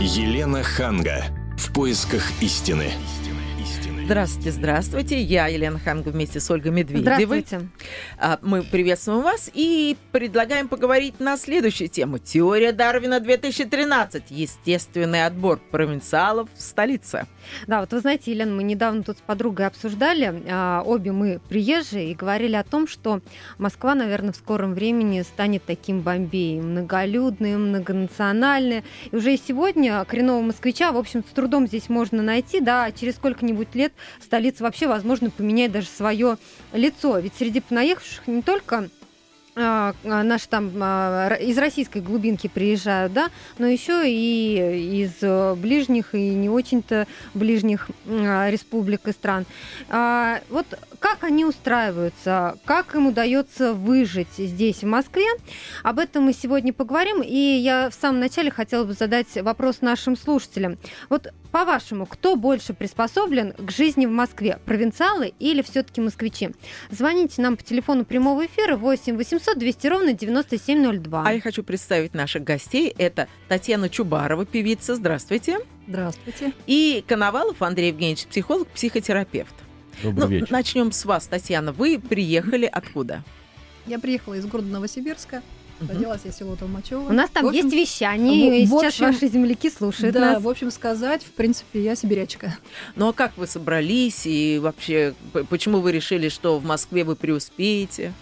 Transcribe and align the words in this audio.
Елена 0.00 0.62
Ханга. 0.62 1.24
В 1.56 1.72
поисках 1.72 2.22
истины. 2.40 2.92
Здравствуйте, 4.08 4.52
здравствуйте. 4.52 5.20
Я 5.20 5.48
Елена 5.48 5.78
Ханга 5.78 6.08
вместе 6.08 6.40
с 6.40 6.50
Ольгой 6.50 6.72
Медведевой. 6.72 7.26
Здравствуйте. 7.42 7.68
А, 8.16 8.38
Мы 8.40 8.62
приветствуем 8.62 9.20
вас 9.20 9.50
и 9.52 9.98
предлагаем 10.12 10.68
поговорить 10.68 11.20
на 11.20 11.36
следующую 11.36 11.88
тему. 11.88 12.16
Теория 12.16 12.72
Дарвина 12.72 13.20
2013. 13.20 14.30
Естественный 14.30 15.26
отбор 15.26 15.60
провинциалов 15.70 16.48
в 16.56 16.62
столице. 16.62 17.26
Да, 17.66 17.80
вот 17.80 17.92
вы 17.92 18.00
знаете, 18.00 18.30
Елена, 18.30 18.54
мы 18.54 18.62
недавно 18.62 19.02
тут 19.02 19.18
с 19.18 19.20
подругой 19.20 19.66
обсуждали, 19.66 20.42
а, 20.48 20.82
обе 20.86 21.12
мы 21.12 21.38
приезжие, 21.50 22.10
и 22.10 22.14
говорили 22.14 22.56
о 22.56 22.64
том, 22.64 22.88
что 22.88 23.20
Москва, 23.58 23.94
наверное, 23.94 24.32
в 24.32 24.36
скором 24.36 24.72
времени 24.72 25.20
станет 25.20 25.64
таким 25.66 26.00
Бомбеем, 26.00 26.70
многолюдным, 26.70 27.68
многонациональным. 27.68 28.84
И 29.10 29.16
уже 29.16 29.36
сегодня 29.36 30.02
коренного 30.06 30.40
москвича, 30.40 30.92
в 30.92 30.96
общем, 30.96 31.22
с 31.28 31.34
трудом 31.34 31.66
здесь 31.66 31.90
можно 31.90 32.22
найти, 32.22 32.60
да, 32.60 32.90
через 32.90 33.16
сколько-нибудь 33.16 33.74
лет 33.74 33.92
столица 34.22 34.62
вообще, 34.62 34.86
возможно, 34.88 35.30
поменяет 35.30 35.72
даже 35.72 35.86
свое 35.86 36.38
лицо. 36.72 37.18
Ведь 37.18 37.34
среди 37.36 37.60
понаехавших 37.60 38.26
не 38.26 38.42
только 38.42 38.88
а, 39.60 39.94
а, 40.04 40.22
наши 40.22 40.48
там 40.48 40.70
а, 40.80 41.34
из 41.34 41.58
российской 41.58 42.00
глубинки 42.00 42.46
приезжают, 42.46 43.12
да, 43.12 43.30
но 43.58 43.66
еще 43.66 44.08
и 44.08 45.02
из 45.02 45.14
э, 45.20 45.54
ближних 45.56 46.14
и 46.14 46.30
не 46.30 46.48
очень-то 46.48 47.08
ближних 47.34 47.90
республик 48.06 49.08
и 49.08 49.12
стран. 49.12 49.46
Вот 49.88 50.66
как 51.00 51.24
они 51.24 51.44
устраиваются, 51.44 52.58
как 52.64 52.94
им 52.94 53.08
удается 53.08 53.72
выжить 53.72 54.28
здесь, 54.36 54.82
в 54.82 54.86
Москве, 54.86 55.26
об 55.82 55.98
этом 55.98 56.24
мы 56.24 56.32
сегодня 56.32 56.72
поговорим. 56.72 57.22
И 57.22 57.36
я 57.36 57.90
в 57.90 57.94
самом 57.94 58.20
начале 58.20 58.50
хотела 58.50 58.84
бы 58.84 58.92
задать 58.92 59.34
вопрос 59.36 59.80
нашим 59.80 60.16
слушателям. 60.16 60.78
Вот 61.08 61.32
по-вашему, 61.52 62.06
кто 62.06 62.36
больше 62.36 62.74
приспособлен 62.74 63.52
к 63.52 63.70
жизни 63.70 64.06
в 64.06 64.10
Москве, 64.10 64.58
провинциалы 64.64 65.32
или 65.38 65.62
все-таки 65.62 66.00
москвичи? 66.00 66.50
Звоните 66.90 67.40
нам 67.42 67.56
по 67.56 67.62
телефону 67.62 68.04
прямого 68.04 68.46
эфира 68.46 68.76
8 68.76 69.16
800 69.16 69.58
200 69.58 69.86
ровно 69.86 70.12
9702. 70.12 71.24
А 71.26 71.32
я 71.32 71.40
хочу 71.40 71.62
представить 71.62 72.14
наших 72.14 72.44
гостей. 72.44 72.94
Это 72.98 73.28
Татьяна 73.48 73.88
Чубарова, 73.88 74.44
певица. 74.46 74.94
Здравствуйте. 74.94 75.58
Здравствуйте. 75.86 76.52
И 76.66 77.02
Коновалов 77.06 77.62
Андрей 77.62 77.88
Евгеньевич, 77.88 78.26
психолог, 78.26 78.68
психотерапевт. 78.68 79.54
Добрый 80.02 80.24
Ну, 80.24 80.30
вечер. 80.30 80.52
начнем 80.52 80.92
с 80.92 81.04
вас, 81.04 81.26
Татьяна. 81.26 81.72
Вы 81.72 81.98
приехали 81.98 82.66
откуда? 82.66 83.24
Я 83.86 83.98
приехала 83.98 84.34
из 84.34 84.44
города 84.46 84.68
Новосибирска. 84.68 85.42
Родилась 85.80 86.20
я 86.24 86.32
село 86.32 86.56
Толмачево. 86.56 87.08
У 87.08 87.12
нас 87.12 87.30
там 87.30 87.44
В 87.44 87.48
общем, 87.48 87.66
есть 87.68 87.76
вещание, 87.76 88.62
и 88.62 88.66
в- 88.66 88.70
в 88.70 88.80
сейчас 88.80 88.94
общем, 88.94 89.06
ваши 89.06 89.28
земляки 89.28 89.70
слушают 89.70 90.14
Да, 90.14 90.20
нас. 90.34 90.42
в 90.42 90.48
общем 90.48 90.70
сказать, 90.70 91.22
в 91.22 91.30
принципе, 91.32 91.82
я 91.82 91.94
сибирячка. 91.94 92.56
Ну 92.96 93.08
а 93.08 93.12
как 93.12 93.36
вы 93.36 93.46
собрались 93.46 94.26
и 94.26 94.58
вообще 94.60 95.14
почему 95.48 95.80
вы 95.80 95.92
решили, 95.92 96.28
что 96.28 96.58
в 96.58 96.64
Москве 96.64 97.04
вы 97.04 97.14
преуспеете? 97.16 98.12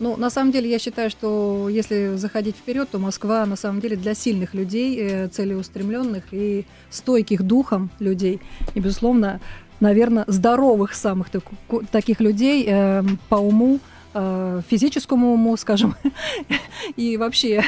Ну, 0.00 0.16
на 0.16 0.30
самом 0.30 0.52
деле, 0.52 0.70
я 0.70 0.78
считаю, 0.78 1.10
что 1.10 1.68
если 1.68 2.14
заходить 2.14 2.54
вперед, 2.56 2.88
то 2.88 3.00
Москва, 3.00 3.44
на 3.46 3.56
самом 3.56 3.80
деле, 3.80 3.96
для 3.96 4.14
сильных 4.14 4.54
людей, 4.54 4.96
э, 5.00 5.26
целеустремленных 5.26 6.22
и 6.30 6.66
стойких 6.88 7.42
духом 7.42 7.90
людей. 7.98 8.40
И, 8.76 8.80
безусловно, 8.80 9.40
наверное, 9.80 10.22
здоровых 10.28 10.94
самых 10.94 11.26
таких 11.90 12.20
людей 12.20 12.64
э, 12.68 13.02
по 13.28 13.36
уму, 13.36 13.80
э, 14.14 14.62
физическому 14.68 15.32
уму, 15.32 15.56
скажем, 15.56 15.96
и 16.96 17.16
вообще 17.16 17.64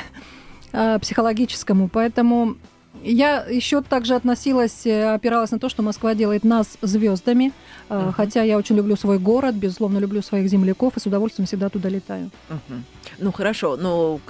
э, 0.73 0.99
психологическому. 0.99 1.89
Поэтому 1.89 2.57
я 3.03 3.45
еще 3.45 3.83
также 3.83 4.15
относилась, 4.15 4.87
э, 4.87 5.15
опиралась 5.15 5.51
на 5.51 5.59
то, 5.59 5.69
что 5.69 5.83
Москва 5.83 6.15
делает 6.15 6.45
нас 6.45 6.77
звездами. 6.83 7.53
Мгм. 7.89 8.13
Хотя 8.13 8.43
я 8.43 8.59
очень 8.59 8.77
люблю 8.77 8.97
свой 8.97 9.19
город, 9.19 9.55
безусловно, 9.55 9.99
люблю 9.99 10.23
своих 10.23 10.49
земляков 10.49 10.97
и 10.97 11.01
с 11.01 11.07
удовольствием 11.07 11.47
всегда 11.47 11.69
туда 11.69 11.89
летаю. 11.89 12.31
Мгм. 12.49 12.85
Ну 13.19 13.33
хорошо, 13.33 13.77
но 13.77 14.21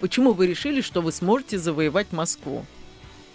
почему 0.00 0.32
вы 0.32 0.46
решили, 0.46 0.80
что 0.80 1.02
вы 1.02 1.12
сможете 1.12 1.58
завоевать 1.58 2.12
Москву? 2.12 2.64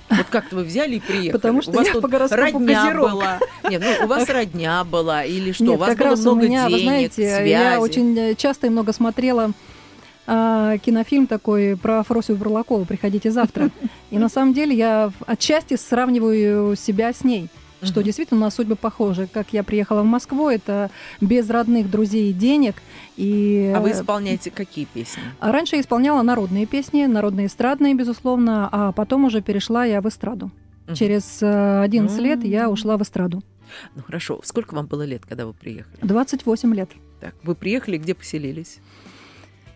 Вот 0.09 0.25
как-то 0.30 0.56
вы 0.56 0.64
взяли 0.64 0.96
и 0.96 1.00
приехали. 1.00 1.31
Потому 1.31 1.62
что 1.62 1.72
у 1.72 1.75
вас 1.75 1.88
я 1.88 2.02
по 2.02 2.08
гороскопу 2.08 2.42
родня 2.42 2.84
Козерог. 2.84 3.12
была. 3.12 3.40
Нет, 3.70 3.84
ну 3.86 4.06
у 4.06 4.08
вас 4.08 4.30
родня 4.30 4.84
была 4.84 5.24
или 5.24 5.52
что? 5.52 5.64
Нет, 5.64 5.75
у 5.75 5.78
вас 5.78 5.90
как 5.90 6.00
было 6.00 6.09
раз 6.09 6.20
много 6.22 6.40
у 6.40 6.42
меня, 6.42 6.68
денег, 6.68 6.78
вы 6.78 6.84
знаете, 6.84 7.14
связи. 7.16 7.50
я 7.50 7.80
очень 7.80 8.18
э, 8.18 8.36
часто 8.36 8.68
и 8.68 8.69
много 8.69 8.92
смотрела 8.92 9.52
а, 10.31 10.78
кинофильм 10.78 11.25
такой 11.25 11.75
про 11.75 12.03
Фросию 12.03 12.38
Бурлакову 12.38 12.86
«Приходите 12.86 13.31
завтра». 13.31 13.69
И 14.12 14.19
на 14.19 14.30
самом 14.30 14.53
деле 14.53 14.75
я 14.75 15.12
отчасти 15.25 15.75
сравниваю 15.75 16.75
себя 16.75 17.14
с 17.14 17.24
ней. 17.24 17.50
Что 17.82 18.00
Мгм. 18.00 18.06
действительно 18.06 18.40
у 18.42 18.44
нас 18.44 18.56
судьбы 18.56 18.76
похожи. 18.76 19.28
Как 19.32 19.54
я 19.54 19.64
приехала 19.64 20.02
в 20.02 20.06
Москву, 20.06 20.50
это 20.50 20.92
без 21.22 21.50
родных 21.50 21.90
друзей 21.90 22.30
и 22.32 22.34
денег. 22.34 22.76
И 23.16 23.72
А 23.76 23.80
вы 23.80 23.90
э, 23.90 23.94
исполняете 23.94 24.52
какие 24.52 24.86
песни? 24.86 25.22
а 25.40 25.52
раньше 25.52 25.76
я 25.78 25.82
исполняла 25.82 26.22
народные 26.22 26.66
песни, 26.66 27.06
народные 27.06 27.48
эстрадные, 27.48 27.94
безусловно, 27.96 28.68
а 28.72 28.92
потом 28.92 29.26
уже 29.26 29.42
перешла 29.42 29.86
я 29.86 30.02
в 30.02 30.08
эстраду. 30.08 30.52
Мгм. 30.88 30.96
Через 30.96 31.40
э, 31.42 31.82
11 31.82 32.20
лет 32.20 32.44
я 32.44 32.70
ушла 32.70 32.98
в 32.98 33.02
эстраду. 33.02 33.42
Ну 33.96 34.02
хорошо, 34.04 34.42
сколько 34.44 34.74
вам 34.76 34.88
было 34.88 35.04
лет, 35.04 35.22
когда 35.28 35.46
вы 35.46 35.54
приехали? 35.54 35.98
28 36.02 36.74
лет. 36.76 36.90
Так, 37.22 37.36
вы 37.44 37.54
приехали, 37.56 37.98
где 37.98 38.16
поселились? 38.16 38.80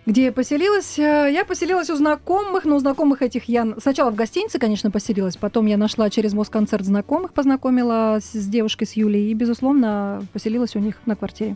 Где 0.06 0.25
я 0.25 0.31
поселилась? 0.34 1.00
Э, 1.00 1.30
Я 1.31 1.46
поселилась 1.46 1.90
у 1.90 1.96
знакомых, 1.96 2.66
но 2.66 2.75
у 2.75 2.80
знакомых 2.80 3.22
этих 3.22 3.46
я 3.46 3.66
сначала 3.81 4.12
в 4.12 4.16
гостинице, 4.16 4.59
конечно, 4.59 4.91
поселилась, 4.91 5.38
потом 5.38 5.66
я 5.66 5.78
нашла 5.78 6.09
через 6.09 6.34
Москонцерт 6.34 6.84
знакомых, 6.86 7.31
познакомила 7.34 8.19
с, 8.22 8.34
девушкой, 8.47 8.86
с 8.86 8.94
Юлей, 8.94 9.31
и, 9.31 9.34
безусловно, 9.34 10.22
поселилась 10.34 10.75
у 10.75 10.80
них 10.80 10.96
на 11.06 11.16
квартире. 11.16 11.56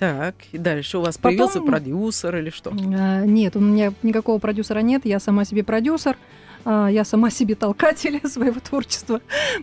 Так, 0.00 0.34
и 0.50 0.58
дальше 0.58 0.98
у 0.98 1.02
вас 1.02 1.16
Потом- 1.18 1.30
появился 1.30 1.60
продюсер 1.60 2.36
или 2.36 2.50
что? 2.50 2.70
Э, 2.70 3.24
Нет, 3.26 3.54
у 3.54 3.60
меня 3.60 3.92
никакого 4.02 4.38
продюсера 4.38 4.80
нет, 4.80 5.02
я 5.04 5.20
сама 5.20 5.44
себе 5.44 5.62
продюсер, 5.62 6.16
а, 6.64 6.88
я 6.88 7.04
сама 7.04 7.30
себе 7.38 7.54
толкатель 7.54 8.20
своего 8.28 8.58
творчества, 8.58 9.20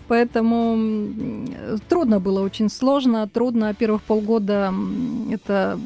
поэтому 0.08 0.74
м, 0.76 1.48
трудно 1.90 2.22
было, 2.22 2.42
очень 2.42 2.70
сложно, 2.70 3.28
трудно. 3.28 3.74
Первых 3.74 4.02
полгода 4.04 4.74
это 5.30 5.78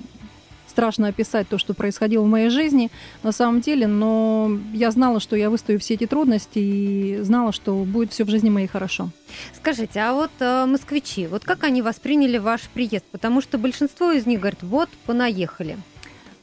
страшно 0.76 1.08
описать 1.08 1.48
то, 1.48 1.58
что 1.58 1.74
происходило 1.74 2.24
в 2.24 2.28
моей 2.28 2.50
жизни 2.50 2.92
на 3.24 3.32
самом 3.32 3.62
деле, 3.62 3.88
но 3.88 4.52
я 4.74 4.92
знала, 4.92 5.22
что 5.22 5.38
я 5.38 5.50
выстою 5.50 5.80
все 5.80 5.94
эти 5.94 6.06
трудности 6.06 6.60
и 6.60 7.20
знала, 7.22 7.54
что 7.54 7.86
будет 7.86 8.12
все 8.12 8.26
в 8.26 8.30
жизни 8.30 8.50
моей 8.50 8.68
хорошо. 8.68 9.10
Скажите, 9.56 10.02
а 10.02 10.14
вот 10.14 10.32
э, 10.40 10.66
москвичи, 10.66 11.28
вот 11.28 11.46
как 11.46 11.64
они 11.64 11.82
восприняли 11.82 12.38
ваш 12.40 12.64
приезд? 12.74 13.06
Потому 13.12 13.40
что 13.40 13.58
большинство 13.58 14.12
из 14.12 14.26
них 14.26 14.42
говорят, 14.42 14.64
вот, 14.64 14.90
понаехали. 15.06 15.78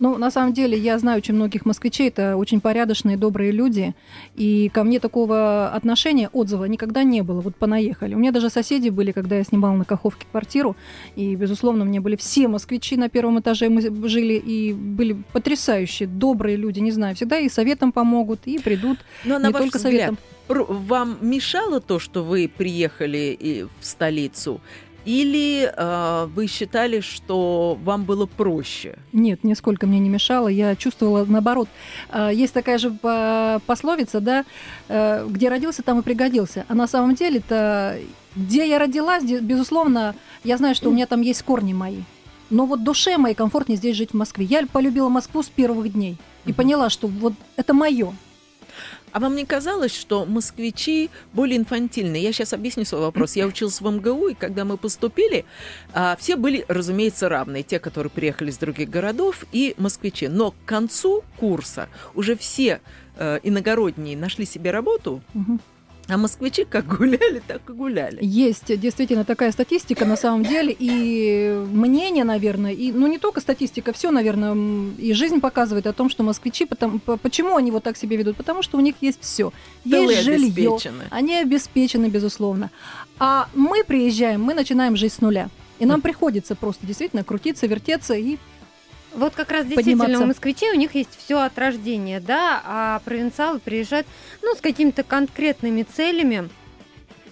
Ну, 0.03 0.19
на 0.19 0.33
самом 0.33 0.53
деле, 0.53 0.77
я 0.77 0.99
знаю 0.99 1.19
очень 1.19 1.35
многих 1.35 1.65
москвичей, 1.65 2.09
это 2.09 2.37
очень 2.37 2.61
порядочные, 2.61 3.17
добрые 3.17 3.53
люди, 3.53 3.95
и 4.35 4.69
ко 4.75 4.83
мне 4.83 4.99
такого 4.99 5.69
отношения, 5.69 6.29
отзыва 6.33 6.65
никогда 6.65 7.05
не 7.05 7.23
было, 7.23 7.41
вот 7.41 7.55
понаехали. 7.55 8.17
У 8.17 8.19
меня 8.19 8.33
даже 8.33 8.51
соседи 8.51 8.89
были, 8.89 9.13
когда 9.13 9.37
я 9.37 9.45
снимала 9.45 9.77
на 9.77 9.85
Каховке 9.85 10.27
квартиру, 10.29 10.75
и, 11.15 11.37
безусловно, 11.37 11.85
мне 11.85 12.01
были 12.01 12.17
все 12.17 12.49
москвичи 12.49 12.97
на 12.97 13.09
первом 13.09 13.39
этаже, 13.39 13.69
мы 13.69 14.09
жили, 14.09 14.35
и 14.35 14.73
были 14.73 15.17
потрясающие, 15.33 16.09
добрые 16.09 16.57
люди, 16.57 16.81
не 16.81 16.91
знаю, 16.91 17.15
всегда 17.15 17.39
и 17.39 17.49
советом 17.49 17.93
помогут, 17.93 18.41
и 18.47 18.59
придут, 18.59 18.99
Но 19.25 19.39
не 19.39 19.53
только 19.53 19.79
взгляд, 19.79 20.17
советом. 20.17 20.19
Вам 20.49 21.19
мешало 21.21 21.81
то, 21.81 22.01
что 22.01 22.25
вы 22.25 22.51
приехали 22.55 23.69
в 23.81 23.87
столицу? 23.87 24.61
Или 25.05 25.73
э, 25.77 26.27
вы 26.35 26.47
считали, 26.47 27.01
что 27.01 27.77
вам 27.83 28.05
было 28.05 28.27
проще? 28.27 28.99
Нет, 29.13 29.43
нисколько 29.45 29.87
мне 29.87 29.99
не 29.99 30.09
мешало. 30.09 30.49
Я 30.49 30.77
чувствовала 30.77 31.25
наоборот. 31.25 31.69
А, 32.11 32.31
Есть 32.31 32.55
такая 32.55 32.79
же 32.79 32.91
по- 32.91 33.61
пословица, 33.67 34.21
да, 34.21 34.45
э, 34.89 35.27
где 35.29 35.49
родился, 35.49 35.83
там 35.83 35.99
и 35.99 36.03
пригодился. 36.03 36.65
А 36.69 36.75
на 36.75 36.87
самом 36.87 37.15
деле 37.15 37.39
это 37.39 37.99
где 38.37 38.67
я 38.69 38.79
родилась, 38.79 39.23
где- 39.25 39.41
безусловно, 39.41 40.15
я 40.45 40.57
знаю, 40.57 40.75
что 40.75 40.89
у 40.89 40.93
меня 40.93 41.07
там 41.07 41.21
есть 41.21 41.43
корни 41.43 41.73
мои. 41.75 41.99
Но 42.49 42.65
вот 42.67 42.83
душе 42.85 43.19
моей 43.19 43.35
комфортнее 43.35 43.77
здесь 43.77 43.97
жить 43.97 44.11
в 44.13 44.15
Москве. 44.17 44.45
Я 44.45 44.67
полюбила 44.67 45.09
Москву 45.09 45.43
с 45.43 45.49
первых 45.49 45.93
дней 45.93 46.17
и 46.47 46.51
Мгм. 46.51 46.55
поняла, 46.55 46.91
что 46.91 47.09
вот 47.09 47.35
это 47.57 47.75
мое. 47.75 48.15
А 49.13 49.21
вам 49.21 49.37
не 49.37 49.45
казалось, 49.45 49.95
что 49.95 50.25
москвичи 50.25 51.11
более 51.33 51.59
инфантильные? 51.59 52.23
Я 52.23 52.33
сейчас 52.33 52.53
объясню 52.53 52.85
свой 52.85 53.03
вопрос. 53.03 53.37
Я 53.37 53.47
училась 53.47 53.81
в 53.81 53.89
МГУ, 53.91 54.29
и 54.29 54.35
когда 54.35 54.65
мы 54.65 54.77
поступили, 54.79 55.45
а, 55.93 56.17
все 56.19 56.37
были, 56.37 56.65
разумеется, 56.69 57.29
равны. 57.29 57.63
Те, 57.63 57.79
которые 57.79 58.11
приехали 58.11 58.51
из 58.51 58.59
других 58.59 58.89
городов, 58.89 59.45
и 59.53 59.75
москвичи. 59.77 60.29
Но 60.29 60.53
к 60.53 60.55
концу 60.65 61.23
курса 61.37 61.89
уже 62.15 62.37
все 62.37 62.81
э, 63.17 63.39
иногородние 63.43 64.17
нашли 64.17 64.47
себе 64.47 64.71
работу, 64.71 65.21
Мгм. 65.35 65.61
А 66.09 66.17
москвичи 66.17 66.65
как 66.65 66.87
гуляли, 66.87 67.41
так 67.47 67.69
и 67.71 67.73
гуляли. 67.73 68.19
Есть 68.21 68.79
действительно 68.79 69.25
такая 69.25 69.53
статистика 69.53 70.05
на 70.05 70.17
самом 70.17 70.43
деле, 70.43 70.75
и 70.77 71.65
мнение, 71.73 72.25
наверное, 72.25 72.73
и, 72.73 72.91
ну 72.93 73.07
не 73.07 73.19
только 73.19 73.41
статистика, 73.41 73.93
все, 73.93 74.11
наверное, 74.11 74.55
и 74.99 75.13
жизнь 75.13 75.41
показывает 75.41 75.87
о 75.87 75.93
том, 75.93 76.11
что 76.11 76.23
москвичи, 76.23 76.65
потому, 76.65 76.99
почему 76.99 77.57
они 77.57 77.71
вот 77.71 77.85
так 77.85 77.97
себя 77.97 78.17
ведут? 78.17 78.37
Потому 78.37 78.63
что 78.63 78.79
у 78.79 78.81
них 78.81 78.97
есть 79.01 79.23
все. 79.23 79.53
Есть 79.85 80.23
жилье, 80.23 80.77
они 81.11 81.37
обеспечены, 81.37 82.07
безусловно. 82.07 82.71
А 83.19 83.49
мы 83.55 83.85
приезжаем, 83.85 84.43
мы 84.43 84.55
начинаем 84.55 84.97
жизнь 84.97 85.15
с 85.15 85.21
нуля. 85.21 85.49
И 85.79 85.87
нам 85.87 86.01
приходится 86.01 86.55
просто 86.55 86.87
действительно 86.87 87.25
крутиться, 87.25 87.67
вертеться 87.67 88.15
и 88.15 88.39
вот 89.15 89.35
как 89.35 89.51
раз 89.51 89.67
действительно 89.67 90.21
у 90.21 90.27
москвичей 90.27 90.73
у 90.73 90.77
них 90.77 90.95
есть 90.95 91.17
все 91.19 91.41
от 91.41 91.59
рождения, 91.59 92.21
да, 92.21 92.63
а 92.65 93.01
провинциалы 93.05 93.59
приезжают, 93.59 94.07
ну, 94.43 94.55
с 94.55 94.61
какими-то 94.61 95.03
конкретными 95.03 95.83
целями. 95.83 96.49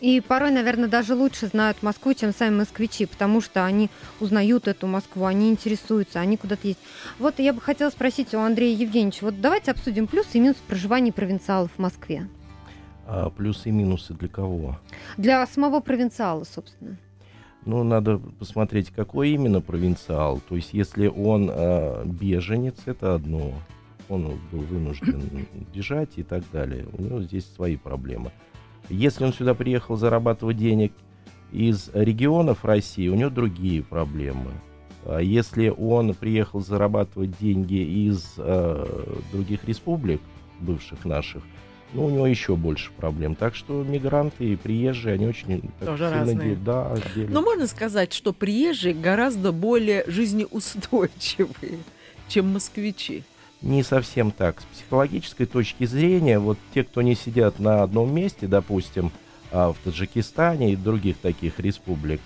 И 0.00 0.20
порой, 0.20 0.50
наверное, 0.50 0.88
даже 0.88 1.14
лучше 1.14 1.46
знают 1.46 1.82
Москву, 1.82 2.14
чем 2.14 2.32
сами 2.32 2.56
москвичи, 2.56 3.04
потому 3.04 3.42
что 3.42 3.66
они 3.66 3.90
узнают 4.18 4.66
эту 4.66 4.86
Москву, 4.86 5.26
они 5.26 5.50
интересуются, 5.50 6.20
они 6.20 6.38
куда-то 6.38 6.68
есть. 6.68 6.80
Вот 7.18 7.38
я 7.38 7.52
бы 7.52 7.60
хотела 7.60 7.90
спросить 7.90 8.32
у 8.32 8.38
Андрея 8.38 8.74
Евгеньевича, 8.74 9.24
вот 9.24 9.40
давайте 9.40 9.70
обсудим 9.70 10.06
плюсы 10.06 10.38
и 10.38 10.40
минусы 10.40 10.60
проживания 10.66 11.12
провинциалов 11.12 11.70
в 11.76 11.78
Москве. 11.78 12.26
А 13.06 13.28
плюсы 13.28 13.68
и 13.68 13.72
минусы 13.72 14.14
для 14.14 14.28
кого? 14.28 14.78
Для 15.18 15.46
самого 15.46 15.80
провинциала, 15.80 16.44
собственно. 16.44 16.96
Ну, 17.66 17.84
надо 17.84 18.18
посмотреть, 18.38 18.90
какой 18.90 19.30
именно 19.30 19.60
провинциал. 19.60 20.40
То 20.48 20.56
есть, 20.56 20.72
если 20.72 21.08
он 21.08 21.50
э, 21.52 22.04
беженец, 22.06 22.76
это 22.86 23.14
одно. 23.14 23.52
Он 24.08 24.38
был 24.50 24.60
вынужден 24.60 25.46
бежать 25.74 26.10
и 26.16 26.22
так 26.22 26.42
далее. 26.52 26.86
У 26.92 27.02
него 27.02 27.20
здесь 27.22 27.46
свои 27.54 27.76
проблемы. 27.76 28.32
Если 28.88 29.24
он 29.24 29.32
сюда 29.32 29.54
приехал 29.54 29.96
зарабатывать 29.96 30.56
денег 30.56 30.92
из 31.52 31.90
регионов 31.92 32.64
России, 32.64 33.08
у 33.08 33.14
него 33.14 33.30
другие 33.30 33.82
проблемы. 33.82 34.50
А 35.04 35.20
если 35.20 35.68
он 35.68 36.14
приехал 36.14 36.60
зарабатывать 36.60 37.38
деньги 37.38 38.08
из 38.08 38.34
э, 38.36 39.16
других 39.32 39.64
республик, 39.64 40.20
бывших 40.60 41.04
наших, 41.04 41.42
ну, 41.92 42.06
у 42.06 42.10
него 42.10 42.26
еще 42.26 42.56
больше 42.56 42.90
проблем. 42.92 43.34
Так 43.34 43.54
что 43.54 43.82
мигранты 43.82 44.52
и 44.52 44.56
приезжие, 44.56 45.14
они 45.14 45.26
очень 45.26 45.70
Тоже 45.80 46.04
сильно 46.04 46.20
разные. 46.20 46.56
Да, 46.56 46.96
Но 47.28 47.42
можно 47.42 47.66
сказать, 47.66 48.12
что 48.12 48.32
приезжие 48.32 48.94
гораздо 48.94 49.52
более 49.52 50.04
жизнеустойчивые, 50.06 51.78
чем 52.28 52.52
москвичи. 52.52 53.24
Не 53.62 53.82
совсем 53.82 54.30
так. 54.30 54.60
С 54.60 54.64
психологической 54.76 55.46
точки 55.46 55.84
зрения, 55.84 56.38
вот 56.38 56.58
те, 56.72 56.84
кто 56.84 57.02
не 57.02 57.14
сидят 57.14 57.58
на 57.58 57.82
одном 57.82 58.14
месте, 58.14 58.46
допустим, 58.46 59.12
а, 59.52 59.72
в 59.72 59.78
Таджикистане 59.84 60.72
и 60.72 60.76
других 60.76 61.18
таких 61.18 61.58
республик, 61.58 62.20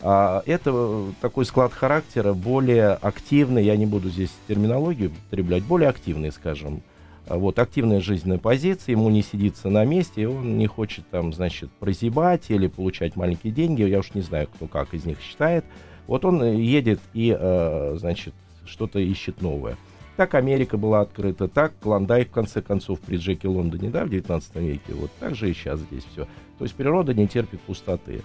а, 0.00 0.42
это 0.46 1.04
такой 1.20 1.44
склад 1.44 1.72
характера 1.72 2.32
более 2.32 2.94
активный, 2.94 3.64
я 3.64 3.76
не 3.76 3.86
буду 3.86 4.08
здесь 4.10 4.30
терминологию 4.48 5.10
употреблять, 5.10 5.62
более 5.62 5.88
активный, 5.88 6.32
скажем, 6.32 6.82
вот, 7.26 7.58
активная 7.58 8.00
жизненная 8.00 8.38
позиция, 8.38 8.92
ему 8.92 9.08
не 9.10 9.22
сидится 9.22 9.70
на 9.70 9.84
месте, 9.84 10.28
он 10.28 10.58
не 10.58 10.66
хочет 10.66 11.06
там, 11.10 11.32
значит, 11.32 11.70
прозябать 11.72 12.50
или 12.50 12.66
получать 12.66 13.16
маленькие 13.16 13.52
деньги, 13.52 13.82
я 13.82 14.00
уж 14.00 14.14
не 14.14 14.22
знаю, 14.22 14.48
кто 14.52 14.66
как 14.66 14.92
из 14.94 15.04
них 15.04 15.20
считает. 15.20 15.64
Вот 16.06 16.24
он 16.24 16.42
едет 16.44 17.00
и, 17.14 17.36
э, 17.38 17.96
значит, 17.98 18.34
что-то 18.64 18.98
ищет 18.98 19.40
новое. 19.40 19.76
Так 20.16 20.34
Америка 20.34 20.76
была 20.76 21.00
открыта, 21.00 21.48
так 21.48 21.72
Клондайк, 21.80 22.28
в 22.28 22.32
конце 22.32 22.60
концов, 22.60 23.00
при 23.00 23.16
Джеке 23.16 23.48
Лондоне, 23.48 23.88
да, 23.88 24.04
в 24.04 24.10
19 24.10 24.56
веке, 24.56 24.92
вот 24.92 25.10
так 25.18 25.34
же 25.34 25.50
и 25.50 25.54
сейчас 25.54 25.80
здесь 25.80 26.04
все. 26.12 26.26
То 26.58 26.64
есть 26.64 26.74
природа 26.74 27.14
не 27.14 27.26
терпит 27.26 27.60
пустоты. 27.60 28.22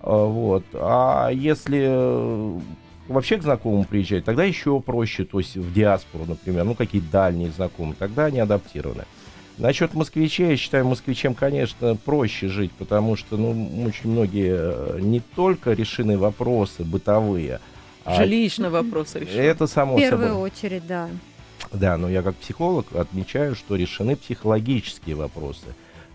А, 0.00 0.24
вот. 0.24 0.64
А 0.72 1.28
если 1.30 2.58
вообще 3.14 3.36
к 3.36 3.42
знакомым 3.42 3.84
приезжать, 3.84 4.24
тогда 4.24 4.44
еще 4.44 4.80
проще, 4.80 5.24
то 5.24 5.38
есть 5.38 5.56
в 5.56 5.72
диаспору, 5.72 6.24
например, 6.26 6.64
ну 6.64 6.74
какие 6.74 7.00
дальние 7.00 7.50
знакомые, 7.50 7.96
тогда 7.98 8.26
они 8.26 8.40
адаптированы. 8.40 9.04
Насчет 9.58 9.92
москвичей, 9.92 10.50
я 10.50 10.56
считаю, 10.56 10.86
москвичам, 10.86 11.34
конечно, 11.34 11.94
проще 11.94 12.48
жить, 12.48 12.72
потому 12.72 13.14
что, 13.16 13.36
ну, 13.36 13.84
очень 13.86 14.10
многие 14.10 14.54
э, 14.56 15.00
не 15.00 15.20
только 15.20 15.72
решены 15.72 16.16
вопросы 16.16 16.82
бытовые, 16.82 17.60
а 18.04 18.14
Жилищные 18.14 18.70
вопросы 18.70 19.20
решены. 19.20 19.40
Это 19.40 19.66
само 19.66 19.92
собой. 19.92 20.06
В 20.06 20.08
первую 20.08 20.28
собой. 20.30 20.50
очередь, 20.50 20.86
да. 20.86 21.08
Да, 21.72 21.96
но 21.96 22.08
я 22.08 22.22
как 22.22 22.36
психолог 22.36 22.86
отмечаю, 22.94 23.54
что 23.54 23.76
решены 23.76 24.16
психологические 24.16 25.16
вопросы. 25.16 25.66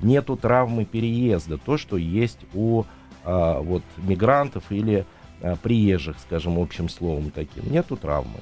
Нету 0.01 0.35
травмы 0.35 0.85
переезда, 0.85 1.57
то, 1.57 1.77
что 1.77 1.97
есть 1.97 2.39
у 2.53 2.83
а, 3.23 3.59
вот 3.61 3.83
мигрантов 3.97 4.63
или 4.71 5.05
а, 5.41 5.55
приезжих, 5.55 6.17
скажем, 6.19 6.59
общим 6.59 6.89
словом 6.89 7.31
таким. 7.31 7.71
Нету 7.71 7.97
травмы. 7.97 8.39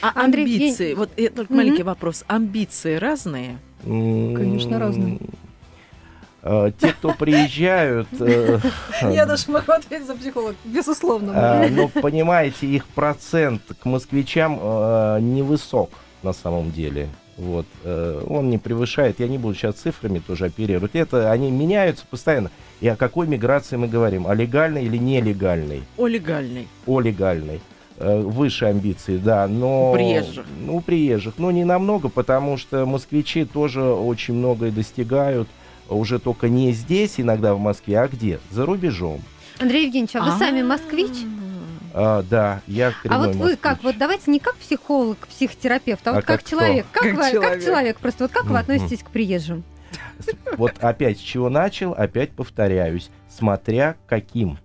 А 0.00 0.12
Андрей, 0.24 0.44
амбиции, 0.44 0.90
Евгений... 0.90 0.94
вот 0.94 1.10
это 1.16 1.36
только 1.36 1.52
mm-hmm. 1.52 1.56
маленький 1.56 1.82
вопрос, 1.82 2.24
амбиции 2.26 2.96
разные? 2.96 3.58
Конечно, 3.82 4.78
разные. 4.78 5.18
А, 6.42 6.70
те, 6.72 6.92
кто 6.92 7.14
приезжают... 7.14 8.08
Э, 8.20 8.58
Я 9.02 9.24
даже 9.24 9.50
могу 9.50 9.72
ответить 9.72 10.06
за 10.06 10.14
психолог, 10.14 10.56
безусловно. 10.64 11.66
Ну, 11.70 11.88
понимаете, 11.88 12.66
их 12.66 12.86
процент 12.86 13.62
к 13.80 13.84
москвичам 13.86 14.58
э, 14.60 15.18
невысок 15.20 15.90
на 16.22 16.32
самом 16.32 16.70
деле. 16.70 17.08
Вот. 17.36 17.66
Э, 17.82 18.22
он 18.26 18.50
не 18.50 18.58
превышает, 18.58 19.20
я 19.20 19.28
не 19.28 19.38
буду 19.38 19.54
сейчас 19.54 19.76
цифрами 19.76 20.20
тоже 20.20 20.46
оперировать. 20.46 20.94
Это 20.94 21.30
они 21.30 21.50
меняются 21.50 22.04
постоянно. 22.08 22.50
И 22.80 22.88
о 22.88 22.96
какой 22.96 23.26
миграции 23.26 23.76
мы 23.76 23.88
говорим? 23.88 24.26
О 24.26 24.34
легальной 24.34 24.84
или 24.84 24.96
нелегальной? 24.96 25.82
О 25.96 26.06
легальной. 26.06 26.68
О 26.86 27.00
легальной. 27.00 27.60
Э, 27.96 28.20
выше 28.20 28.66
амбиции, 28.66 29.18
да, 29.18 29.46
но... 29.46 29.92
У 29.92 29.94
приезжих. 29.94 30.46
Ну, 30.66 30.76
у 30.76 30.80
приезжих. 30.80 31.34
Но 31.38 31.50
не 31.50 31.64
намного, 31.64 32.08
потому 32.08 32.56
что 32.56 32.86
москвичи 32.86 33.44
тоже 33.44 33.82
очень 33.82 34.34
многое 34.34 34.70
достигают. 34.70 35.48
Уже 35.88 36.18
только 36.18 36.48
не 36.48 36.72
здесь, 36.72 37.20
иногда 37.20 37.54
в 37.54 37.60
Москве, 37.60 38.00
а 38.00 38.08
где? 38.08 38.40
За 38.50 38.64
рубежом. 38.64 39.20
Андрей 39.60 39.86
Евгеньевич, 39.86 40.16
а 40.16 40.22
вы 40.22 40.38
сами 40.38 40.62
москвич? 40.62 41.12
А, 41.96 42.24
да, 42.28 42.60
я 42.66 42.92
А 43.08 43.18
вот 43.18 43.36
вы 43.36 43.56
как, 43.56 43.84
вот 43.84 43.96
давайте 43.96 44.28
не 44.30 44.40
как 44.40 44.56
психолог, 44.56 45.28
психотерапевт, 45.28 46.04
а, 46.08 46.10
а 46.10 46.14
вот 46.14 46.24
как, 46.24 46.40
как 46.40 46.48
человек. 46.48 46.86
Как, 46.90 47.04
как, 47.04 47.14
вы, 47.14 47.30
человек. 47.30 47.52
как 47.52 47.62
человек, 47.62 47.98
просто 48.00 48.24
вот 48.24 48.32
как 48.32 48.46
вы 48.46 48.58
относитесь 48.58 49.04
к 49.04 49.10
приезжим? 49.10 49.62
Вот 50.56 50.72
опять 50.80 51.18
с 51.18 51.20
чего 51.20 51.48
начал, 51.48 51.92
опять 51.92 52.32
повторяюсь, 52.32 53.10
смотря 53.28 53.96
каким 54.08 54.58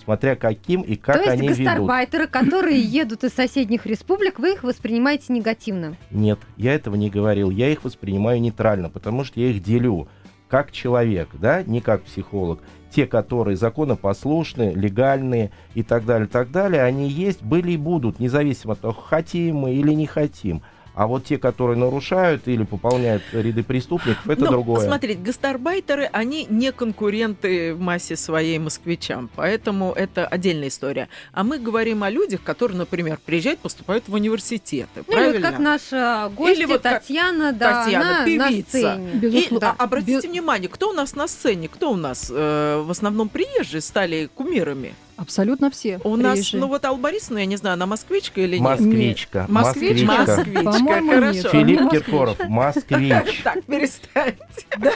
смотря 0.00 0.34
каким 0.34 0.82
и 0.82 0.96
как 0.96 1.16
они 1.26 1.26
ведут. 1.26 1.40
То 1.40 1.44
есть 1.46 1.58
гастарбайтеры, 1.60 2.26
которые 2.26 2.80
едут 2.80 3.24
из 3.24 3.32
соседних 3.32 3.86
республик, 3.86 4.38
вы 4.38 4.54
их 4.54 4.62
воспринимаете 4.62 5.32
негативно? 5.32 5.96
Нет, 6.10 6.38
я 6.56 6.74
этого 6.74 6.96
не 6.96 7.10
говорил. 7.10 7.50
Я 7.50 7.70
их 7.70 7.84
воспринимаю 7.84 8.40
нейтрально, 8.40 8.90
потому 8.90 9.24
что 9.24 9.40
я 9.40 9.48
их 9.48 9.62
делю 9.62 10.08
как 10.50 10.72
человек, 10.72 11.28
да, 11.34 11.62
не 11.62 11.80
как 11.80 12.02
психолог 12.02 12.60
те, 12.90 13.06
которые 13.06 13.56
законопослушны, 13.56 14.72
легальные 14.74 15.52
и 15.74 15.84
так 15.84 16.04
далее, 16.04 16.26
так 16.26 16.50
далее, 16.50 16.82
они 16.82 17.08
есть, 17.08 17.40
были 17.42 17.72
и 17.72 17.76
будут, 17.76 18.18
независимо 18.18 18.72
от 18.72 18.80
того, 18.80 18.92
хотим 18.92 19.58
мы 19.58 19.74
или 19.74 19.92
не 19.92 20.06
хотим. 20.06 20.62
А 20.94 21.06
вот 21.06 21.24
те, 21.24 21.38
которые 21.38 21.78
нарушают 21.78 22.48
или 22.48 22.64
пополняют 22.64 23.22
ряды 23.32 23.62
преступников, 23.62 24.28
это 24.28 24.44
Но, 24.44 24.50
другое. 24.50 24.86
Смотрите, 24.86 25.20
гастарбайтеры, 25.20 26.08
они 26.12 26.46
не 26.50 26.72
конкуренты 26.72 27.74
в 27.74 27.80
массе 27.80 28.16
своей 28.16 28.58
москвичам, 28.58 29.30
поэтому 29.34 29.92
это 29.92 30.26
отдельная 30.26 30.68
история. 30.68 31.08
А 31.32 31.44
мы 31.44 31.58
говорим 31.58 32.02
о 32.02 32.10
людях, 32.10 32.42
которые, 32.42 32.78
например, 32.78 33.18
приезжают, 33.24 33.60
поступают 33.60 34.08
в 34.08 34.14
университеты. 34.14 34.88
Ну, 34.96 35.04
правильно? 35.04 35.30
Или 35.30 35.42
вот 35.42 35.50
как 35.50 35.58
наша 35.58 36.30
гостья 36.36 36.54
или 36.54 36.64
вот 36.66 36.82
Татьяна, 36.82 37.52
да, 37.52 37.84
Татьяна, 37.84 38.18
на, 38.18 38.24
певица. 38.24 38.96
На 38.96 39.10
сцене. 39.20 39.40
И, 39.40 39.48
а, 39.60 39.74
обратите 39.78 40.16
Без... 40.16 40.24
внимание, 40.24 40.68
кто 40.68 40.90
у 40.90 40.92
нас 40.92 41.14
на 41.14 41.28
сцене, 41.28 41.68
кто 41.68 41.92
у 41.92 41.96
нас 41.96 42.30
э, 42.34 42.82
в 42.84 42.90
основном 42.90 43.28
приезжие 43.28 43.80
стали 43.80 44.28
кумирами? 44.34 44.94
Абсолютно 45.20 45.70
все. 45.70 46.00
У 46.02 46.16
нас, 46.16 46.54
ну 46.54 46.66
вот 46.66 46.82
Алла 46.82 46.96
Борисовна, 46.96 47.40
я 47.40 47.46
не 47.46 47.56
знаю, 47.56 47.74
она 47.74 47.84
москвичка 47.84 48.40
или 48.40 48.56
нет? 48.56 48.62
Москвичка. 48.62 49.44
Москвичка. 49.50 50.06
Москвичка. 50.06 50.62
Москвичка. 50.62 51.14
Хорошо. 51.14 51.48
Филипп 51.50 51.90
Киркоров, 51.90 52.48
москвич. 52.48 53.42
Так, 53.44 53.62
перестаньте. 53.64 54.38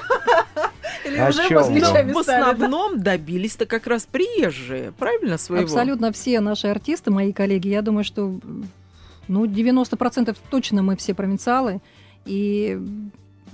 Или 1.04 1.20
уже 1.20 1.50
москвичами 1.50 2.12
В 2.12 2.18
основном 2.18 3.02
добились-то 3.02 3.66
как 3.66 3.86
раз 3.86 4.06
приезжие, 4.10 4.92
правильно, 4.92 5.36
своего? 5.36 5.64
Абсолютно 5.64 6.10
все 6.12 6.40
наши 6.40 6.68
артисты, 6.68 7.10
мои 7.10 7.34
коллеги, 7.34 7.68
я 7.68 7.82
думаю, 7.82 8.04
что 8.04 8.34
ну, 9.28 9.44
90% 9.44 10.34
точно 10.50 10.82
мы 10.82 10.96
все 10.96 11.12
провинциалы. 11.12 11.80
И 12.24 12.80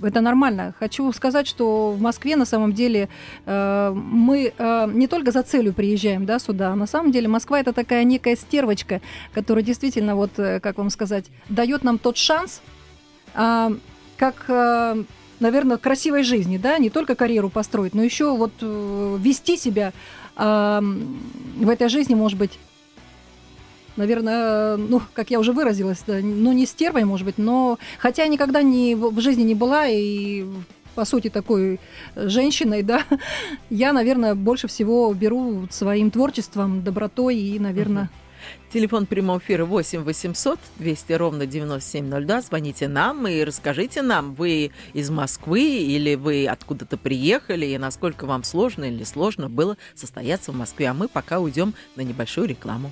это 0.03 0.21
нормально. 0.21 0.73
Хочу 0.79 1.11
сказать, 1.13 1.47
что 1.47 1.91
в 1.91 2.01
Москве 2.01 2.35
на 2.35 2.45
самом 2.45 2.73
деле 2.73 3.09
э, 3.45 3.91
мы 3.93 4.53
э, 4.57 4.89
не 4.93 5.07
только 5.07 5.31
за 5.31 5.43
целью 5.43 5.73
приезжаем 5.73 6.25
да, 6.25 6.39
сюда, 6.39 6.75
на 6.75 6.87
самом 6.87 7.11
деле 7.11 7.27
Москва 7.27 7.59
это 7.59 7.73
такая 7.73 8.03
некая 8.03 8.35
стервочка, 8.35 9.01
которая 9.33 9.63
действительно, 9.63 10.15
вот, 10.15 10.31
э, 10.37 10.59
как 10.59 10.77
вам 10.77 10.89
сказать, 10.89 11.25
дает 11.49 11.83
нам 11.83 11.97
тот 11.97 12.17
шанс, 12.17 12.61
э, 13.33 13.69
как 14.17 14.45
э, 14.47 15.03
наверное, 15.41 15.77
красивой 15.77 16.23
жизни, 16.23 16.57
да, 16.57 16.77
не 16.77 16.89
только 16.89 17.15
карьеру 17.15 17.49
построить, 17.49 17.93
но 17.93 18.03
еще 18.03 18.35
вот 18.37 18.53
э, 18.61 19.17
вести 19.19 19.57
себя 19.57 19.91
э, 20.37 20.81
в 21.57 21.69
этой 21.69 21.89
жизни, 21.89 22.13
может 22.15 22.37
быть, 22.37 22.59
наверное, 24.01 24.77
ну, 24.77 24.99
как 25.13 25.29
я 25.29 25.39
уже 25.39 25.53
выразилась, 25.53 26.03
да, 26.07 26.17
ну, 26.21 26.51
не 26.53 26.65
стервой, 26.65 27.05
может 27.05 27.25
быть, 27.25 27.37
но 27.37 27.77
хотя 27.99 28.23
я 28.23 28.29
никогда 28.29 28.63
не, 28.63 28.95
в 28.95 29.19
жизни 29.21 29.43
не 29.43 29.55
была 29.55 29.87
и 29.87 30.43
по 30.95 31.05
сути, 31.05 31.29
такой 31.29 31.79
женщиной, 32.15 32.83
да, 32.83 33.03
я, 33.69 33.93
наверное, 33.93 34.35
больше 34.35 34.67
всего 34.67 35.13
беру 35.13 35.67
своим 35.69 36.11
творчеством, 36.11 36.83
добротой 36.83 37.37
и, 37.37 37.59
наверное, 37.59 38.09
Телефон 38.73 39.05
прямого 39.05 39.39
эфира 39.39 39.65
8 39.65 40.03
800 40.03 40.59
200 40.77 41.13
ровно 41.13 41.45
9702. 41.45 42.41
Звоните 42.41 42.87
нам 42.87 43.27
и 43.27 43.43
расскажите 43.43 44.01
нам, 44.01 44.33
вы 44.33 44.71
из 44.93 45.09
Москвы 45.09 45.61
или 45.61 46.15
вы 46.15 46.47
откуда-то 46.47 46.97
приехали, 46.97 47.65
и 47.65 47.77
насколько 47.77 48.25
вам 48.25 48.43
сложно 48.43 48.85
или 48.85 49.03
сложно 49.03 49.49
было 49.49 49.77
состояться 49.93 50.51
в 50.51 50.55
Москве. 50.55 50.87
А 50.89 50.93
мы 50.93 51.07
пока 51.07 51.39
уйдем 51.39 51.73
на 51.95 52.01
небольшую 52.01 52.47
рекламу. 52.47 52.91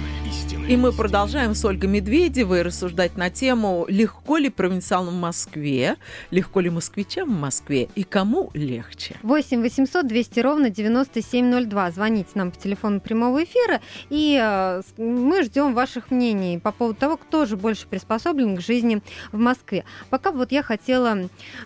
И 0.71 0.77
мы 0.77 0.93
продолжаем 0.93 1.53
с 1.53 1.65
Ольгой 1.65 1.89
Медведевой 1.89 2.61
рассуждать 2.61 3.17
на 3.17 3.29
тему, 3.29 3.85
легко 3.89 4.37
ли 4.37 4.49
провинциалам 4.49 5.15
в 5.15 5.19
Москве, 5.19 5.97
легко 6.29 6.61
ли 6.61 6.69
москвичам 6.69 7.27
в 7.27 7.37
Москве 7.37 7.89
и 7.93 8.05
кому 8.05 8.51
легче. 8.53 9.17
8 9.21 9.61
800 9.61 10.07
200 10.07 10.39
ровно 10.39 10.69
9702. 10.69 11.91
Звоните 11.91 12.29
нам 12.35 12.51
по 12.51 12.57
телефону 12.57 13.01
прямого 13.01 13.43
эфира, 13.43 13.81
и 14.09 14.39
э, 14.41 14.81
мы 14.95 15.43
ждем 15.43 15.73
ваших 15.73 16.09
мнений 16.09 16.57
по 16.57 16.71
поводу 16.71 16.97
того, 16.97 17.17
кто 17.17 17.45
же 17.45 17.57
больше 17.57 17.85
приспособлен 17.85 18.55
к 18.55 18.61
жизни 18.61 19.01
в 19.33 19.39
Москве. 19.39 19.83
Пока 20.09 20.31
вот 20.31 20.53
я 20.53 20.63
хотела 20.63 21.17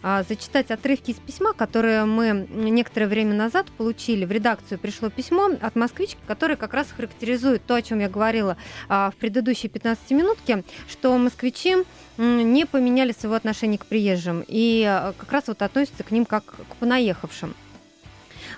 э, 0.01 0.23
зачитать 0.27 0.71
отрывки 0.71 1.11
из 1.11 1.17
письма, 1.17 1.53
которые 1.53 2.05
мы 2.05 2.47
некоторое 2.51 3.05
время 3.05 3.35
назад 3.35 3.67
получили. 3.77 4.25
В 4.25 4.31
редакцию 4.31 4.79
пришло 4.79 5.11
письмо 5.11 5.51
от 5.61 5.75
москвички, 5.75 6.17
которое 6.25 6.55
как 6.55 6.73
раз 6.73 6.87
характеризует 6.89 7.63
то, 7.67 7.75
о 7.75 7.83
чем 7.83 7.99
я 7.99 8.09
говорила 8.09 8.57
а, 8.94 8.94
в 8.95 9.19
предыдущей 9.19 9.67
15-минутке, 9.67 10.63
что 10.87 11.17
москвичи 11.17 11.77
не 12.17 12.65
поменяли 12.65 13.11
своего 13.11 13.35
отношения 13.35 13.77
к 13.77 13.85
приезжим 13.85 14.43
и 14.47 14.83
а, 14.87 15.13
как 15.17 15.31
раз 15.31 15.47
вот 15.47 15.61
относятся 15.61 16.03
к 16.03 16.11
ним 16.11 16.25
как 16.25 16.45
к 16.45 16.75
понаехавшим. 16.79 17.55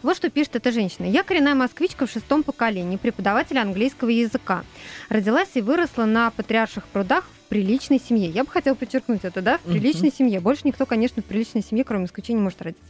Вот 0.03 0.15
что 0.15 0.29
пишет 0.29 0.55
эта 0.55 0.71
женщина. 0.71 1.05
Я 1.05 1.23
коренная 1.23 1.55
москвичка 1.55 2.05
в 2.05 2.11
шестом 2.11 2.43
поколении, 2.43 2.97
преподаватель 2.97 3.57
английского 3.57 4.09
языка. 4.09 4.63
Родилась 5.09 5.49
и 5.55 5.61
выросла 5.61 6.05
на 6.05 6.29
Патриарших 6.31 6.85
прудах 6.87 7.25
приличной 7.47 7.99
семье. 7.99 8.29
Я 8.29 8.43
бы 8.43 8.49
хотела 8.49 8.75
подчеркнуть 8.75 9.21
это, 9.23 9.41
да, 9.41 9.57
в 9.59 9.61
приличной 9.61 10.09
uh-huh. 10.09 10.17
семье. 10.17 10.39
Больше 10.39 10.61
никто, 10.65 10.85
конечно, 10.85 11.21
в 11.21 11.25
приличной 11.25 11.63
семье, 11.63 11.83
кроме 11.83 12.07
не 12.27 12.35
может 12.35 12.61
родиться. 12.61 12.83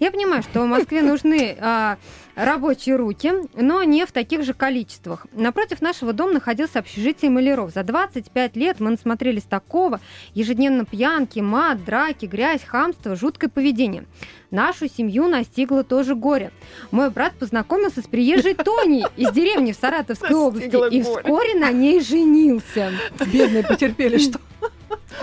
Я 0.00 0.10
понимаю, 0.10 0.42
что 0.42 0.62
в 0.62 0.66
Москве 0.66 1.02
нужны 1.02 1.56
а, 1.60 1.98
рабочие 2.34 2.96
руки, 2.96 3.32
но 3.54 3.82
не 3.84 4.06
в 4.06 4.12
таких 4.12 4.44
же 4.44 4.54
количествах. 4.54 5.26
Напротив 5.32 5.80
нашего 5.80 6.12
дома 6.12 6.34
находился 6.34 6.78
общежитие 6.78 7.30
маляров. 7.30 7.72
За 7.72 7.82
25 7.82 8.56
лет 8.56 8.80
мы 8.80 8.90
насмотрелись 8.90 9.44
такого. 9.44 10.00
Ежедневно 10.34 10.84
пьянки, 10.84 11.40
мат, 11.40 11.84
драки, 11.84 12.26
грязь, 12.26 12.62
хамство, 12.64 13.16
жуткое 13.16 13.50
поведение. 13.50 14.04
Нашу 14.52 14.86
семью 14.86 15.28
настигло 15.28 15.82
тоже 15.82 16.14
горе. 16.14 16.52
Мой 16.90 17.08
брат 17.08 17.32
познакомился 17.38 18.02
с 18.02 18.04
приезжей 18.04 18.54
Тони 18.54 19.06
из 19.16 19.32
деревни 19.32 19.72
в 19.72 19.76
Саратовской 19.76 20.36
области 20.36 20.94
и 20.94 21.02
вскоре 21.02 21.54
на 21.54 21.72
ней 21.72 22.02
женился. 22.02 22.92
Бедные 23.32 23.64
потерпели, 23.64 24.18
что 24.18 24.38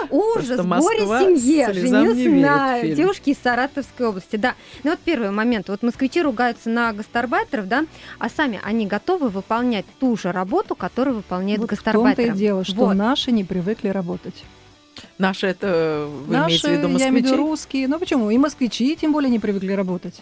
Ужас, 0.10 0.60
горе 0.66 1.06
семье. 1.06 1.74
Женился 1.74 2.30
на 2.30 2.82
девушке 2.82 3.32
из 3.32 3.38
Саратовской 3.38 4.08
области. 4.08 4.36
Да. 4.36 4.56
Ну 4.84 4.92
вот 4.92 5.00
первый 5.00 5.30
момент. 5.30 5.70
Вот 5.70 5.84
москвичи 5.84 6.22
ругаются 6.22 6.72
на 6.72 6.92
гастарбайтеров, 6.92 7.68
да, 7.68 7.86
а 8.18 8.30
сами 8.30 8.60
они 8.64 8.88
готовы 8.88 9.30
выполнять 9.30 9.86
ту 10.00 10.18
же 10.18 10.32
работу, 10.32 10.76
которую 10.76 11.18
выполняют 11.18 11.62
вот 11.62 11.70
гастарбайтеры. 11.70 12.30
В 12.30 12.30
том-то 12.30 12.38
и 12.38 12.40
дело, 12.40 12.64
что 12.64 12.76
вот. 12.78 12.94
наши 12.96 13.32
не 13.32 13.44
привыкли 13.44 13.90
работать. 13.90 14.44
Наши 15.18 15.48
это 15.48 16.08
вы 16.28 16.34
Наши, 16.34 16.50
имеете 16.50 16.68
в 16.68 16.72
виду 16.72 16.88
москвичи? 16.88 17.04
я 17.04 17.10
имею 17.10 17.24
в 17.24 17.28
виду 17.28 17.38
русские. 17.38 17.88
Ну 17.88 18.00
почему? 18.00 18.30
И 18.30 18.38
москвичи 18.38 18.96
тем 18.96 19.12
более 19.12 19.30
не 19.30 19.40
привыкли 19.40 19.74
работать. 19.74 20.22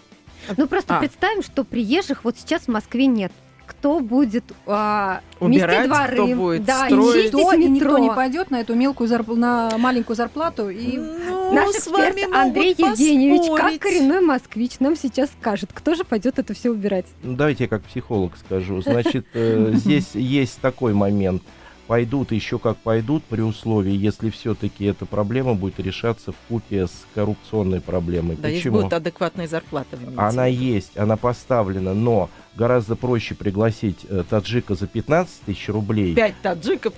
Ну 0.56 0.68
просто 0.68 0.98
а. 0.98 1.00
представим, 1.00 1.44
что 1.44 1.64
приезжих 1.64 2.24
вот 2.24 2.38
сейчас 2.38 2.64
в 2.64 2.68
Москве 2.70 3.06
нет 3.06 3.32
кто 3.68 4.00
будет 4.00 4.46
а, 4.66 5.22
Убирать, 5.40 5.88
дворы, 5.88 6.14
кто 6.14 6.28
будет 6.28 6.66
да, 6.66 6.86
строить. 6.86 7.34
Никто, 7.34 7.54
и 7.54 7.68
никто 7.68 7.98
не 7.98 8.10
пойдет 8.10 8.50
на 8.50 8.62
эту 8.62 8.74
мелкую 8.74 9.08
зарп... 9.08 9.28
на 9.36 9.78
маленькую 9.78 10.16
зарплату. 10.16 10.70
И... 10.70 10.98
Ну, 10.98 11.54
Наш 11.54 11.76
с 11.76 11.88
вами 11.88 12.34
Андрей 12.34 12.74
Евгеньевич, 12.78 13.52
как 13.56 13.80
коренной 13.80 14.22
москвич, 14.22 14.80
нам 14.80 14.96
сейчас 14.96 15.30
скажет, 15.40 15.70
кто 15.74 15.96
же 15.96 16.04
пойдет 16.04 16.40
это 16.40 16.54
все 16.54 16.72
убирать. 16.72 17.06
Ну, 17.24 17.36
давайте 17.36 17.66
я 17.66 17.68
как 17.68 17.84
психолог 17.84 18.38
скажу. 18.38 18.82
Значит, 18.82 19.28
э, 19.34 19.72
здесь 19.76 20.16
есть 20.16 20.60
такой 20.62 20.94
момент– 20.94 21.44
пойдут 21.88 22.32
еще 22.32 22.60
как 22.60 22.78
пойдут 22.78 23.24
при 23.24 23.42
условии, 23.42 23.96
если 23.96 24.30
все-таки 24.30 24.86
эта 24.86 25.06
проблема 25.06 25.56
будет 25.56 25.80
решаться 25.80 26.32
в 26.32 26.36
купе 26.48 26.88
с 26.88 27.06
коррупционной 27.16 27.82
проблемой. 27.82 28.36
Да, 28.36 28.50
Почему? 28.50 28.56
есть 28.56 28.68
будет 28.68 28.94
адекватная 28.94 29.48
зарплата. 29.48 29.98
Она 30.18 30.46
есть, 30.46 30.98
она 30.98 31.18
поставлена, 31.18 31.94
но 31.94 32.30
гораздо 32.56 32.96
проще 32.96 33.36
пригласить 33.36 34.06
э, 34.10 34.24
таджика 34.30 34.76
за 34.76 34.88
15 34.88 35.42
тысяч 35.42 35.70
рублей. 35.70 36.14
5 36.14 36.36
таджиков? 36.42 36.94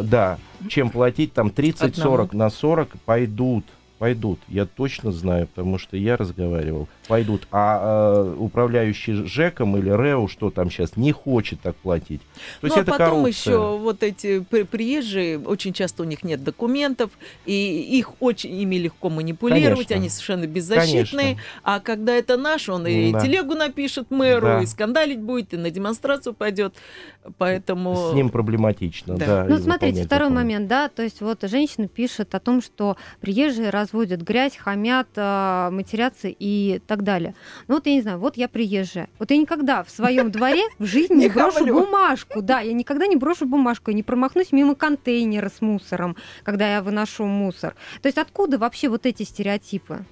Да, 0.00 0.38
чем 0.68 0.90
платить 0.90 1.32
там 1.32 1.48
30-40 1.48 2.34
на 2.34 2.50
40 2.50 2.90
пойдут 3.04 3.64
пойдут, 4.00 4.40
я 4.48 4.64
точно 4.64 5.12
знаю, 5.12 5.46
потому 5.46 5.76
что 5.76 5.98
я 5.98 6.16
разговаривал, 6.16 6.88
пойдут. 7.10 7.46
А 7.50 8.24
э, 8.24 8.34
управляющий 8.38 9.26
ЖЭКом 9.26 9.76
или 9.76 9.90
РЭО, 9.90 10.28
что 10.28 10.50
там 10.50 10.70
сейчас, 10.70 10.96
не 10.96 11.12
хочет 11.12 11.60
так 11.60 11.76
платить. 11.76 12.22
То 12.60 12.66
есть 12.66 12.76
ну, 12.76 12.80
а 12.80 12.82
это 12.82 12.90
потом 12.92 13.06
коррупция. 13.08 13.52
еще 13.52 13.78
вот 13.78 14.02
эти 14.02 14.40
приезжие, 14.40 15.38
очень 15.38 15.74
часто 15.74 16.02
у 16.02 16.06
них 16.06 16.22
нет 16.22 16.42
документов, 16.42 17.10
и 17.44 17.98
их 17.98 18.12
очень, 18.20 18.58
ими 18.58 18.76
легко 18.76 19.10
манипулировать, 19.10 19.88
Конечно. 19.88 19.96
они 19.96 20.08
совершенно 20.08 20.46
беззащитные. 20.46 21.04
Конечно. 21.04 21.42
А 21.62 21.80
когда 21.80 22.14
это 22.14 22.38
наш, 22.38 22.68
он 22.68 22.86
и 22.86 23.12
да. 23.12 23.20
телегу 23.20 23.54
напишет 23.54 24.10
мэру, 24.10 24.46
да. 24.46 24.62
и 24.62 24.66
скандалить 24.66 25.20
будет, 25.20 25.52
и 25.52 25.58
на 25.58 25.70
демонстрацию 25.70 26.32
пойдет. 26.32 26.74
Поэтому... 27.36 28.12
С 28.12 28.14
ним 28.14 28.30
проблематично, 28.30 29.16
да. 29.16 29.26
да 29.26 29.46
ну, 29.46 29.58
смотрите, 29.58 30.04
второй 30.04 30.28
закон. 30.28 30.42
момент, 30.42 30.68
да, 30.68 30.88
то 30.88 31.02
есть 31.02 31.20
вот 31.20 31.42
женщина 31.42 31.86
пишет 31.86 32.34
о 32.34 32.40
том, 32.40 32.62
что 32.62 32.96
приезжие 33.20 33.68
раз 33.68 33.90
разводят 33.90 34.22
грязь, 34.22 34.56
хамят, 34.56 35.08
а, 35.16 35.70
матерятся 35.70 36.28
и 36.28 36.80
так 36.86 36.99
далее. 37.00 37.34
Ну 37.68 37.74
вот 37.74 37.86
я 37.86 37.94
не 37.94 38.02
знаю, 38.02 38.18
вот 38.18 38.36
я 38.36 38.48
приезжая. 38.48 39.08
Вот 39.18 39.30
я 39.30 39.36
никогда 39.36 39.82
в 39.82 39.90
своем 39.90 40.30
дворе 40.30 40.62
в 40.78 40.84
жизни 40.84 41.14
не 41.14 41.28
брошу 41.30 41.66
бумажку. 41.66 42.42
Да, 42.42 42.60
я 42.60 42.72
никогда 42.72 43.06
не 43.06 43.16
брошу 43.16 43.46
бумажку, 43.46 43.90
я 43.90 43.96
не 43.96 44.02
промахнусь 44.02 44.52
мимо 44.52 44.74
контейнера 44.74 45.48
с 45.48 45.60
мусором, 45.60 46.16
когда 46.42 46.74
я 46.74 46.82
выношу 46.82 47.24
мусор. 47.24 47.74
То 48.02 48.06
есть 48.06 48.18
откуда 48.18 48.58
вообще 48.58 48.88
вот 48.88 49.06
эти 49.06 49.22
стереотипы? 49.22 50.04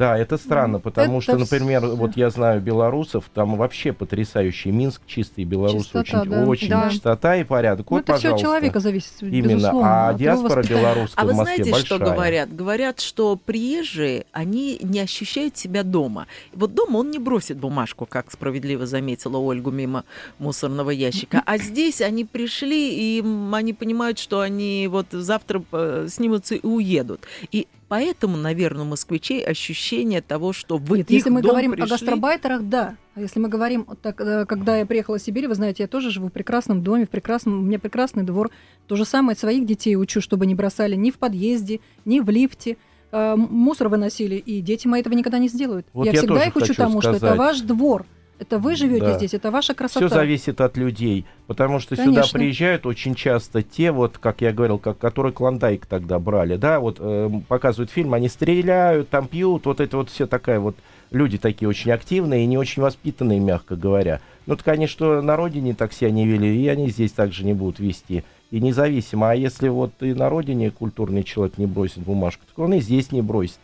Да, 0.00 0.16
это 0.16 0.38
странно, 0.38 0.78
ну, 0.78 0.80
потому 0.80 1.18
это 1.18 1.22
что, 1.24 1.36
например, 1.36 1.82
все. 1.82 1.94
вот 1.94 2.16
я 2.16 2.30
знаю 2.30 2.62
белорусов, 2.62 3.30
там 3.34 3.56
вообще 3.58 3.92
потрясающий 3.92 4.70
Минск, 4.70 5.02
чистый 5.06 5.44
белорус, 5.44 5.84
чистота, 5.84 6.22
очень, 6.22 6.30
да. 6.30 6.44
очень 6.46 6.68
да. 6.70 6.90
чистота 6.90 7.36
и 7.36 7.44
порядок. 7.44 7.90
Ну, 7.90 7.96
вот, 7.98 8.04
это 8.04 8.14
пожалуйста. 8.14 8.28
все 8.28 8.34
от 8.34 8.40
человека 8.40 8.80
зависит, 8.80 9.12
Именно, 9.20 9.72
а 9.82 10.14
диаспора 10.14 10.62
белорусская 10.62 11.20
а 11.20 11.26
в 11.26 11.34
Москве 11.34 11.44
большая. 11.44 11.58
А 11.58 11.66
вы 11.66 11.74
знаете, 11.74 11.86
что 11.86 11.98
говорят? 11.98 12.56
Говорят, 12.56 13.00
что 13.00 13.36
приезжие, 13.36 14.24
они 14.32 14.78
не 14.82 15.00
ощущают 15.00 15.58
себя 15.58 15.82
дома. 15.82 16.26
Вот 16.54 16.72
дома 16.72 16.96
он 16.96 17.10
не 17.10 17.18
бросит 17.18 17.58
бумажку, 17.58 18.06
как 18.06 18.32
справедливо 18.32 18.86
заметила 18.86 19.36
Ольгу, 19.36 19.70
мимо 19.70 20.04
мусорного 20.38 20.88
ящика. 20.88 21.42
А 21.44 21.58
здесь 21.58 22.00
они 22.00 22.24
пришли, 22.24 23.18
и 23.18 23.24
они 23.52 23.74
понимают, 23.74 24.18
что 24.18 24.40
они 24.40 24.88
вот 24.90 25.08
завтра 25.10 25.62
э, 25.72 26.06
снимутся 26.08 26.54
и 26.54 26.66
уедут. 26.66 27.20
И 27.52 27.66
Поэтому, 27.90 28.36
наверное, 28.36 28.84
у 28.84 28.86
москвичей 28.86 29.44
ощущение 29.44 30.22
того, 30.22 30.52
что 30.52 30.76
вы 30.76 30.98
Нет, 30.98 31.10
если 31.10 31.28
мы 31.28 31.42
говорим 31.42 31.72
пришли... 31.72 31.90
о 31.90 31.90
гастробайтерах, 31.90 32.62
да. 32.62 32.96
А 33.16 33.20
если 33.20 33.40
мы 33.40 33.48
говорим, 33.48 33.84
так, 34.00 34.20
э, 34.20 34.46
когда 34.46 34.76
я 34.76 34.86
приехала 34.86 35.18
в 35.18 35.20
Сибирь, 35.20 35.48
вы 35.48 35.56
знаете, 35.56 35.82
я 35.82 35.88
тоже 35.88 36.12
живу 36.12 36.28
в 36.28 36.30
прекрасном 36.30 36.84
доме, 36.84 37.04
в 37.04 37.10
прекрасном, 37.10 37.58
у 37.58 37.62
меня 37.62 37.80
прекрасный 37.80 38.22
двор. 38.22 38.52
То 38.86 38.94
же 38.94 39.04
самое 39.04 39.36
своих 39.36 39.66
детей 39.66 39.96
учу, 39.96 40.20
чтобы 40.20 40.46
не 40.46 40.54
бросали 40.54 40.94
ни 40.94 41.10
в 41.10 41.18
подъезде, 41.18 41.80
ни 42.04 42.20
в 42.20 42.30
лифте 42.30 42.76
э, 43.10 43.34
мусор 43.34 43.88
выносили, 43.88 44.36
и 44.36 44.60
дети 44.60 44.86
мои 44.86 45.00
этого 45.00 45.14
никогда 45.14 45.38
не 45.40 45.48
сделают. 45.48 45.84
Вот 45.92 46.06
я, 46.06 46.12
я 46.12 46.18
всегда 46.18 46.44
их 46.44 46.54
учу 46.54 46.72
тому, 46.74 47.02
сказать. 47.02 47.18
что 47.18 47.26
это 47.26 47.36
ваш 47.36 47.60
двор. 47.62 48.06
Это 48.40 48.58
вы 48.58 48.74
живете 48.74 49.04
да. 49.04 49.18
здесь, 49.18 49.34
это 49.34 49.50
ваша 49.50 49.74
красота. 49.74 50.06
Все 50.06 50.14
зависит 50.14 50.62
от 50.62 50.78
людей, 50.78 51.26
потому 51.46 51.78
что 51.78 51.94
Конечно. 51.94 52.22
сюда 52.22 52.38
приезжают 52.38 52.86
очень 52.86 53.14
часто 53.14 53.62
те, 53.62 53.92
вот, 53.92 54.16
как 54.16 54.40
я 54.40 54.50
говорил, 54.50 54.78
как, 54.78 54.96
которые 54.96 55.34
Клондайк 55.34 55.84
тогда 55.84 56.18
брали, 56.18 56.56
да, 56.56 56.80
вот 56.80 56.96
э, 57.00 57.30
показывают 57.48 57.90
фильм, 57.90 58.14
они 58.14 58.30
стреляют, 58.30 59.10
там 59.10 59.28
пьют, 59.28 59.66
вот 59.66 59.80
это 59.80 59.98
вот 59.98 60.08
все 60.08 60.26
такая 60.26 60.58
вот 60.58 60.74
люди 61.10 61.36
такие 61.36 61.68
очень 61.68 61.90
активные 61.90 62.44
и 62.44 62.46
не 62.46 62.56
очень 62.56 62.80
воспитанные, 62.80 63.40
мягко 63.40 63.76
говоря. 63.76 64.22
Ну, 64.46 64.56
так 64.56 64.68
они 64.68 64.86
что 64.86 65.20
на 65.20 65.36
родине 65.36 65.74
так 65.74 65.92
себя 65.92 66.10
не 66.10 66.26
вели, 66.26 66.62
и 66.62 66.66
они 66.68 66.88
здесь 66.88 67.12
также 67.12 67.44
не 67.44 67.52
будут 67.52 67.78
вести. 67.78 68.24
И 68.50 68.58
независимо. 68.58 69.30
А 69.30 69.34
если 69.34 69.68
вот 69.68 69.92
и 70.00 70.14
на 70.14 70.30
родине 70.30 70.70
культурный 70.70 71.24
человек 71.24 71.58
не 71.58 71.66
бросит 71.66 71.98
бумажку, 71.98 72.42
так 72.46 72.58
он 72.58 72.72
и 72.72 72.80
здесь 72.80 73.12
не 73.12 73.20
бросит. 73.20 73.58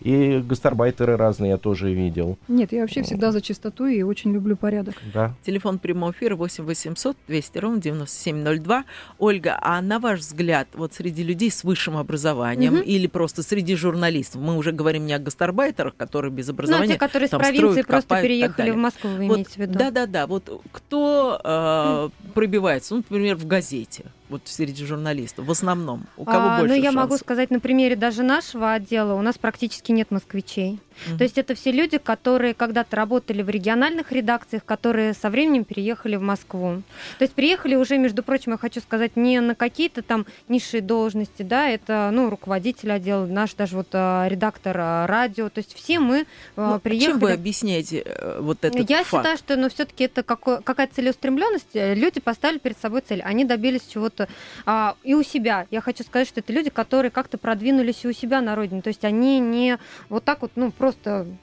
И 0.00 0.38
гастарбайтеры 0.38 1.16
разные 1.16 1.50
я 1.50 1.56
тоже 1.58 1.92
видел. 1.92 2.38
Нет, 2.48 2.72
я 2.72 2.80
вообще 2.80 3.02
всегда 3.02 3.32
за 3.32 3.40
чистоту 3.42 3.86
и 3.86 4.02
очень 4.02 4.32
люблю 4.32 4.56
порядок. 4.56 4.94
Да. 5.12 5.34
Телефон 5.44 5.78
прямого 5.78 6.12
эфира 6.12 6.36
8 6.36 6.64
800 6.64 7.16
200 7.28 7.58
ровно 7.58 7.80
9702. 7.82 8.84
Ольга, 9.18 9.58
а 9.60 9.80
на 9.82 9.98
ваш 9.98 10.20
взгляд, 10.20 10.68
вот 10.74 10.94
среди 10.94 11.22
людей 11.22 11.50
с 11.50 11.64
высшим 11.64 11.96
образованием 11.98 12.74
Мгм. 12.76 12.82
или 12.82 13.06
просто 13.06 13.42
среди 13.42 13.76
журналистов, 13.76 14.40
мы 14.40 14.56
уже 14.56 14.72
говорим 14.72 15.04
не 15.06 15.12
о 15.12 15.18
гастарбайтерах, 15.18 15.94
которые 15.96 16.32
без 16.32 16.46
Ну, 16.48 16.54
образования, 16.54 16.94
те, 16.94 16.98
которые 16.98 17.28
с 17.28 17.30
там 17.30 17.40
провинции 17.40 17.66
строят, 17.82 17.86
просто 17.86 18.08
копают 18.08 18.22
переехали 18.26 18.70
в. 18.70 18.76
Москву, 18.76 19.10
вы 19.10 19.26
Вот, 19.26 19.34
имеете 19.34 19.50
в 19.52 19.56
виду? 19.58 19.78
Да-да-да, 19.78 20.26
вот 20.26 20.62
кто 20.72 21.40
э, 21.44 22.08
пробивается, 22.32 22.94
ну, 22.94 23.04
например, 23.08 23.36
в 23.36 23.46
газете, 23.46 24.04
вот 24.30 24.42
среди 24.44 24.84
журналистов, 24.86 25.44
в 25.46 25.50
основном, 25.50 26.06
у 26.16 26.24
кого 26.24 26.50
А, 26.50 26.58
больше 26.60 26.74
ну, 26.76 26.82
я 26.82 26.92
могу 26.92 27.10
шансов? 27.10 27.26
сказать 27.26 27.50
на 27.50 27.60
примере 27.60 27.96
даже 27.96 28.22
нашего 28.22 28.72
отдела, 28.72 29.14
у 29.14 29.22
нас 29.22 29.36
практически 29.36 29.92
нет 29.92 30.10
москвичей. 30.10 30.78
Мгм. 31.06 31.18
То 31.18 31.24
есть 31.24 31.38
это 31.38 31.54
все 31.54 31.72
люди, 31.72 31.98
которые 31.98 32.54
когда-то 32.54 32.96
работали 32.96 33.42
в 33.42 33.48
региональных 33.50 34.12
редакциях, 34.12 34.64
которые 34.64 35.14
со 35.14 35.30
временем 35.30 35.64
переехали 35.64 36.16
в 36.16 36.22
Москву. 36.22 36.82
То 37.18 37.24
есть 37.24 37.34
приехали 37.34 37.74
уже, 37.74 37.98
между 37.98 38.22
прочим, 38.22 38.52
я 38.52 38.58
хочу 38.58 38.80
сказать, 38.80 39.16
не 39.16 39.40
на 39.40 39.54
какие-то 39.54 40.02
там 40.02 40.26
низшие 40.48 40.80
должности, 40.80 41.42
да, 41.42 41.68
это, 41.68 42.10
ну, 42.12 42.30
руководитель 42.30 42.92
отдела, 42.92 43.26
наш 43.26 43.54
даже 43.54 43.76
вот 43.76 43.88
а, 43.92 44.26
редактор 44.28 44.76
а, 44.78 45.06
радио, 45.06 45.48
то 45.48 45.58
есть 45.58 45.74
все 45.74 45.98
мы 45.98 46.26
а, 46.56 46.74
Ну, 46.74 46.80
приехали... 46.80 47.10
Чем 47.12 47.18
вы 47.20 47.32
объясняете 47.32 48.02
э, 48.04 48.38
вот 48.40 48.64
этот 48.64 48.88
Я 48.90 49.04
факт? 49.04 49.22
считаю, 49.24 49.36
что, 49.38 49.56
ну, 49.56 49.68
все-таки 49.68 50.04
это 50.04 50.22
какое- 50.22 50.60
какая-то 50.60 50.94
целеустремленность. 50.96 51.74
Э, 51.74 51.94
Люди 51.94 52.20
поставили 52.20 52.58
перед 52.58 52.78
собой 52.78 53.02
цель, 53.06 53.22
они 53.22 53.44
добились 53.44 53.82
чего-то 53.92 54.28
а, 54.66 54.96
и 55.02 55.14
у 55.14 55.22
себя. 55.22 55.66
Я 55.70 55.80
хочу 55.80 56.02
сказать, 56.04 56.28
что 56.28 56.40
это 56.40 56.52
люди, 56.52 56.70
которые 56.70 57.10
как-то 57.10 57.38
продвинулись 57.38 58.04
и 58.04 58.08
у 58.08 58.12
себя 58.12 58.40
на 58.40 58.54
родине. 58.54 58.82
То 58.82 58.88
есть 58.88 59.04
они 59.04 59.38
не 59.38 59.78
вот 60.08 60.24
так 60.24 60.42
вот, 60.42 60.52
ну, 60.56 60.70
просто 60.70 60.89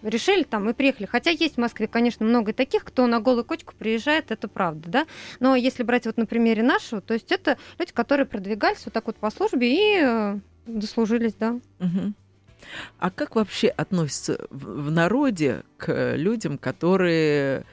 решили 0.01 0.43
там 0.43 0.69
и 0.69 0.73
приехали. 0.73 1.05
Хотя 1.05 1.31
есть 1.31 1.55
в 1.55 1.59
Москве, 1.59 1.87
конечно, 1.87 2.25
много 2.25 2.53
таких, 2.53 2.83
кто 2.83 3.07
на 3.07 3.19
голую 3.19 3.45
кочку 3.45 3.73
приезжает, 3.77 4.31
это 4.31 4.47
правда, 4.47 4.89
да. 4.89 5.07
Но 5.39 5.55
если 5.55 5.83
брать 5.83 6.05
вот 6.05 6.17
на 6.17 6.25
примере 6.25 6.63
нашего, 6.63 7.01
то 7.01 7.13
есть 7.13 7.31
это 7.31 7.57
люди, 7.79 7.91
которые 7.91 8.25
продвигались 8.25 8.85
вот 8.85 8.93
так 8.93 9.07
вот 9.07 9.17
по 9.17 9.29
службе 9.29 9.73
и 9.73 10.01
э, 10.01 10.39
дослужились, 10.65 11.33
да. 11.33 11.59
Мгм. 11.79 12.15
А 12.99 13.11
как 13.11 13.35
вообще 13.35 13.67
относятся 13.67 14.47
в 14.49 14.91
народе 14.91 15.63
к 15.77 16.15
людям, 16.15 16.57
которые 16.57 17.65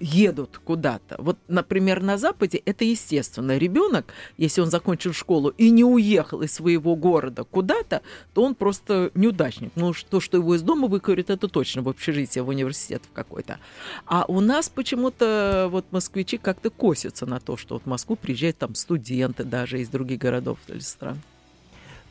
едут 0.00 0.60
куда-то? 0.64 1.16
Вот, 1.18 1.38
например, 1.48 2.02
на 2.02 2.18
Западе 2.18 2.62
это 2.64 2.84
естественно. 2.84 3.56
Ребенок, 3.56 4.12
если 4.36 4.60
он 4.60 4.70
закончил 4.70 5.12
школу 5.12 5.50
и 5.56 5.70
не 5.70 5.84
уехал 5.84 6.42
из 6.42 6.52
своего 6.52 6.96
города 6.96 7.44
куда-то, 7.44 8.02
то 8.34 8.42
он 8.42 8.54
просто 8.54 9.10
неудачник. 9.14 9.72
Ну, 9.76 9.92
то, 10.10 10.20
что 10.20 10.36
его 10.36 10.54
из 10.54 10.62
дома 10.62 10.88
выкурят, 10.88 11.30
это 11.30 11.48
точно 11.48 11.82
в 11.82 11.88
общежитие, 11.88 12.42
в 12.42 12.48
университет 12.48 13.02
в 13.08 13.12
какой-то. 13.12 13.58
А 14.06 14.24
у 14.28 14.40
нас 14.40 14.68
почему-то 14.68 15.68
вот 15.70 15.86
москвичи 15.90 16.38
как-то 16.38 16.70
косятся 16.70 17.26
на 17.26 17.40
то, 17.40 17.56
что 17.56 17.74
вот 17.74 17.84
в 17.84 17.86
Москву 17.86 18.16
приезжают 18.16 18.58
там 18.58 18.74
студенты 18.74 19.44
даже 19.44 19.80
из 19.80 19.88
других 19.88 20.18
городов 20.18 20.58
или 20.68 20.80
стран. 20.80 21.20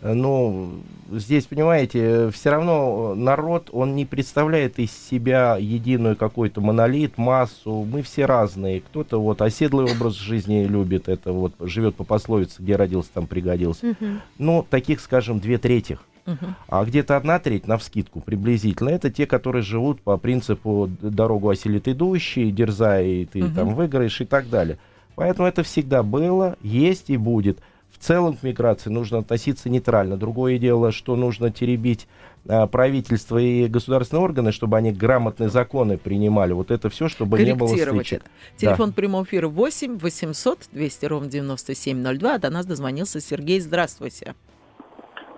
Э, 0.02 0.14
Ну, 0.14 0.82
здесь, 1.12 1.46
понимаете, 1.46 2.30
все 2.32 2.50
равно 2.52 3.16
народ, 3.16 3.70
он 3.72 3.96
не 3.96 4.06
представляет 4.06 4.80
из 4.80 4.92
себя 4.92 5.58
единую 5.60 6.16
какой-то 6.16 6.62
монолит, 6.62 7.18
массу. 7.18 7.86
Мы 7.90 8.02
все 8.02 8.26
разные. 8.26 8.82
Кто-то 8.82 9.22
вот 9.22 9.42
оседлый 9.42 9.92
образ 9.92 10.16
жизни 10.16 10.64
любит, 10.66 11.08
это 11.10 11.32
вот 11.32 11.54
живет 11.60 11.96
по 11.96 12.04
пословице, 12.04 12.62
где 12.62 12.76
родился, 12.76 13.10
там 13.14 13.28
пригодился. 13.28 13.86
Мгм. 13.88 14.22
Ну, 14.38 14.66
таких, 14.70 15.00
скажем, 15.00 15.40
две 15.40 15.58
трети. 15.58 15.98
Мгм. 16.26 16.56
А 16.68 16.84
где-то 16.84 17.18
одна 17.18 17.38
треть, 17.38 17.68
на 17.68 17.78
приблизительно, 18.20 18.90
это 18.90 19.12
те, 19.12 19.28
которые 19.28 19.62
живут 19.62 20.02
по 20.02 20.18
принципу 20.18 20.90
«д- 20.90 21.10
«дорогу 21.12 21.50
осилит 21.50 21.88
идущий», 21.88 22.50
«дерзай, 22.52 23.08
и 23.08 23.26
ты 23.26 23.44
Мгм. 23.44 23.54
там 23.54 23.76
выиграешь» 23.76 24.20
и 24.22 24.26
так 24.26 24.50
далее. 24.50 24.80
Поэтому 25.14 25.48
это 25.48 25.62
всегда 25.62 26.02
было, 26.02 26.58
есть 26.64 27.12
и 27.12 27.18
будет. 27.18 27.60
В 27.98 28.04
целом 28.04 28.36
к 28.36 28.44
миграции 28.44 28.90
нужно 28.90 29.20
относиться 29.20 29.70
нейтрально. 29.70 30.18
Другое 30.18 30.58
дело, 30.58 30.92
что 30.92 31.16
нужно 31.16 31.50
теребить 31.50 32.08
а, 32.48 32.68
правительство 32.68 33.38
и 33.38 33.68
государственные 33.68 34.24
органы, 34.24 34.52
чтобы 34.52 34.76
они 34.78 34.92
грамотные 34.92 35.48
законы 35.50 35.98
принимали. 35.98 36.52
Вот 36.52 36.72
это 36.72 36.90
все, 36.90 37.08
чтобы 37.08 37.42
не 37.42 37.56
было 37.56 37.70
стычек. 37.70 38.22
это. 38.22 38.30
Телефон 38.58 38.92
прямого 38.92 39.24
эфира 39.24 39.48
8 39.48 39.98
800 39.98 40.60
200 40.74 41.06
ровно 41.06 41.30
9702. 41.30 42.38
До 42.38 42.50
нас 42.50 42.66
дозвонился 42.66 43.22
Сергей. 43.22 43.60
Здравствуйте. 43.62 44.36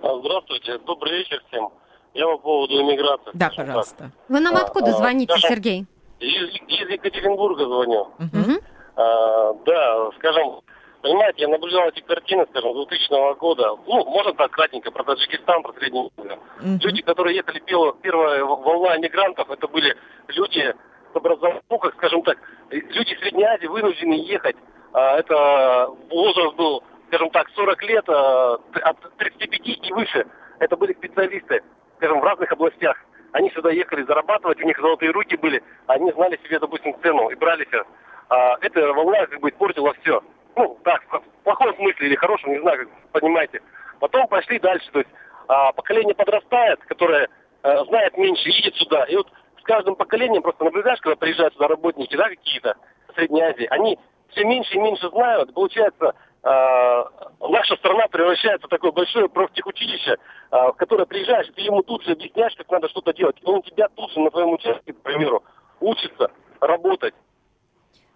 А, 0.02 0.18
Здравствуйте, 0.20 0.78
добрый 0.84 1.18
вечер 1.18 1.40
всем. 1.48 1.68
Я 2.14 2.26
по 2.26 2.38
поводу 2.38 2.74
иммиграции. 2.82 3.30
Да, 3.34 3.50
пожалуйста. 3.56 4.10
Вы 4.28 4.40
нам 4.40 4.56
А, 4.56 4.62
откуда 4.62 4.90
а, 4.90 4.96
звоните, 4.96 5.32
скажем, 5.32 5.48
Сергей? 5.50 5.80
так. 6.18 6.28
Из, 6.28 6.54
из 6.82 6.90
Екатеринбурга 6.90 7.64
звоню. 7.64 8.08
Мгм. 8.18 8.58
А, 8.96 9.52
да, 9.64 10.10
скажем, 10.18 10.60
понимаете, 11.02 11.42
я 11.42 11.48
наблюдал 11.48 11.88
эти 11.88 12.00
картины, 12.00 12.46
скажем, 12.50 12.72
2000 12.74 13.38
года. 13.38 13.76
Ну, 13.86 14.04
можно 14.04 14.32
так 14.34 14.50
кратенько, 14.50 14.90
про 14.90 15.04
Таджикистан, 15.04 15.62
про 15.62 15.72
Среднюю 15.74 16.10
Азию. 16.16 16.38
Мгм. 16.60 16.78
Люди, 16.82 17.02
которые 17.02 17.36
ехали 17.36 17.62
первая, 18.02 18.44
волна 18.44 18.96
мигрантов, 18.98 19.50
это 19.50 19.68
были 19.68 19.96
люди 20.28 20.74
с 21.12 21.16
образованием, 21.16 21.62
ну, 21.70 21.78
как 21.78 21.94
скажем 21.94 22.22
так, 22.22 22.38
люди 22.70 23.16
Средней 23.20 23.44
Азии 23.44 23.66
вынуждены 23.66 24.14
ехать. 24.14 24.56
А, 24.92 25.18
это 25.18 25.88
возраст 26.10 26.56
был, 26.56 26.82
скажем 27.08 27.30
так, 27.30 27.48
40 27.50 27.82
лет, 27.84 28.04
а, 28.08 28.58
от 28.82 29.16
35 29.18 29.88
и 29.88 29.92
выше. 29.92 30.26
Это 30.58 30.76
были 30.76 30.92
специалисты, 30.94 31.62
скажем, 31.96 32.20
в 32.20 32.24
разных 32.24 32.50
областях. 32.52 32.96
Они 33.32 33.50
сюда 33.50 33.70
ехали 33.70 34.02
зарабатывать, 34.02 34.60
у 34.60 34.66
них 34.66 34.78
золотые 34.80 35.12
руки 35.12 35.36
были, 35.36 35.62
они 35.86 36.10
знали 36.12 36.40
себе, 36.42 36.58
допустим, 36.58 36.96
цену 37.02 37.28
и 37.28 37.34
брали 37.34 37.64
все. 37.66 37.84
А, 38.28 38.56
эта 38.60 38.92
волна 38.92 39.26
как 39.26 39.40
бы 39.40 39.50
испортила 39.50 39.94
все. 40.02 40.22
Ну, 40.58 40.76
так, 40.82 41.04
в 41.08 41.44
плохом 41.44 41.72
смысле 41.76 42.08
или 42.08 42.16
хорошем, 42.16 42.50
не 42.50 42.58
знаю, 42.58 42.78
как 42.78 42.88
понимаете. 43.12 43.62
Потом 44.00 44.26
пошли 44.26 44.58
дальше, 44.58 44.90
то 44.90 44.98
есть 44.98 45.10
а, 45.46 45.70
поколение 45.72 46.16
подрастает, 46.16 46.80
которое 46.80 47.28
э, 47.62 47.84
знает 47.84 48.16
меньше, 48.16 48.48
едет 48.48 48.74
сюда. 48.74 49.04
И 49.04 49.14
вот 49.14 49.28
с 49.60 49.62
каждым 49.62 49.94
поколением 49.94 50.42
просто 50.42 50.64
наблюдаешь, 50.64 50.98
когда 51.00 51.14
приезжают 51.14 51.54
сюда 51.54 51.68
работники, 51.68 52.16
да, 52.16 52.28
какие-то 52.28 52.74
Средней 53.14 53.42
Азии, 53.42 53.68
они 53.70 54.00
все 54.30 54.44
меньше 54.44 54.74
и 54.74 54.80
меньше 54.80 55.08
знают. 55.10 55.54
Получается, 55.54 56.14
э, 56.42 57.04
наша 57.48 57.76
страна 57.76 58.08
превращается 58.08 58.66
в 58.66 58.70
такое 58.70 58.90
большое 58.90 59.28
профтехучилище, 59.28 60.16
э, 60.50 60.56
в 60.56 60.72
которое 60.72 61.06
приезжаешь, 61.06 61.46
ты 61.54 61.60
ему 61.60 61.84
тут 61.84 62.02
же 62.02 62.12
объясняешь, 62.12 62.56
как 62.56 62.68
надо 62.68 62.88
что-то 62.88 63.12
делать. 63.12 63.36
Он 63.44 63.62
тебя 63.62 63.86
тут 63.94 64.10
же 64.10 64.18
на 64.18 64.30
твоем 64.32 64.54
участке, 64.54 64.92
к 64.92 65.02
примеру, 65.02 65.44
учится 65.78 66.32
работать. 66.60 67.14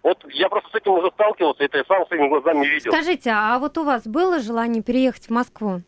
Вот 0.03 0.21
я 0.33 0.49
просто 0.49 0.69
с 0.69 0.75
этим 0.75 0.91
уже 0.91 1.09
сталкивался, 1.11 1.63
это 1.63 1.77
я 1.77 1.83
сам 1.85 2.05
своими 2.07 2.27
глазами 2.27 2.65
видел. 2.65 2.91
Скажите, 2.91 3.31
а 3.31 3.57
вот 3.59 3.77
у 3.77 3.83
вас 3.85 4.05
было 4.05 4.39
желание 4.39 4.83
переехать 4.83 5.27
в 5.27 5.29
Москву? 5.31 5.81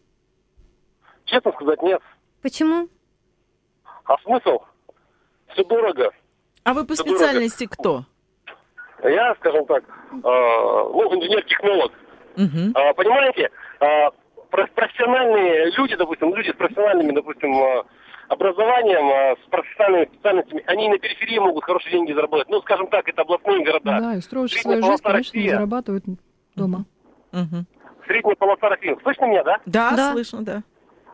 Честно 1.26 1.52
сказать, 1.52 1.82
нет. 1.82 2.02
Почему? 2.42 2.88
А 4.06 4.18
смысл? 4.20 4.60
Все 5.48 5.64
дорого. 5.66 6.12
А 6.64 6.74
вы 6.74 6.86
по 6.86 6.94
Это 6.94 7.04
специальности 7.04 7.66
кто? 7.66 8.06
Я, 9.04 9.36
скажем 9.36 9.66
так, 9.66 9.84
э, 9.84 10.18
ну, 10.24 11.16
инженер-технолог. 11.20 11.92
Мгм. 12.38 12.72
А, 12.74 12.94
понимаете, 12.94 13.50
про- 14.50 14.68
профессиональные 14.68 15.72
люди, 15.72 15.96
допустим, 15.96 16.34
люди 16.34 16.52
с 16.52 16.56
профессиональными, 16.56 17.12
допустим, 17.12 17.52
образованием, 18.28 19.08
а, 19.10 19.36
с 19.44 19.50
профессиональными 19.50 20.06
специальностями, 20.06 20.64
они 20.68 20.90
на 20.90 20.98
периферии 20.98 21.40
могут 21.40 21.64
хорошие 21.64 21.92
деньги 21.92 22.14
заработать. 22.14 22.50
Ну, 22.50 22.62
скажем 22.62 22.88
так, 22.88 23.08
это 23.08 23.22
областные 23.22 23.64
города. 23.64 24.00
Да, 24.00 24.16
и 24.16 24.22
строишь 24.22 24.52
Средняя 24.52 24.80
свою 24.80 24.92
жизнь, 24.92 25.04
полоса 25.04 25.04
конечно, 25.14 25.34
Россия. 25.40 25.52
зарабатывают 25.56 26.04
дома. 26.56 26.86
Мгм. 27.32 27.66
Средняя 28.08 28.36
полоса 28.36 28.70
России. 28.70 28.98
Слышно 29.04 29.26
меня, 29.26 29.44
да? 29.44 29.58
Да, 29.66 29.92
Да. 29.96 30.12
слышно, 30.14 30.44
да. 30.44 30.64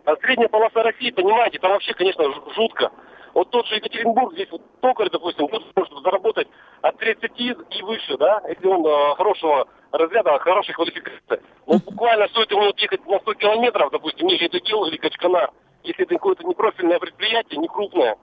А 0.06 0.16
средняя 0.18 0.50
полоса 0.50 0.84
России, 0.84 1.12
понимаете, 1.12 1.60
там 1.60 1.72
вообще, 1.72 1.94
конечно, 1.94 2.24
жутко. 2.56 2.92
Вот 3.34 3.50
тот 3.50 3.66
же 3.68 3.76
Екатеринбург, 3.76 4.34
здесь 4.34 4.50
вот 4.52 4.62
токарь, 4.82 5.10
допустим, 5.10 5.48
тут 5.48 5.64
может 5.76 5.94
заработать 6.04 6.48
от 6.82 6.98
30 6.98 7.32
и 7.40 7.82
выше, 7.84 8.18
да, 8.18 8.42
если 8.50 8.68
он 8.68 8.86
э, 8.86 9.16
хорошего 9.16 9.68
разряда, 9.94 10.38
хорошей 10.40 10.74
квалификации. 10.74 11.42
Вот 11.66 11.82
буквально 11.86 12.28
стоит 12.28 12.52
ему 12.52 12.64
ехать 12.76 13.06
на 13.08 13.20
100 13.20 13.34
километров, 13.36 13.90
допустим, 13.92 14.28
ниже 14.28 14.50
Текил 14.50 14.84
или 14.86 14.98
Качканар, 14.98 15.50
если 15.84 16.04
это 16.06 16.16
какое-то 16.16 16.44
непрофильное 16.44 17.00
предприятие, 17.00 17.60
не 17.60 17.68
крупное, 17.68 18.16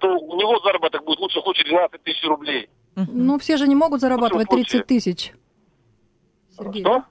то 0.00 0.08
у 0.08 0.36
него 0.40 0.58
заработок 0.60 1.04
будет 1.04 1.18
лучше 1.20 1.40
хоть 1.40 1.62
12 1.64 2.02
тысяч 2.02 2.24
рублей. 2.24 2.68
Ну, 2.96 3.38
все 3.38 3.56
же 3.56 3.66
не 3.68 3.74
могут 3.74 4.00
зарабатывать 4.00 4.48
случае. 4.48 4.82
30 4.82 4.86
тысяч. 4.86 5.32
Сергей, 6.56 6.82
Что? 6.82 7.04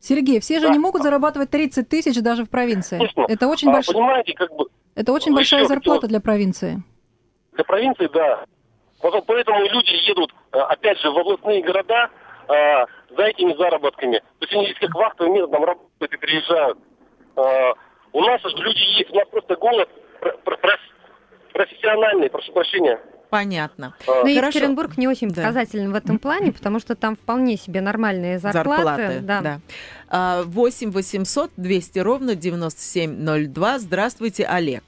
Сергей? 0.00 0.40
Все 0.40 0.60
же 0.60 0.68
Да. 0.68 0.72
не 0.72 0.78
могут 0.78 1.02
зарабатывать 1.02 1.50
30 1.50 1.88
тысяч 1.88 2.20
даже 2.20 2.44
в 2.44 2.50
провинции. 2.50 2.98
Конечно. 2.98 3.24
Это 3.28 3.48
очень, 3.48 3.68
А, 3.70 3.78
больш- 3.78 3.92
понимаете, 3.92 4.32
как 4.34 4.54
бы 4.54 4.66
это 4.94 5.12
очень 5.12 5.34
большая 5.34 5.62
хотел- 5.62 5.74
зарплата 5.74 6.06
для 6.06 6.20
провинции. 6.20 6.82
Для 7.52 7.64
провинции, 7.64 8.08
да. 8.12 8.44
Потом, 9.00 9.22
поэтому 9.26 9.60
люди 9.64 9.90
едут, 10.08 10.32
э, 10.52 10.58
опять 10.58 10.98
же, 11.00 11.10
в 11.10 11.18
областные 11.18 11.62
города 11.62 12.10
э, 12.50 12.86
за 13.16 13.22
этими 13.24 13.54
заработками. 13.56 14.18
То 14.20 14.24
есть 14.46 14.52
они 14.54 14.64
здесь 14.66 14.78
как 14.80 14.94
вахтовым 14.94 15.34
методом 15.34 15.64
работают 15.64 16.12
и 16.14 16.16
приезжают. 16.16 16.78
Э, 17.36 17.72
у 18.18 18.22
нас 18.24 18.40
же 18.42 18.48
люди 18.62 18.98
есть, 18.98 19.10
у 19.10 19.14
нас 19.14 19.28
просто 19.28 19.56
голод 19.56 19.88
про- 20.20 20.32
про- 20.38 20.56
про- 20.56 20.78
профессиональный, 21.52 22.28
прошу 22.30 22.52
прощения. 22.52 22.98
Понятно. 23.30 23.94
Но 24.06 24.12
Хорошо. 24.14 24.28
Екатеринбург 24.28 24.96
не 24.96 25.06
очень 25.06 25.28
Да. 25.28 25.42
показателен 25.42 25.92
в 25.92 25.94
этом 25.94 26.18
плане, 26.18 26.50
потому 26.52 26.80
что 26.80 26.94
там 26.96 27.14
вполне 27.14 27.56
себе 27.58 27.80
нормальные 27.82 28.38
зарплаты. 28.38 29.20
да. 29.20 29.40
да. 29.42 29.60
А, 30.08 30.42
8 30.44 30.90
800 30.90 31.50
200 31.58 31.98
ровно 31.98 32.34
9702. 32.34 33.78
Здравствуйте, 33.80 34.46
Олег. 34.46 34.82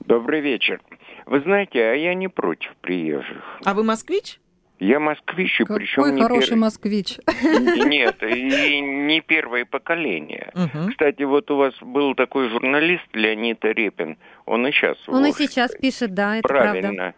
Добрый 0.00 0.40
вечер. 0.40 0.80
Вы 1.24 1.40
знаете, 1.40 1.78
а 1.82 1.94
я 1.94 2.12
не 2.14 2.28
против 2.28 2.76
приезжих. 2.82 3.42
А 3.64 3.72
вы 3.72 3.82
москвич? 3.82 4.38
Я 4.84 5.00
москвич, 5.00 5.60
и 5.60 5.64
Какой 5.64 5.80
причем 5.80 6.14
не, 6.14 6.22
хороший 6.22 6.52
пер- 6.52 6.56
москвич. 6.58 7.18
Нет, 7.42 8.22
и 8.22 8.80
не 8.80 9.20
первое 9.22 9.64
поколение. 9.64 10.50
Мгм. 10.54 10.90
Кстати, 10.90 11.22
вот 11.22 11.50
у 11.50 11.56
вас 11.56 11.74
был 11.80 12.14
такой 12.14 12.50
журналист 12.50 13.06
Леонид 13.14 13.64
Репин. 13.64 14.18
Он 14.44 14.66
и 14.66 14.72
сейчас. 14.72 14.98
Он 15.08 15.24
и 15.24 15.28
вовсе. 15.28 15.46
сейчас 15.46 15.74
пишет, 15.74 16.12
да, 16.12 16.36
это 16.36 16.48
правда. 16.48 16.80
Правильно. 16.80 17.14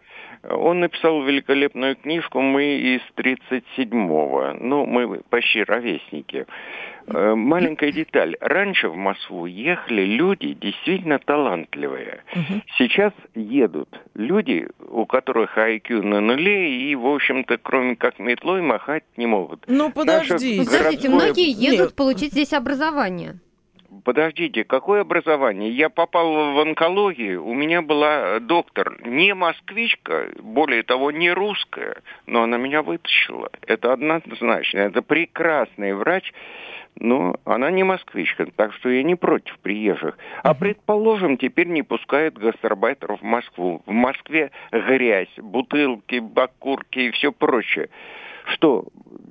Он 0.49 0.79
написал 0.79 1.23
великолепную 1.23 1.97
книжку 1.97 2.39
«Мы 2.41 2.77
из 2.77 3.01
37-го». 3.17 4.53
Ну, 4.61 4.85
мы 4.85 5.19
почти 5.29 5.63
ровесники. 5.63 6.45
Э, 7.07 7.35
Маленькая 7.35 7.91
деталь. 7.91 8.35
Раньше 8.39 8.89
в 8.89 8.95
Москву 8.95 9.45
ехали 9.45 10.03
люди 10.03 10.53
действительно 10.53 11.19
талантливые. 11.19 12.23
Мгм. 12.35 12.63
Сейчас 12.77 13.13
едут 13.33 13.89
люди, 14.17 14.67
у 14.89 15.05
которых 15.05 15.57
IQ 15.57 16.01
на 16.01 16.19
нуле 16.19 16.81
и, 16.91 16.95
в 16.95 17.05
общем-то, 17.05 17.57
кроме 17.57 17.95
как 17.95 18.19
метлой, 18.19 18.61
махать 18.61 19.03
не 19.15 19.27
могут. 19.27 19.63
Ну, 19.67 19.91
подожди. 19.91 20.57
Наша 20.57 20.69
Подождите, 20.71 21.07
городское- 21.07 21.11
многие 21.11 21.49
едут 21.51 21.79
Нет. 21.87 21.95
получить 21.95 22.31
здесь 22.31 22.51
образование. 22.53 23.39
Подождите, 24.07 24.63
какое 24.63 25.01
образование? 25.01 25.69
Я 25.69 25.89
попал 25.89 26.53
в 26.53 26.59
онкологию, 26.61 27.45
у 27.45 27.53
меня 27.53 27.81
была 27.81 28.37
э, 28.37 28.39
доктор, 28.39 28.97
не 29.05 29.35
москвичка, 29.35 30.29
более 30.39 30.83
того, 30.83 31.11
не 31.11 31.29
русская, 31.29 31.97
но 32.25 32.43
она 32.43 32.55
меня 32.55 32.83
вытащила. 32.83 33.49
Это 33.65 33.91
однозначно, 33.91 34.77
это 34.77 35.01
прекрасный 35.01 35.93
врач, 35.93 36.31
но 36.95 37.35
она 37.43 37.69
не 37.69 37.83
москвичка, 37.83 38.45
так 38.45 38.71
что 38.75 38.87
я 38.87 39.03
не 39.03 39.15
против 39.15 39.59
приезжих. 39.59 40.17
А 40.41 40.53
предположим, 40.53 41.37
теперь 41.37 41.67
не 41.67 41.83
пускают 41.83 42.37
гастарбайтеров 42.37 43.19
в 43.19 43.25
Москву. 43.25 43.81
В 43.85 43.91
Москве 43.91 44.51
грязь, 44.71 45.35
бутылки, 45.35 46.19
бакурки 46.19 46.99
и 46.99 47.11
все 47.11 47.33
прочее. 47.33 47.89
Что, 48.53 48.85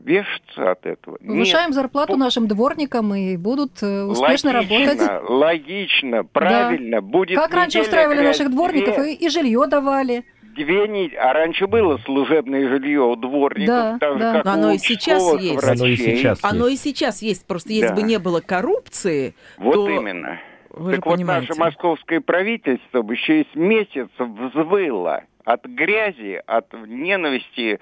вешаться 0.05 0.71
от 0.73 0.85
этого? 0.87 1.17
Нет. 1.21 1.29
Повышаем 1.29 1.73
зарплату 1.73 2.13
по- 2.13 2.19
нашим 2.19 2.47
дворникам 2.49 3.15
и 3.15 3.37
будут 3.37 3.83
э, 3.83 4.03
успешно 4.05 4.53
логично, 4.53 4.53
работать. 4.53 5.31
Логично, 5.31 6.25
правильно. 6.25 7.01
Будет 7.01 7.39
Как 7.39 7.53
раньше 7.55 7.81
устраивали 7.81 8.19
грязь, 8.19 8.39
наших 8.39 8.53
дворников 8.53 8.97
две, 8.97 9.15
и, 9.15 9.27
и 9.27 9.29
жилье 9.29 9.67
давали. 9.67 10.25
две 10.55 10.87
недели. 10.89 11.17
А 11.17 11.33
раньше 11.33 11.67
было 11.67 11.99
служебное 12.05 12.69
жилье 12.69 13.01
у 13.03 13.17
дворников, 13.17 13.67
Да, 13.67 13.99
так 13.99 14.13
же, 14.15 14.19
да. 14.19 14.33
как 14.35 14.45
Но 14.45 14.53
оно 14.53 14.69
у 14.69 14.73
и 14.73 14.79
сейчас 14.79 15.23
есть. 15.41 15.63
врачей. 15.65 15.71
Оно 15.77 15.87
и 15.87 15.97
сейчас 15.97 16.39
Оно 16.43 16.69
есть. 16.69 16.87
и 16.87 16.89
сейчас 16.91 17.23
есть. 17.23 17.47
Просто 17.47 17.73
если 17.73 17.89
Да. 17.89 17.95
бы 17.95 18.03
не 18.03 18.19
было 18.19 18.41
коррупции, 18.41 19.35
Вот 19.59 19.75
то 19.75 19.89
именно. 19.89 20.39
вы 20.71 20.91
же 20.91 20.97
так 20.97 21.07
вот 21.07 21.15
понимаете. 21.17 21.49
наше 21.49 21.59
московское 21.61 22.21
правительство 22.21 23.03
бы 23.03 23.17
через 23.17 23.47
месяц 23.55 24.09
взвыло 24.19 25.23
от 25.45 25.65
грязи, 25.65 26.43
от 26.47 26.73
ненависти 26.87 27.79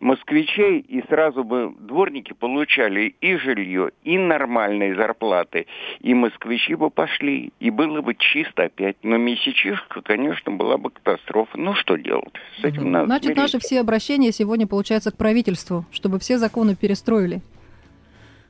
москвичей, 0.00 0.80
и 0.80 1.02
сразу 1.08 1.44
бы 1.44 1.74
дворники 1.78 2.32
получали 2.32 3.14
и 3.20 3.36
жилье, 3.36 3.90
и 4.04 4.18
нормальные 4.18 4.94
зарплаты, 4.94 5.66
и 6.00 6.14
москвичи 6.14 6.74
бы 6.74 6.90
пошли, 6.90 7.52
и 7.60 7.70
было 7.70 8.00
бы 8.00 8.14
чисто 8.14 8.64
опять. 8.64 8.96
Но 9.02 9.16
месячишка, 9.16 10.02
конечно, 10.02 10.52
была 10.52 10.76
бы 10.78 10.90
катастрофа. 10.90 11.58
Ну, 11.58 11.74
что 11.74 11.96
делать? 11.96 12.32
С 12.60 12.64
этим 12.64 12.90
надо 12.90 13.06
Значит, 13.06 13.24
смириться. 13.24 13.42
наши 13.42 13.58
все 13.58 13.80
обращения 13.80 14.32
сегодня, 14.32 14.66
получается, 14.66 15.10
к 15.10 15.16
правительству, 15.16 15.84
чтобы 15.92 16.18
все 16.18 16.38
законы 16.38 16.76
перестроили. 16.76 17.40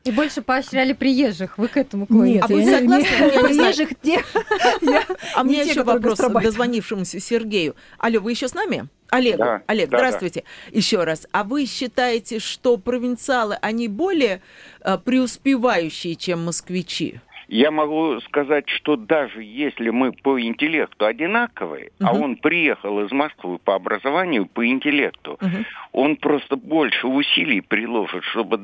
И 0.08 0.10
больше 0.10 0.40
поощряли 0.40 0.94
приезжих. 0.94 1.58
Вы 1.58 1.68
к 1.68 1.76
этому 1.76 2.06
клоните? 2.06 2.40
А 2.40 2.46
вы 2.46 2.64
согласны? 2.64 3.06
Я 3.18 3.26
не. 3.26 3.42
Приезжих 3.44 3.90
те- 4.00 4.24
А 5.34 5.42
у 5.42 5.44
не 5.44 5.52
меня 5.52 5.64
те, 5.64 5.70
еще 5.70 5.82
вопрос 5.82 6.18
к 6.18 6.40
дозвонившемуся 6.40 7.20
Сергею. 7.20 7.76
Алло, 7.98 8.20
вы 8.20 8.30
еще 8.32 8.48
с 8.48 8.54
нами? 8.54 8.88
Олег, 9.10 9.36
Да, 9.36 9.62
Олег, 9.66 9.90
да, 9.90 9.98
здравствуйте. 9.98 10.44
Еще 10.70 11.04
раз. 11.04 11.26
А 11.32 11.44
вы 11.44 11.66
считаете, 11.66 12.38
что 12.38 12.76
провинциалы, 12.78 13.56
они 13.60 13.88
более 13.88 14.40
э, 14.82 14.96
преуспевающие, 14.98 16.14
чем 16.14 16.44
москвичи? 16.44 17.20
Я 17.50 17.70
могу 17.70 18.20
сказать, 18.20 18.68
что 18.68 18.96
даже 18.96 19.42
если 19.42 19.88
мы 19.88 20.12
по 20.12 20.38
интеллекту 20.40 21.06
одинаковые, 21.06 21.92
а 21.98 22.12
Мгм. 22.12 22.22
он 22.22 22.36
приехал 22.36 23.00
из 23.04 23.10
Москвы 23.10 23.58
по 23.58 23.74
образованию, 23.74 24.44
по 24.44 24.66
интеллекту, 24.66 25.38
Мгм. 25.40 25.64
он 25.92 26.16
просто 26.16 26.56
больше 26.56 27.06
усилий 27.06 27.62
приложит, 27.62 28.22
чтобы 28.24 28.58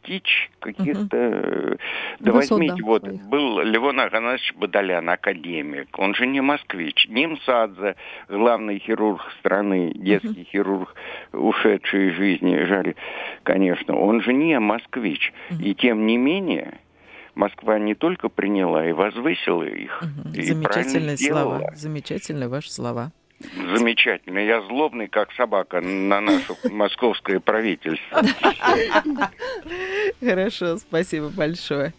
достичь 0.00 0.50
каких-то... 0.60 1.16
э, 1.16 1.76
Да 2.20 2.32
Высот, 2.32 2.50
возьмите, 2.58 2.74
да, 2.78 2.84
вот 2.86 3.02
своих. 3.04 3.22
был 3.28 3.60
Левон 3.60 4.00
Афанасьевич 4.00 4.54
Бадолян, 4.56 5.08
академик, 5.08 5.98
он 5.98 6.14
же 6.14 6.26
не 6.26 6.40
москвич. 6.40 7.06
Нимсадзе, 7.08 7.96
главный 8.28 8.78
хирург 8.78 9.20
страны, 9.38 9.92
детский 9.94 10.44
хирург, 10.50 10.94
ушедший 11.32 12.08
из 12.10 12.14
жизни, 12.16 12.64
жаль, 12.64 12.94
конечно, 13.42 13.96
он 13.98 14.22
же 14.22 14.32
не 14.32 14.58
москвич. 14.58 15.32
И 15.60 15.74
тем 15.74 16.06
не 16.06 16.16
менее... 16.16 16.78
Москва 17.36 17.78
не 17.78 17.94
только 17.94 18.28
приняла 18.28 18.86
и 18.86 18.92
возвысила 18.92 19.62
их, 19.62 20.02
Мгм. 20.02 20.32
и 20.34 20.42
Замечательные 20.42 20.84
правильно 20.92 21.16
сделала. 21.16 21.58
слова. 21.58 21.72
Замечательные 21.76 22.48
ваши 22.48 22.72
слова. 22.72 23.12
Замечательно. 23.40 24.38
Я 24.38 24.60
злобный, 24.62 25.08
как 25.08 25.32
собака, 25.32 25.80
на 25.80 26.20
наше 26.20 26.54
московское 26.70 27.40
правительство. 27.40 28.22
Хорошо, 30.20 30.76
спасибо 30.78 31.28
большое. 31.28 31.92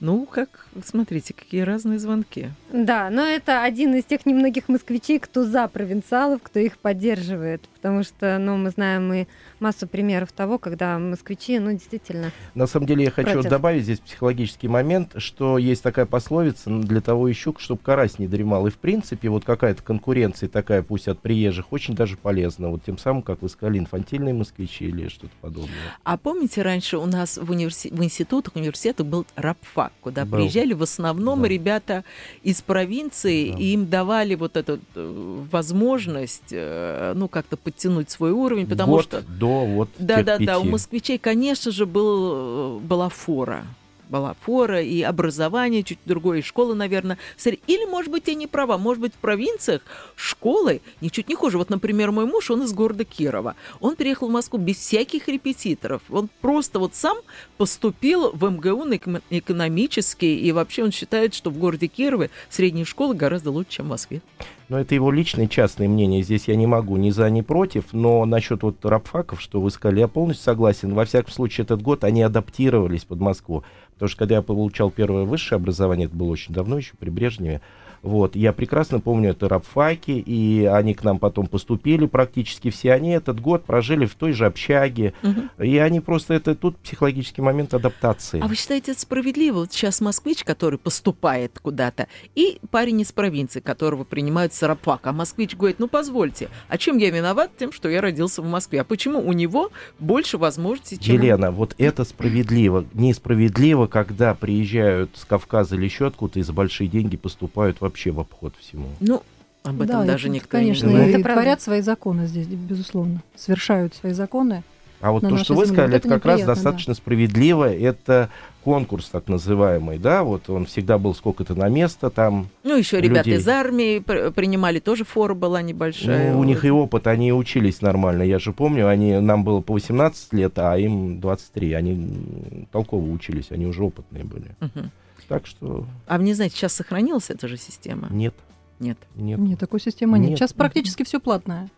Ну, 0.00 0.26
как, 0.26 0.66
смотрите, 0.84 1.32
какие 1.32 1.62
разные 1.62 1.98
звонки. 1.98 2.50
Да, 2.70 3.08
но 3.10 3.22
это 3.22 3.62
один 3.62 3.94
из 3.94 4.04
тех 4.04 4.26
немногих 4.26 4.68
москвичей, 4.68 5.18
кто 5.18 5.44
за 5.44 5.68
провинциалов, 5.68 6.42
кто 6.42 6.60
их 6.60 6.76
поддерживает. 6.78 7.62
Потому 7.76 8.02
что, 8.02 8.38
ну, 8.38 8.56
мы 8.56 8.70
знаем 8.70 9.12
и 9.12 9.26
массу 9.58 9.86
примеров 9.86 10.32
того, 10.32 10.58
когда 10.58 10.98
москвичи, 10.98 11.58
ну, 11.58 11.72
действительно... 11.72 12.30
На 12.54 12.66
самом 12.66 12.86
деле 12.86 13.04
я 13.04 13.10
хочу 13.10 13.32
Против. 13.32 13.50
добавить 13.50 13.84
здесь 13.84 14.00
психологический 14.00 14.68
момент, 14.68 15.12
что 15.16 15.56
есть 15.56 15.82
такая 15.82 16.04
пословица 16.04 16.68
«Ну, 16.68 16.82
для 16.82 17.00
того 17.00 17.30
ищу, 17.30 17.54
чтобы 17.58 17.80
карась 17.80 18.18
не 18.18 18.26
дремал. 18.26 18.66
И 18.66 18.70
в 18.70 18.76
принципе 18.76 19.28
вот 19.30 19.44
какая-то 19.44 19.82
конкуренция 19.82 20.48
такая, 20.48 20.82
пусть 20.82 21.08
от 21.08 21.20
приезжих, 21.20 21.72
очень 21.72 21.94
даже 21.94 22.16
полезна. 22.16 22.68
Вот 22.68 22.84
тем 22.84 22.98
самым, 22.98 23.22
как 23.22 23.40
вы 23.40 23.48
сказали, 23.48 23.78
инфантильные 23.78 24.34
москвичи 24.34 24.86
или 24.86 25.08
что-то 25.08 25.32
подобное. 25.40 25.72
А 26.04 26.18
помните, 26.18 26.62
раньше 26.62 26.98
у 26.98 27.06
нас 27.06 27.38
в, 27.38 27.50
универси- 27.50 27.94
в 27.94 28.02
институтах, 28.02 28.56
университетах 28.56 29.06
был 29.06 29.26
рабфак, 29.36 29.85
куда 30.00 30.24
Был. 30.24 30.38
приезжали 30.38 30.72
в 30.72 30.82
основном 30.82 31.42
Да. 31.42 31.48
ребята 31.48 32.04
из 32.42 32.62
провинции, 32.62 33.50
Да. 33.52 33.58
и 33.58 33.64
им 33.74 33.88
давали 33.88 34.34
вот 34.34 34.56
эту 34.56 34.78
э, 34.94 35.44
возможность, 35.50 36.50
э, 36.52 37.12
ну, 37.14 37.28
как-то 37.28 37.56
подтянуть 37.56 38.10
свой 38.10 38.30
уровень, 38.32 38.66
потому 38.66 38.92
Год 38.94 39.04
что... 39.04 39.22
до 39.22 39.64
вот 39.64 39.88
Да, 39.98 40.16
тех 40.16 40.26
да, 40.26 40.38
да. 40.38 40.58
У 40.58 40.64
москвичей, 40.64 41.18
конечно 41.18 41.70
же, 41.72 41.86
был, 41.86 42.80
была 42.80 43.08
фора. 43.08 43.64
Была 44.08 44.36
фора 44.42 44.82
и 44.82 45.02
образование 45.02 45.82
чуть 45.82 45.98
другое, 46.04 46.38
и 46.38 46.42
школа, 46.42 46.74
наверное. 46.74 47.18
Или, 47.66 47.84
может 47.86 48.10
быть, 48.10 48.28
я 48.28 48.34
не 48.34 48.46
права. 48.46 48.78
Может 48.78 49.00
быть, 49.00 49.12
в 49.14 49.16
провинциях 49.18 49.82
школы 50.14 50.80
ничуть 51.00 51.28
не 51.28 51.34
хуже. 51.34 51.58
Вот, 51.58 51.70
например, 51.70 52.12
мой 52.12 52.24
муж, 52.26 52.50
он 52.50 52.62
из 52.62 52.72
города 52.72 53.04
Кирова. 53.04 53.56
Он 53.80 53.96
приехал 53.96 54.28
в 54.28 54.32
Москву 54.32 54.58
без 54.58 54.76
всяких 54.76 55.28
репетиторов. 55.28 56.02
Он 56.08 56.28
просто 56.40 56.78
вот 56.78 56.94
сам 56.94 57.18
поступил 57.56 58.30
в 58.32 58.48
МГУ 58.48 58.84
на 58.84 58.94
эко- 58.94 59.22
экономический. 59.30 60.38
И 60.38 60.52
вообще 60.52 60.84
он 60.84 60.92
считает, 60.92 61.34
что 61.34 61.50
в 61.50 61.58
городе 61.58 61.88
Кирове 61.88 62.30
средние 62.48 62.84
школы 62.84 63.14
гораздо 63.14 63.50
лучше, 63.50 63.70
чем 63.70 63.86
в 63.86 63.90
Москве. 63.90 64.22
Но 64.68 64.80
это 64.80 64.96
его 64.96 65.12
личное 65.12 65.46
частное 65.46 65.86
мнение. 65.86 66.22
Здесь 66.22 66.48
я 66.48 66.56
не 66.56 66.66
могу 66.66 66.96
ни 66.96 67.10
за, 67.10 67.30
ни 67.30 67.40
против. 67.40 67.92
Но 67.92 68.24
насчет 68.24 68.62
вот 68.62 68.84
рабфаков, 68.84 69.40
что 69.40 69.60
вы 69.60 69.70
сказали, 69.70 70.00
я 70.00 70.08
полностью 70.08 70.44
согласен. 70.44 70.92
Во 70.94 71.04
всяком 71.04 71.32
случае, 71.32 71.64
этот 71.64 71.82
год 71.82 72.02
они 72.02 72.22
адаптировались 72.22 73.04
под 73.04 73.20
Москву. 73.20 73.62
Потому 73.94 74.08
что 74.08 74.18
когда 74.18 74.36
я 74.36 74.42
получал 74.42 74.90
первое 74.90 75.24
высшее 75.24 75.56
образование, 75.56 76.06
это 76.06 76.16
было 76.16 76.30
очень 76.30 76.52
давно, 76.52 76.78
еще 76.78 76.94
при 76.98 77.10
Брежневе, 77.10 77.60
Вот, 78.02 78.36
я 78.36 78.52
прекрасно 78.52 79.00
помню 79.00 79.30
это 79.30 79.48
рабфаки, 79.48 80.12
и 80.12 80.64
они 80.64 80.94
к 80.94 81.02
нам 81.02 81.18
потом 81.18 81.46
поступили, 81.46 82.06
практически 82.06 82.70
все 82.70 82.92
они 82.92 83.10
этот 83.10 83.40
год 83.40 83.64
прожили 83.64 84.06
в 84.06 84.14
той 84.14 84.32
же 84.32 84.46
общаге, 84.46 85.14
угу. 85.22 85.64
и 85.64 85.78
они 85.78 86.00
просто, 86.00 86.34
это 86.34 86.54
тут 86.54 86.76
психологический 86.78 87.42
момент 87.42 87.74
адаптации. 87.74 88.40
А 88.40 88.46
вы 88.46 88.54
считаете 88.54 88.92
это 88.92 89.00
справедливо? 89.00 89.56
Вот 89.60 89.72
сейчас 89.72 90.00
москвич, 90.00 90.44
который 90.44 90.78
поступает 90.78 91.58
куда-то, 91.58 92.06
и 92.34 92.58
парень 92.70 93.00
из 93.00 93.12
провинции, 93.12 93.60
которого 93.60 94.04
принимают 94.04 94.52
с 94.52 94.62
рабфак, 94.62 95.06
а 95.06 95.12
москвич 95.12 95.56
говорит, 95.56 95.78
ну 95.78 95.88
позвольте, 95.88 96.48
а 96.68 96.78
чем 96.78 96.98
я 96.98 97.10
виноват 97.10 97.50
тем, 97.58 97.72
что 97.72 97.88
я 97.88 98.00
родился 98.00 98.42
в 98.42 98.46
Москве? 98.46 98.82
А 98.82 98.84
почему 98.84 99.20
у 99.20 99.32
него 99.32 99.70
больше 99.98 100.38
возможностей, 100.38 100.98
чем... 100.98 101.16
Елена, 101.16 101.50
вот 101.50 101.74
это 101.78 102.04
справедливо. 102.04 102.84
Несправедливо, 102.94 103.86
когда 103.86 104.34
приезжают 104.34 105.10
с 105.14 105.24
Кавказа 105.24 105.76
или 105.76 105.84
еще 105.84 106.06
откуда-то 106.06 106.38
и 106.38 106.42
за 106.42 106.52
большие 106.52 106.88
деньги 106.88 107.16
поступают 107.16 107.80
вообще 107.80 107.85
вообще 107.86 108.10
в 108.10 108.20
обход 108.20 108.54
всему. 108.60 108.88
Ну, 109.00 109.22
об 109.62 109.82
этом 109.82 110.00
да, 110.00 110.04
даже 110.04 110.28
никто 110.28 110.48
конечно, 110.48 110.86
не 110.86 110.92
говорит. 110.92 111.12
Конечно, 111.14 111.32
творят 111.32 111.62
свои 111.62 111.80
законы 111.80 112.26
здесь, 112.26 112.46
безусловно. 112.46 113.22
Совершают 113.34 113.94
свои 113.94 114.12
законы. 114.12 114.62
А 115.00 115.12
вот 115.12 115.22
то, 115.22 115.36
что 115.36 115.54
вы 115.54 115.66
сказали, 115.66 115.92
вот 115.92 115.96
это, 115.96 116.08
это 116.08 116.14
как 116.16 116.24
раз 116.24 116.42
достаточно 116.42 116.94
да. 116.94 116.96
справедливо. 116.96 117.72
Это 117.72 118.30
конкурс 118.64 119.08
так 119.10 119.28
называемый, 119.28 119.96
да, 119.98 120.24
вот 120.24 120.50
он 120.50 120.66
всегда 120.66 120.98
был 120.98 121.14
сколько-то 121.14 121.54
на 121.54 121.68
место 121.68 122.10
там. 122.10 122.48
Ну, 122.64 122.76
еще 122.76 123.00
ребята 123.00 123.30
из 123.30 123.46
армии 123.46 124.00
принимали, 124.00 124.80
тоже 124.80 125.04
фора 125.04 125.34
была 125.34 125.62
небольшая. 125.62 126.32
Ну, 126.32 126.40
у 126.40 126.44
них 126.44 126.64
и 126.64 126.70
опыт, 126.70 127.06
они 127.06 127.32
учились 127.32 127.80
нормально. 127.80 128.24
Я 128.24 128.40
же 128.40 128.52
помню, 128.52 128.88
они, 128.88 129.20
нам 129.20 129.44
было 129.44 129.60
по 129.60 129.74
18 129.74 130.32
лет, 130.32 130.58
а 130.58 130.76
им 130.76 131.20
23. 131.20 131.72
Они 131.74 132.66
толково 132.72 133.08
учились, 133.08 133.46
они 133.50 133.66
уже 133.66 133.84
опытные 133.84 134.24
были. 134.24 134.56
Угу. 134.60 134.90
Так 135.28 135.46
что... 135.46 135.86
А 136.06 136.18
вы 136.18 136.24
не 136.24 136.34
знаете, 136.34 136.56
сейчас 136.56 136.74
сохранилась 136.74 137.30
эта 137.30 137.48
же 137.48 137.56
система? 137.56 138.08
Нет. 138.10 138.34
Нет. 138.78 138.98
Нет. 139.14 139.38
Нет, 139.38 139.58
такой 139.58 139.80
системы 139.80 140.18
нет. 140.18 140.30
нет. 140.30 140.38
Сейчас 140.38 140.52
практически 140.52 141.04
все 141.04 141.20
платное. 141.20 141.68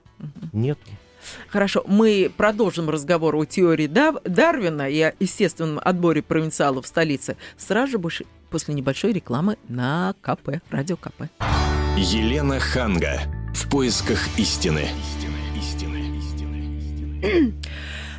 Нет. 0.52 0.78
Хорошо, 1.48 1.84
мы 1.86 2.30
продолжим 2.36 2.88
разговор 2.90 3.36
о 3.36 3.44
теории 3.44 3.86
Дарвина 3.86 4.88
и 4.88 5.00
о 5.00 5.14
естественном 5.18 5.80
отборе 5.82 6.22
провинциалов 6.22 6.84
в 6.84 6.88
столице 6.88 7.36
сразу 7.56 7.92
же 7.92 7.98
больше 7.98 8.24
после 8.50 8.74
небольшой 8.74 9.12
рекламы 9.12 9.58
на 9.68 10.14
КП, 10.20 10.60
радио 10.70 10.96
КП. 10.96 11.24
Елена 11.96 12.60
Ханга. 12.60 13.20
В 13.54 13.68
поисках 13.68 14.20
истины. 14.38 14.88
истины, 15.58 15.58
истины, 15.58 16.78
истины. 16.78 17.54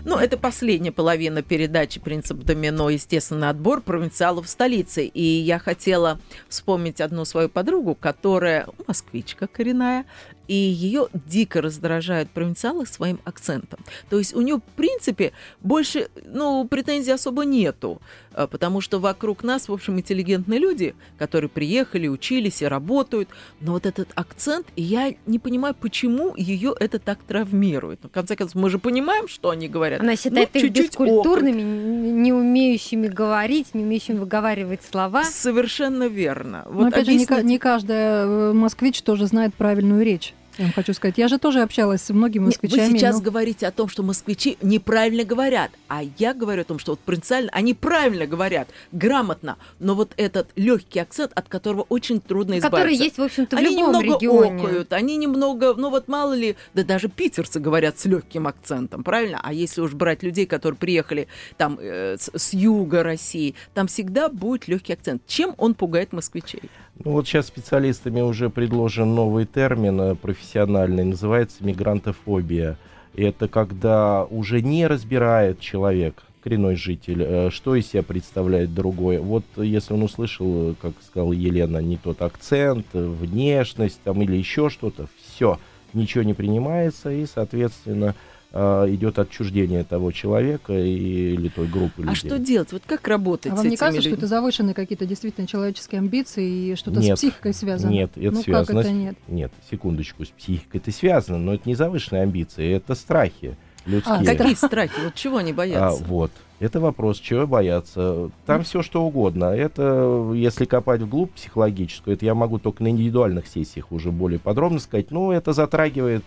Ну, 0.06 0.18
это 0.18 0.38
последняя 0.38 0.92
половина 0.92 1.42
передачи 1.42 2.00
«Принцип 2.00 2.38
домино. 2.38 2.90
Естественный 2.90 3.50
отбор 3.50 3.82
провинциалов 3.82 4.46
в 4.46 4.50
столице». 4.50 5.06
И 5.06 5.22
я 5.22 5.60
хотела 5.60 6.20
вспомнить 6.48 7.02
одну 7.02 7.26
свою 7.26 7.50
подругу, 7.50 7.96
которая 7.96 8.68
москвичка 8.88 9.48
коренная, 9.48 10.06
и 10.50 10.56
ее 10.56 11.08
дико 11.14 11.62
раздражают 11.62 12.32
провинциалы 12.32 12.88
своим 12.88 13.20
акцентом. 13.24 13.80
То 14.10 14.18
есть 14.18 14.36
у 14.36 14.42
нее, 14.42 14.58
в 14.58 14.76
принципе, 14.76 15.32
больше, 15.62 16.10
ну, 16.26 16.68
претензий 16.68 17.12
особо 17.12 17.46
нету, 17.46 18.02
а, 18.34 18.48
потому 18.48 18.82
что 18.82 19.00
вокруг 19.00 19.44
нас, 19.44 19.70
в 19.70 19.74
общем, 19.74 20.00
интеллигентные 20.00 20.60
люди, 20.60 20.96
которые 21.20 21.50
приехали, 21.50 22.08
учились 22.08 22.64
и 22.64 22.66
работают, 22.66 23.30
но 23.62 23.74
вот 23.74 23.86
этот 23.86 24.10
акцент, 24.16 24.66
и 24.76 24.82
я 24.82 25.14
не 25.28 25.38
понимаю, 25.38 25.76
почему 25.80 26.34
ее 26.36 26.74
это 26.80 26.98
так 26.98 27.20
травмирует. 27.28 28.00
В 28.04 28.10
конце 28.10 28.36
концов, 28.36 28.56
мы 28.56 28.72
же 28.72 28.80
понимаем, 28.80 29.28
что 29.28 29.52
они 29.52 29.68
говорят. 29.68 30.02
Она 30.02 30.16
считает 30.16 30.50
ну, 30.52 30.62
их 30.62 30.72
бескультурными, 30.72 31.62
опыт. 31.62 32.24
не 32.24 32.34
умеющими 32.34 33.08
говорить, 33.08 33.76
не 33.76 33.84
умеющими 33.84 34.18
выговаривать 34.18 34.82
слова. 34.84 35.26
Совершенно 35.26 36.08
верно. 36.08 36.64
Вот 36.66 36.82
но 36.82 36.88
опять 36.88 37.08
объяснить... 37.08 37.30
же, 37.30 37.44
не, 37.44 37.44
не 37.44 37.60
каждая 37.60 38.26
э, 38.26 38.54
москвич 38.54 39.04
тоже 39.04 39.28
знает 39.28 39.54
правильную 39.54 40.04
речь. 40.04 40.34
Я 40.60 40.66
вам 40.66 40.74
хочу 40.74 40.94
сказать, 40.94 41.18
я 41.18 41.30
же 41.30 41.40
тоже 41.40 41.62
общалась 41.62 42.02
с 42.02 42.10
многими 42.10 42.44
москвичами. 42.44 42.92
Вы 42.92 43.00
сейчас 43.00 43.16
но... 43.16 43.22
говорите 43.22 43.66
о 43.66 43.72
том, 43.72 43.88
что 43.88 44.04
москвичи 44.04 44.58
неправильно 44.62 45.24
говорят, 45.24 45.72
а 45.88 46.02
я 46.18 46.34
говорю 46.34 46.64
о 46.64 46.66
том, 46.66 46.80
что 46.80 46.92
вот 46.92 47.00
принципиально 47.00 47.50
они 47.54 47.74
правильно 47.74 48.28
говорят, 48.28 48.68
грамотно, 48.92 49.56
но 49.80 49.96
вот 49.96 50.12
этот 50.18 50.50
легкий 50.58 51.00
акцент, 51.00 51.32
от 51.34 51.48
которого 51.48 51.86
очень 51.88 52.20
трудно 52.20 52.60
избавиться. 52.60 52.78
Который 52.78 52.94
есть, 52.94 53.18
в 53.18 53.22
общем-то, 53.22 53.56
в 53.56 53.60
они 53.60 53.70
любом 53.70 54.02
немного 54.02 54.18
регионе. 54.18 54.64
окают, 54.64 54.92
они 54.92 55.16
немного, 55.16 55.76
ну 55.76 55.90
вот 55.90 56.10
мало 56.10 56.34
ли, 56.34 56.58
да 56.74 56.84
даже 56.84 57.08
питерцы 57.08 57.62
говорят 57.62 57.98
с 57.98 58.04
легким 58.04 58.46
акцентом, 58.46 59.06
правильно? 59.06 59.40
А 59.42 59.54
если 59.54 59.80
уж 59.80 59.94
брать 59.94 60.24
людей, 60.24 60.46
которые 60.46 60.78
приехали 60.78 61.30
там 61.56 61.80
э, 61.80 62.18
с, 62.20 62.30
с 62.36 62.54
юга 62.54 63.02
России, 63.02 63.56
там 63.74 63.88
всегда 63.88 64.28
будет 64.28 64.68
легкий 64.68 64.92
акцент. 64.92 65.26
Чем 65.26 65.56
он 65.58 65.74
пугает 65.74 66.12
москвичей? 66.12 66.64
Ну 67.06 67.12
вот 67.12 67.28
сейчас 67.28 67.48
специалистами 67.48 68.20
уже 68.20 68.50
предложен 68.50 69.16
новый 69.16 69.46
термин 69.46 70.02
э, 70.02 70.16
профессиональный, 70.16 71.06
называется 71.06 71.64
мигрантофобия. 71.64 72.78
Это 73.16 73.48
когда 73.48 74.26
уже 74.26 74.62
не 74.62 74.86
разбирает 74.86 75.62
человек, 75.62 76.24
коренной 76.44 76.76
житель, 76.76 77.24
э, 77.24 77.50
что 77.52 77.76
из 77.76 77.88
себя 77.88 78.04
представляет 78.04 78.74
другой. 78.74 79.20
Вот 79.20 79.46
если 79.56 79.94
он 79.94 80.04
услышал, 80.04 80.76
как 80.82 80.92
сказала 81.02 81.32
Елена, 81.32 81.78
не 81.78 81.96
тот 81.96 82.22
акцент, 82.22 82.88
внешность 82.92 84.02
там 84.04 84.22
или 84.22 84.36
еще 84.36 84.70
что-то, 84.70 85.08
все, 85.26 85.58
ничего 85.94 86.26
не 86.26 86.34
принимается, 86.34 87.12
и, 87.12 87.26
соответственно, 87.26 88.14
идет 88.52 89.20
отчуждение 89.20 89.84
того 89.84 90.12
человека 90.12 90.74
или 90.74 91.50
той 91.50 91.68
группы 91.68 92.02
людей. 92.02 92.12
А 92.12 92.16
что 92.16 92.40
делать? 92.40 92.72
Вот 92.72 92.82
как 92.86 93.08
работать 93.08 93.52
а 93.52 93.56
вам 93.56 93.68
не 93.68 93.78
кажется, 93.78 94.02
людьми? 94.02 94.16
что 94.16 94.18
это 94.18 94.28
завышенные 94.28 94.74
какие-то 94.74 95.06
действительно 95.06 95.46
человеческие 95.46 96.00
амбиции 96.00 96.72
и 96.72 96.76
что-то 96.76 97.00
нет, 97.00 97.18
с 97.18 97.22
психикой 97.22 97.54
связано? 97.54 97.92
Нет, 97.92 98.12
это 98.16 98.32
ну, 98.32 98.42
связано. 98.42 98.82
Как 98.82 98.92
это 98.92 98.92
нет? 98.92 99.16
Нет, 99.28 99.52
секундочку, 99.70 100.26
с 100.26 100.30
психикой 100.30 100.80
это 100.80 100.92
связано, 100.92 101.38
но 101.38 101.54
это 101.54 101.70
не 101.70 101.76
завышенные 101.76 102.24
амбиции, 102.24 102.74
это 102.74 102.96
страхи 102.96 103.56
людские. 103.86 104.16
А, 104.16 104.26
какие 104.26 104.56
страхи? 104.56 105.00
Вот 105.04 105.16
чего 105.16 105.38
они 105.38 105.54
боятся? 105.54 105.88
А, 105.88 106.06
вот. 106.08 106.32
Это 106.60 106.80
вопрос, 106.82 107.20
чего 107.20 107.48
бояться. 107.48 108.32
Там 108.46 108.64
все 108.64 108.82
что 108.82 109.04
угодно. 109.04 109.46
Это, 109.46 110.32
если 110.36 110.66
копать 110.66 111.02
вглубь 111.02 111.32
психологическую, 111.32 112.16
это 112.16 112.26
я 112.26 112.36
могу 112.36 112.60
только 112.60 112.84
на 112.84 112.90
индивидуальных 112.90 113.48
сессиях 113.48 113.92
уже 113.92 114.12
более 114.12 114.40
подробно 114.40 114.80
сказать. 114.80 115.10
Но 115.12 115.32
это 115.32 115.54
затрагивает 115.54 116.24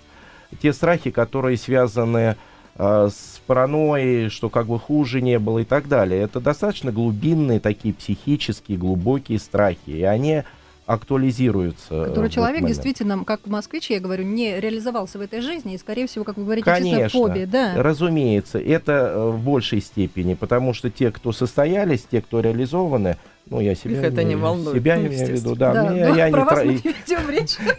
те 0.60 0.72
страхи, 0.72 1.10
которые 1.10 1.56
связаны 1.56 2.36
э, 2.76 3.08
с 3.12 3.40
паранойей, 3.46 4.28
что 4.28 4.48
как 4.48 4.66
бы 4.66 4.78
хуже 4.78 5.20
не 5.20 5.38
было 5.38 5.60
и 5.60 5.64
так 5.64 5.88
далее. 5.88 6.22
Это 6.22 6.40
достаточно 6.40 6.92
глубинные 6.92 7.60
такие 7.60 7.94
психические, 7.94 8.78
глубокие 8.78 9.38
страхи. 9.38 9.90
И 9.90 10.02
они 10.02 10.42
актуализируются. 10.86 12.06
Который 12.06 12.30
человек 12.30 12.66
действительно, 12.66 13.24
как 13.24 13.46
москвич, 13.46 13.90
я 13.90 14.00
говорю, 14.00 14.24
не 14.24 14.58
реализовался 14.60 15.18
в 15.18 15.20
этой 15.20 15.40
жизни, 15.40 15.74
и, 15.74 15.78
скорее 15.78 16.06
всего, 16.06 16.24
как 16.24 16.36
вы 16.36 16.44
говорите, 16.44 16.64
Конечно, 16.64 17.04
чисто 17.04 17.18
фобия. 17.18 17.46
Да. 17.46 17.74
разумеется, 17.76 18.58
это 18.58 18.92
э, 18.92 19.30
в 19.30 19.42
большей 19.42 19.80
степени, 19.80 20.34
потому 20.34 20.74
что 20.74 20.90
те, 20.90 21.10
кто 21.10 21.32
состоялись, 21.32 22.06
те, 22.10 22.20
кто 22.20 22.40
реализованы, 22.40 23.16
ну, 23.46 23.60
я 23.60 23.74
себя, 23.74 23.98
Их 23.98 24.04
это 24.04 24.24
не 24.24 24.36
волнует. 24.36 24.76
Себя 24.76 24.96
ну, 24.96 25.06
имею 25.06 25.26
в 25.26 25.30
виду, 25.30 25.54
да. 25.56 25.72
да 25.72 25.90
Мне, 25.90 26.08
ну, 26.08 26.14
я, 26.14 26.30
про 26.30 26.64
не 26.64 26.80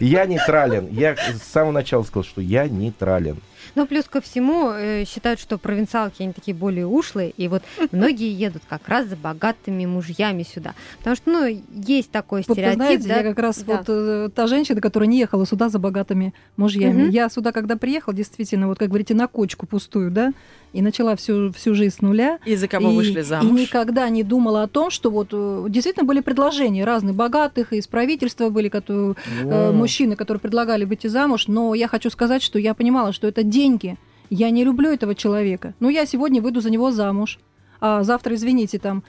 я 0.00 0.26
нейтрален. 0.26 0.88
Я 0.90 1.16
с 1.16 1.42
самого 1.42 1.72
начала 1.72 2.02
сказал, 2.02 2.24
что 2.24 2.40
я 2.40 2.68
нейтрален. 2.68 3.38
Ну, 3.74 3.86
плюс 3.86 4.04
ко 4.04 4.20
всему, 4.20 4.70
э, 4.70 5.04
считают, 5.04 5.40
что 5.40 5.58
провинциалки, 5.58 6.22
они 6.22 6.32
такие 6.32 6.54
более 6.54 6.86
ушлые, 6.86 7.30
и 7.30 7.48
вот 7.48 7.62
многие 7.92 8.32
едут 8.32 8.62
как 8.68 8.88
раз 8.88 9.08
за 9.08 9.16
богатыми 9.16 9.84
мужьями 9.84 10.44
сюда. 10.44 10.74
Потому 10.98 11.16
что, 11.16 11.30
ну, 11.30 11.62
есть 11.72 12.10
такой 12.10 12.42
стереотип. 12.42 12.66
Вот, 12.66 12.74
знаете, 12.74 13.08
да? 13.08 13.16
я 13.16 13.22
как 13.22 13.38
раз 13.38 13.58
да. 13.58 13.76
вот 13.76 13.84
э, 13.88 14.28
та 14.34 14.46
женщина, 14.46 14.80
которая 14.80 15.08
не 15.08 15.18
ехала 15.18 15.46
сюда 15.46 15.68
за 15.68 15.78
богатыми 15.78 16.34
мужьями. 16.56 17.04
Угу. 17.04 17.10
Я 17.10 17.28
сюда, 17.28 17.52
когда 17.52 17.76
приехала, 17.76 18.14
действительно, 18.14 18.68
вот 18.68 18.78
как 18.78 18.88
говорите, 18.88 19.14
на 19.14 19.26
кочку 19.26 19.66
пустую, 19.66 20.10
да, 20.10 20.32
и 20.74 20.82
начала 20.82 21.14
всю, 21.14 21.52
всю 21.52 21.74
жизнь 21.74 21.94
с 21.96 22.00
нуля. 22.02 22.38
И 22.44 22.56
за 22.56 22.68
кого 22.68 22.90
и, 22.90 22.96
вышли 22.96 23.22
замуж? 23.22 23.48
И 23.48 23.62
никогда 23.62 24.08
не 24.08 24.24
думала 24.24 24.64
о 24.64 24.68
том, 24.68 24.90
что 24.90 25.10
вот 25.10 25.28
э, 25.32 25.66
действительно 25.68 26.04
были 26.04 26.20
предложения 26.20 26.84
разных 26.84 27.14
богатых, 27.14 27.72
и 27.72 27.76
из 27.76 27.86
правительства 27.86 28.50
были 28.50 28.68
которые, 28.68 29.14
э, 29.42 29.72
мужчины, 29.72 30.16
которые 30.16 30.40
предлагали 30.40 30.84
выйти 30.84 31.06
замуж, 31.06 31.46
но 31.46 31.74
я 31.74 31.86
хочу 31.86 32.10
сказать, 32.10 32.42
что 32.42 32.58
я 32.58 32.74
понимала, 32.74 33.12
что 33.12 33.28
это 33.28 33.44
деньги. 33.44 33.96
Я 34.30 34.50
не 34.50 34.64
люблю 34.64 34.90
этого 34.90 35.14
человека. 35.14 35.74
Ну, 35.78 35.88
я 35.88 36.06
сегодня 36.06 36.42
выйду 36.42 36.60
за 36.60 36.70
него 36.70 36.90
замуж 36.90 37.38
а 37.86 38.02
завтра, 38.02 38.34
извините, 38.34 38.78
там, 38.78 39.02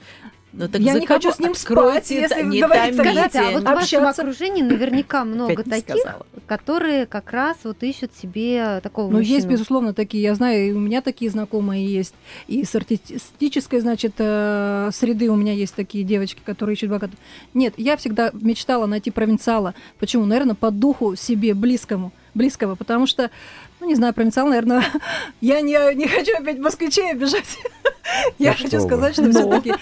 ну, 0.56 0.68
так 0.68 0.80
я 0.80 0.94
не 0.94 1.06
хочу 1.06 1.32
с 1.32 1.38
ним 1.38 1.54
спать, 1.54 2.10
если 2.10 2.42
не 2.42 2.60
говорить, 2.60 2.94
Скажите, 2.94 3.40
а 3.40 3.50
вот 3.52 3.62
в 3.62 3.66
вашем 3.66 4.06
окружении 4.06 4.62
наверняка 4.62 5.24
много 5.26 5.62
таких, 5.62 6.16
которые 6.46 7.06
как 7.06 7.30
раз 7.32 7.58
вот 7.64 7.82
ищут 7.82 8.12
себе 8.14 8.80
такого 8.82 9.10
Ну, 9.10 9.18
мужчину. 9.18 9.34
есть, 9.34 9.46
безусловно, 9.46 9.92
такие. 9.92 10.22
Я 10.22 10.34
знаю, 10.34 10.68
и 10.68 10.72
у 10.72 10.78
меня 10.78 11.02
такие 11.02 11.30
знакомые 11.30 11.86
есть. 11.86 12.14
И 12.48 12.64
с 12.64 12.74
артистической, 12.74 13.80
значит, 13.80 14.14
э, 14.18 14.90
среды 14.92 15.30
у 15.30 15.36
меня 15.36 15.52
есть 15.52 15.74
такие 15.74 16.04
девочки, 16.04 16.40
которые 16.44 16.74
ищут 16.74 16.90
богатых. 16.90 17.18
Нет, 17.52 17.74
я 17.76 17.96
всегда 17.96 18.30
мечтала 18.32 18.86
найти 18.86 19.10
провинциала. 19.10 19.74
Почему? 19.98 20.24
Наверное, 20.24 20.54
по 20.54 20.70
духу 20.70 21.16
себе 21.16 21.54
близкому 21.54 22.12
близкого, 22.36 22.74
потому 22.74 23.06
что, 23.06 23.30
ну, 23.80 23.86
не 23.86 23.94
знаю, 23.94 24.14
провинциал, 24.14 24.46
наверное, 24.48 24.84
я 25.40 25.60
не, 25.60 25.94
не 25.94 26.06
хочу 26.06 26.32
опять 26.36 26.58
москвичей 26.58 27.12
обижать. 27.12 27.58
Я 28.38 28.54
хочу 28.54 28.80
сказать, 28.80 29.14
что 29.14 29.28
все-таки 29.30 29.74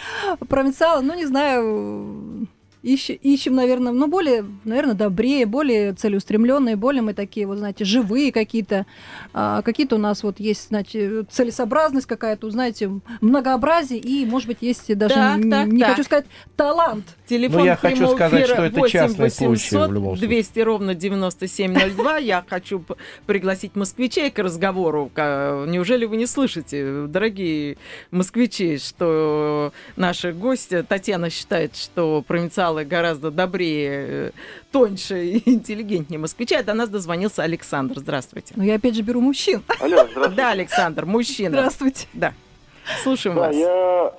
провинциал, 0.48 1.02
ну, 1.02 1.14
не 1.14 1.26
знаю, 1.26 2.48
ищем, 2.85 3.18
ищем, 3.22 3.54
наверное, 3.54 3.92
ну, 3.92 4.07
более, 4.07 4.44
наверное, 4.64 4.94
добрее, 4.94 5.46
более 5.46 5.94
целеустремленные, 5.94 6.76
более 6.76 7.02
мы 7.02 7.14
такие, 7.14 7.46
вот, 7.46 7.59
знаете, 7.59 7.85
живые 7.85 8.30
какие-то. 8.30 8.87
А, 9.33 9.62
какие-то 9.62 9.96
у 9.96 9.98
нас 9.98 10.22
вот 10.22 10.38
есть, 10.38 10.68
значит, 10.68 11.30
целесообразность 11.30 12.07
какая-то, 12.07 12.50
знаете, 12.50 12.90
многообразие, 13.20 13.98
и, 13.98 14.26
может 14.26 14.48
быть, 14.48 14.59
есть 14.61 14.96
даже, 14.96 15.14
Так, 15.14 15.38
не, 15.38 15.50
так, 15.50 15.66
не 15.68 15.80
так. 15.80 15.90
хочу 15.90 16.04
сказать, 16.04 16.26
талант. 16.57 17.04
Телефон 17.26 17.60
Ну, 17.60 17.64
я 17.64 17.76
хочу 17.76 18.06
сказать, 18.08 18.46
что 18.46 18.64
это 18.64 18.80
8 18.80 18.92
частный 18.92 19.30
случай 19.30 19.74
800 19.76 19.88
в 19.90 19.92
любом 19.94 20.16
случае. 20.16 20.28
200 20.28 20.60
ровно 20.60 20.94
9702. 20.94 22.18
Я 22.18 22.44
хочу 22.46 22.84
пригласить 23.26 23.74
москвичей 23.76 24.30
к 24.30 24.38
разговору. 24.38 25.10
Неужели 25.16 26.04
вы 26.04 26.16
не 26.18 26.26
слышите, 26.26 27.06
дорогие 27.06 27.78
москвичи, 28.10 28.76
что 28.78 29.72
наши 29.96 30.32
гости, 30.32 30.82
Татьяна 30.87 31.30
считает, 31.30 31.76
что 31.76 32.22
провинциалы 32.26 32.84
гораздо 32.84 33.30
добрее, 33.30 33.90
э, 34.08 34.30
тоньше 34.70 35.24
и 35.24 35.50
интеллигентнее 35.50 36.18
москвичей. 36.18 36.58
А 36.58 36.62
до 36.62 36.74
нас 36.74 36.90
дозвонился 36.90 37.42
Александр. 37.42 37.98
Здравствуйте. 38.00 38.52
Но 38.56 38.64
я 38.64 38.74
опять 38.74 38.94
же 38.96 39.02
беру 39.02 39.20
мужчин. 39.22 39.62
Алло, 39.80 39.96
здравствуйте. 40.10 40.30
Да, 40.37 40.50
Александр, 40.50 41.06
мужчина. 41.06 41.50
Здравствуйте. 41.50 42.06
Да. 42.12 42.34
Слушаем 43.02 43.37
Да, 43.37 43.42
вас. 43.46 43.56
я, 43.56 44.12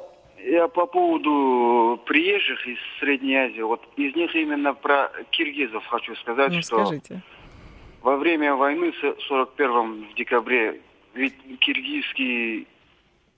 я 0.46 0.68
по 0.68 0.86
поводу 0.86 2.00
приезжих 2.06 2.66
из 2.68 2.78
Средней 3.00 3.36
Азии, 3.36 3.62
вот 3.62 3.82
из 3.98 4.16
них 4.16 4.34
именно 4.36 4.74
про 4.74 5.12
киргизов 5.32 5.86
хочу 5.88 6.16
сказать, 6.16 6.52
Ну, 6.54 6.62
что 6.62 6.86
скажите. 6.86 7.22
во 8.02 8.18
время 8.18 8.56
войны 8.56 8.94
с 9.02 9.24
41 9.28 10.08
в 10.12 10.14
декабре 10.16 10.82
ведь 11.14 11.34
киргизский 11.60 12.68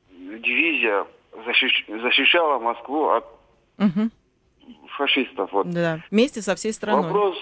дивизия 0.10 1.06
защищ- 1.46 2.02
защищала 2.02 2.60
Москву 2.60 3.10
от 3.10 3.26
Мгм. 3.78 4.12
фашистов. 4.98 5.52
Вот. 5.54 5.70
Да. 5.70 6.00
Вместе 6.10 6.42
со 6.42 6.56
всей 6.56 6.74
страной. 6.74 7.04
Вопрос, 7.04 7.38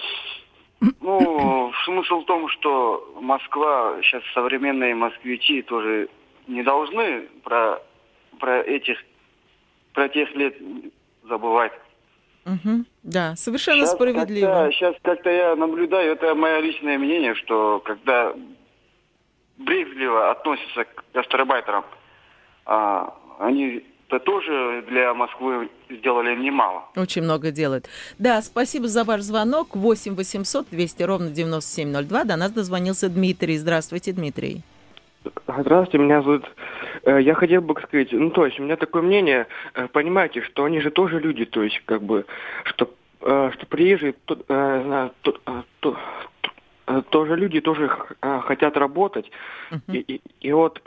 ну, 1.00 1.72
смысл 1.86 2.20
в 2.20 2.24
том, 2.26 2.48
что 2.48 3.18
Москва, 3.20 3.96
сейчас 4.02 4.22
современные 4.34 4.94
москвичи 4.94 5.62
тоже 5.62 6.08
не 6.46 6.62
должны 6.62 7.22
про, 7.42 7.82
про 8.38 8.60
этих, 8.60 9.02
про 9.96 10.10
тех 10.10 10.32
лет 10.34 10.54
забывать. 11.26 11.72
Мгм. 12.44 12.86
Да, 13.02 13.34
совершенно 13.34 13.80
Щас 13.80 13.92
справедливо. 13.92 14.46
Как-то, 14.46 14.72
сейчас 14.72 14.94
как-то 15.02 15.30
я 15.30 15.56
наблюдаю, 15.56 16.12
это 16.12 16.34
мое 16.34 16.60
личное 16.60 16.98
мнение, 16.98 17.34
что 17.34 17.80
когда 17.80 18.34
брезгливо 19.56 20.30
относятся 20.30 20.84
к 20.84 21.04
гастарбайтерам, 21.14 21.84
а, 22.66 23.14
они 23.40 23.82
-то 24.08 24.20
тоже 24.20 24.84
для 24.86 25.14
Москвы 25.14 25.70
сделали 25.88 26.36
немало. 26.36 26.84
Очень 26.94 27.22
много 27.22 27.50
делает. 27.50 27.88
Да, 28.18 28.42
спасибо 28.42 28.86
за 28.88 29.02
ваш 29.02 29.22
звонок. 29.22 29.74
8 29.74 30.14
800 30.14 30.68
200 30.70 31.02
ровно 31.04 31.30
9702. 31.30 32.24
До 32.24 32.36
нас 32.36 32.52
дозвонился 32.52 33.08
Дмитрий. 33.08 33.56
Здравствуйте, 33.56 34.12
Дмитрий. 34.12 34.62
Здравствуйте, 35.48 35.98
меня 35.98 36.22
зовут... 36.22 36.44
э, 37.06 37.20
Я 37.22 37.34
хотел 37.34 37.62
бы 37.62 37.74
сказать, 37.80 38.12
ну, 38.12 38.30
то 38.30 38.44
есть, 38.44 38.60
у 38.60 38.62
меня 38.62 38.76
такое 38.76 39.02
мнение, 39.02 39.46
э, 39.74 39.88
понимаете, 39.92 40.42
что 40.42 40.64
они 40.64 40.80
же 40.80 40.90
тоже 40.90 41.20
люди, 41.20 41.44
то 41.44 41.62
есть, 41.62 41.80
как 41.86 42.02
бы, 42.02 42.26
что, 42.64 42.90
э, 43.22 43.50
что 43.54 43.66
приезжие, 43.66 44.12
то- 44.26 45.12
то- 45.22 45.64
то- 45.80 45.96
тоже 47.10 47.36
люди 47.36 47.60
тоже 47.60 47.90
э, 48.22 48.40
хотят 48.44 48.76
работать. 48.76 49.30
И, 49.92 49.98
и- 49.98 50.20
и 50.40 50.52
вот, 50.52 50.80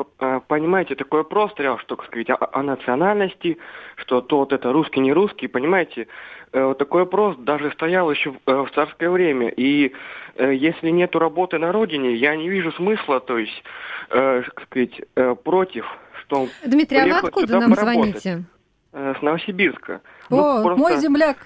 понимаете, 0.48 0.96
такой 0.96 1.20
вопрос 1.20 1.52
стоял, 1.52 1.78
что, 1.80 1.96
как 1.98 2.06
сказать, 2.06 2.30
о, 2.30 2.38
о 2.54 2.64
национальности, 2.64 3.58
что 3.98 4.22
то 4.22 4.38
вот 4.38 4.54
это 4.54 4.72
русский, 4.72 5.02
не 5.02 5.12
русский, 5.12 5.48
понимаете, 5.48 6.08
вот 6.54 6.78
такой 6.78 7.02
вопрос 7.02 7.36
даже 7.38 7.72
стоял 7.72 8.10
еще 8.12 8.32
в, 8.32 8.66
в 8.66 8.70
царское 8.74 9.10
время. 9.10 9.50
И 9.50 9.92
если 10.38 10.90
нету 10.90 11.20
работы 11.20 11.58
на 11.60 11.72
родине, 11.74 12.14
я 12.16 12.36
не 12.38 12.50
вижу 12.50 12.72
смысла, 12.72 13.20
то 13.20 13.38
есть, 13.38 13.64
как 14.10 14.62
сказать, 14.64 15.02
против, 15.44 15.86
что 16.30 16.48
Дмитрий, 16.66 17.00
а 17.00 17.06
вы 17.06 17.28
откуда 17.28 17.60
нам 17.60 17.72
поработать. 17.72 18.22
звоните? 18.22 18.46
э, 18.94 19.14
с 19.18 19.22
Новосибирска. 19.22 20.02
Ну, 20.30 20.38
О, 20.38 20.64
просто, 20.64 20.80
мой 20.80 20.98
земляк. 20.98 21.38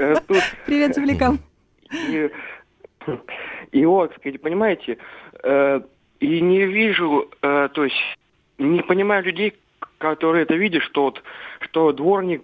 э, 0.00 0.14
тут 0.26 0.42
Привет, 0.66 0.94
землякам. 0.94 1.38
и, 1.92 2.30
и 3.72 3.84
вот, 3.86 4.12
понимаете, 4.42 4.98
э, 5.42 5.80
и 6.18 6.40
не 6.40 6.64
вижу, 6.64 7.30
то 7.40 7.84
есть 7.84 7.94
не 8.58 8.80
понимаю 8.82 9.22
людей, 9.22 9.54
которые 9.98 10.44
это 10.44 10.54
видят, 10.54 10.82
что 10.82 11.04
вот, 11.04 11.22
что 11.60 11.92
дворник, 11.92 12.42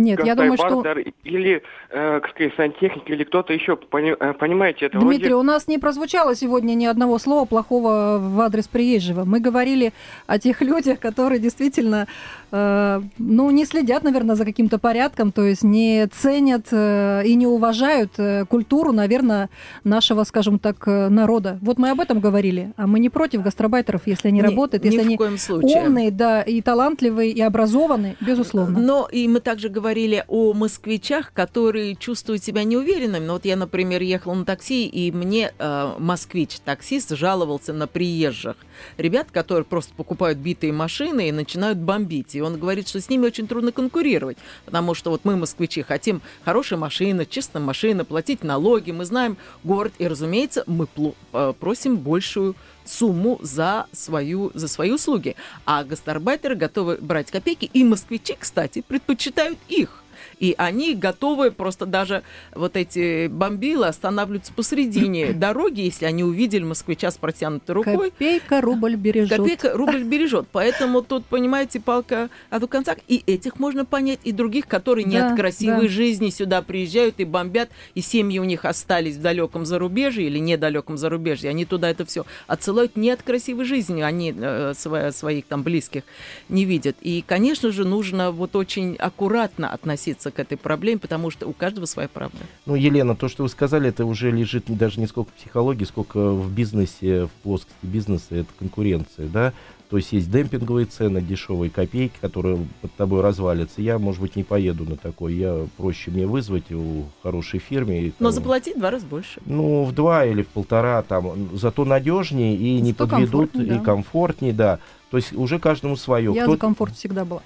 Нет, 0.00 0.24
я 0.24 0.34
думаю, 0.34 0.56
что... 0.56 0.82
или, 1.24 1.62
э, 1.90 2.20
как 2.20 2.30
сказать, 2.30 2.54
сантехник 2.56 3.08
или 3.10 3.24
кто-то 3.24 3.52
еще, 3.52 3.76
пони- 3.76 4.16
э, 4.18 4.32
понимаете, 4.32 4.86
это 4.86 4.98
Дмитрий, 4.98 5.28
вроде... 5.28 5.34
у 5.34 5.42
нас 5.42 5.68
не 5.68 5.78
прозвучало 5.78 6.34
сегодня 6.34 6.72
ни 6.74 6.86
одного 6.86 7.18
слова 7.18 7.44
плохого 7.44 8.18
в 8.18 8.40
адрес 8.40 8.66
приезжего. 8.66 9.24
Мы 9.24 9.40
говорили 9.40 9.92
о 10.26 10.38
тех 10.38 10.62
людях, 10.62 11.00
которые 11.00 11.38
действительно, 11.38 12.06
э, 12.50 13.02
ну, 13.18 13.50
не 13.50 13.66
следят, 13.66 14.02
наверное, 14.02 14.36
за 14.36 14.46
каким-то 14.46 14.78
порядком, 14.78 15.32
то 15.32 15.44
есть 15.44 15.62
не 15.62 16.06
ценят 16.06 16.68
э, 16.72 17.22
и 17.26 17.34
не 17.34 17.46
уважают 17.46 18.12
э, 18.16 18.46
культуру, 18.46 18.92
наверное, 18.92 19.50
нашего, 19.84 20.24
скажем 20.24 20.58
так, 20.58 20.76
э, 20.86 21.08
народа. 21.10 21.58
Вот 21.60 21.78
мы 21.78 21.90
об 21.90 22.00
этом 22.00 22.20
говорили, 22.20 22.72
а 22.78 22.86
мы 22.86 23.00
не 23.00 23.10
против 23.10 23.42
гастробайтеров, 23.42 24.06
если 24.06 24.28
они 24.28 24.40
Ни- 24.40 24.44
работают, 24.44 24.82
ни 24.82 24.88
если 24.88 25.16
в 25.16 25.20
они 25.20 25.74
умные, 25.74 26.10
да, 26.10 26.40
и 26.40 26.62
талантливые, 26.62 27.32
и 27.32 27.40
образованные, 27.42 28.16
безусловно. 28.20 28.78
Но 28.78 29.08
и 29.12 29.28
мы 29.28 29.40
также 29.40 29.68
говорили 29.90 30.24
о 30.28 30.52
москвичах, 30.52 31.32
которые 31.32 31.96
чувствуют 31.96 32.44
себя 32.44 32.62
неуверенными. 32.62 33.24
Ну, 33.24 33.32
вот 33.32 33.44
я, 33.44 33.56
например, 33.56 34.02
ехала 34.02 34.34
на 34.34 34.44
такси, 34.44 34.86
и 34.86 35.10
мне 35.10 35.52
э, 35.58 35.94
москвич-таксист 35.98 37.16
жаловался 37.16 37.72
на 37.72 37.88
приезжих. 37.88 38.54
Ребят, 38.98 39.32
которые 39.32 39.64
просто 39.64 39.92
покупают 39.94 40.38
битые 40.38 40.72
машины 40.72 41.28
и 41.28 41.32
начинают 41.32 41.78
бомбить. 41.78 42.36
И 42.36 42.40
он 42.40 42.60
говорит, 42.60 42.86
что 42.86 43.00
с 43.00 43.08
ними 43.08 43.26
очень 43.26 43.48
трудно 43.48 43.72
конкурировать, 43.72 44.38
потому 44.64 44.94
что 44.94 45.10
вот 45.10 45.24
мы, 45.24 45.34
москвичи, 45.34 45.82
хотим 45.82 46.22
хорошие 46.44 46.78
машины, 46.78 47.26
чистые 47.26 47.60
машины, 47.60 48.04
платить 48.04 48.44
налоги, 48.44 48.92
мы 48.92 49.04
знаем 49.04 49.38
город, 49.64 49.92
и, 49.98 50.06
разумеется, 50.06 50.62
мы 50.68 50.86
э, 51.32 51.52
просим 51.58 51.96
большую 51.96 52.54
сумму 52.90 53.38
за, 53.42 53.86
свою, 53.92 54.50
за 54.54 54.68
свои 54.68 54.90
услуги. 54.90 55.36
А 55.64 55.84
гастарбайтеры 55.84 56.56
готовы 56.56 56.98
брать 57.00 57.30
копейки. 57.30 57.70
И 57.72 57.84
москвичи, 57.84 58.36
кстати, 58.38 58.82
предпочитают 58.86 59.58
их. 59.68 59.99
И 60.40 60.54
они 60.58 60.94
готовы 60.94 61.50
просто 61.52 61.86
даже 61.86 62.22
вот 62.54 62.76
эти 62.76 63.28
бомбилы 63.28 63.86
останавливаться 63.86 64.52
посредине 64.52 65.32
дороги, 65.34 65.82
если 65.82 66.06
они 66.06 66.24
увидели 66.24 66.64
москвича 66.64 67.10
с 67.10 67.18
протянутой 67.18 67.74
рукой. 67.74 68.10
Копейка, 68.10 68.60
рубль 68.60 68.96
бережет. 68.96 69.36
Копейка 69.38 69.72
рубль 69.74 70.02
бережет. 70.02 70.48
Поэтому 70.50 71.02
тут, 71.02 71.26
понимаете, 71.26 71.78
палка 71.78 72.30
о 72.48 72.58
двух 72.58 72.70
концах. 72.70 72.96
И 73.06 73.22
этих 73.26 73.58
можно 73.58 73.84
понять, 73.84 74.20
и 74.24 74.32
других, 74.32 74.66
которые 74.66 75.04
не 75.04 75.18
Да, 75.18 75.30
от 75.32 75.36
красивой 75.36 75.82
да. 75.82 75.92
жизни 75.92 76.30
сюда 76.30 76.62
приезжают 76.62 77.16
и 77.18 77.24
бомбят, 77.24 77.68
и 77.94 78.00
семьи 78.00 78.38
у 78.38 78.44
них 78.44 78.64
остались 78.64 79.16
в 79.16 79.20
далеком 79.22 79.66
зарубежье 79.66 80.26
или 80.26 80.38
недалеком 80.38 80.96
зарубежье. 80.96 81.50
Они 81.50 81.66
туда 81.66 81.90
это 81.90 82.06
все 82.06 82.24
отсылают 82.46 82.96
не 82.96 83.10
от 83.10 83.22
красивой 83.22 83.66
жизни, 83.66 84.00
они 84.00 84.32
э, 84.36 84.72
сво- 84.74 85.12
своих 85.12 85.44
там 85.44 85.62
близких 85.62 86.02
не 86.48 86.64
видят. 86.64 86.96
И, 87.02 87.22
конечно 87.26 87.70
же, 87.70 87.84
нужно 87.84 88.30
вот 88.30 88.56
очень 88.56 88.96
аккуратно 88.96 89.70
относиться 89.70 90.29
к 90.30 90.38
этой 90.40 90.56
проблеме, 90.56 90.98
потому 90.98 91.30
что 91.30 91.46
у 91.46 91.52
каждого 91.52 91.86
своя 91.86 92.08
правда. 92.08 92.38
Ну, 92.66 92.74
Елена, 92.74 93.14
то, 93.16 93.28
что 93.28 93.42
вы 93.42 93.48
сказали, 93.48 93.88
это 93.88 94.04
уже 94.04 94.30
лежит 94.30 94.64
даже 94.66 95.00
не 95.00 95.06
сколько 95.06 95.30
в 95.30 95.34
психологии, 95.34 95.84
сколько 95.84 96.30
в 96.32 96.50
бизнесе, 96.52 97.26
в 97.26 97.30
плоскости 97.42 97.74
бизнеса, 97.82 98.26
это 98.30 98.48
конкуренция, 98.58 99.28
да. 99.28 99.52
То 99.90 99.96
есть 99.96 100.12
есть 100.12 100.30
демпинговые 100.30 100.86
цены, 100.86 101.20
дешевые 101.20 101.68
копейки, 101.68 102.14
которые 102.20 102.64
под 102.80 102.94
тобой 102.94 103.22
развалятся. 103.22 103.82
Я, 103.82 103.98
может 103.98 104.20
быть, 104.22 104.36
не 104.36 104.44
поеду 104.44 104.84
на 104.88 104.96
такой. 104.96 105.34
Я 105.34 105.66
проще 105.76 106.12
мне 106.12 106.28
вызвать 106.28 106.70
у 106.70 107.06
хорошей 107.24 107.58
фирме. 107.58 108.04
и 108.04 108.12
Но 108.20 108.26
там, 108.26 108.32
заплатить 108.32 108.76
в 108.76 108.78
два 108.78 108.92
раза 108.92 109.04
больше. 109.06 109.40
Ну, 109.46 109.82
в 109.82 109.92
два 109.92 110.24
или 110.24 110.42
в 110.42 110.46
полтора, 110.48 111.02
там, 111.02 111.50
зато 111.54 111.84
надежнее 111.84 112.54
и 112.54 112.80
не 112.80 112.92
Зато 112.92 113.08
подведут, 113.08 113.50
комфортнее, 113.50 113.66
и 113.66 113.78
да. 113.78 113.84
комфортнее, 113.84 114.52
да. 114.52 114.78
То 115.10 115.16
есть 115.16 115.32
уже 115.32 115.58
каждому 115.58 115.96
свое. 115.96 116.32
Я 116.32 116.42
Кто- 116.44 116.52
за 116.52 116.58
комфорт 116.58 116.94
всегда 116.94 117.24
была. 117.24 117.42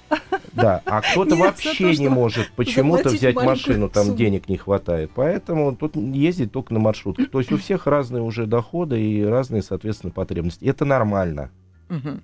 Да, 0.55 0.81
а 0.85 1.01
кто-то 1.01 1.35
вообще 1.35 1.95
не 1.95 2.07
может 2.07 2.49
почему-то 2.51 3.09
взять 3.09 3.35
машину, 3.35 3.89
там 3.89 4.15
денег 4.15 4.49
не 4.49 4.57
хватает. 4.57 5.11
Поэтому 5.13 5.75
тут 5.75 5.95
ездить 5.95 6.51
только 6.51 6.73
на 6.73 6.79
маршрутках. 6.79 7.29
То 7.29 7.39
есть 7.39 7.51
у 7.51 7.57
всех 7.57 7.87
разные 7.87 8.23
уже 8.23 8.45
доходы 8.45 9.01
и 9.01 9.23
разные, 9.23 9.61
соответственно, 9.61 10.11
потребности. 10.11 10.65
Это 10.65 10.85
нормально. 10.85 11.49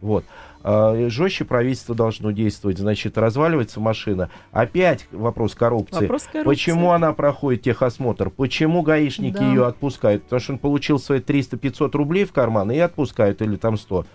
Вот. 0.02 0.26
А, 0.64 1.08
жестче 1.10 1.46
правительство 1.46 1.94
должно 1.94 2.32
действовать. 2.32 2.78
Значит, 2.78 3.18
разваливается 3.18 3.80
машина. 3.80 4.30
Опять 4.52 5.08
вопрос 5.12 5.54
коррупции. 5.56 6.02
Вопрос 6.02 6.24
коррупции. 6.24 6.44
Почему 6.46 6.92
она 6.92 7.14
проходит 7.14 7.64
техосмотр? 7.64 8.30
Почему 8.30 8.82
гаишники 8.82 9.38
Да. 9.38 9.46
ее 9.48 9.68
отпускают? 9.68 10.24
Потому 10.24 10.40
что 10.40 10.54
он 10.54 10.60
получил 10.60 11.00
свои 11.00 11.20
300-500 11.20 11.96
рублей 11.96 12.26
в 12.26 12.32
карман 12.34 12.72
и 12.72 12.80
отпускают, 12.80 13.42
или 13.42 13.56
там 13.56 13.78
100. 13.78 14.06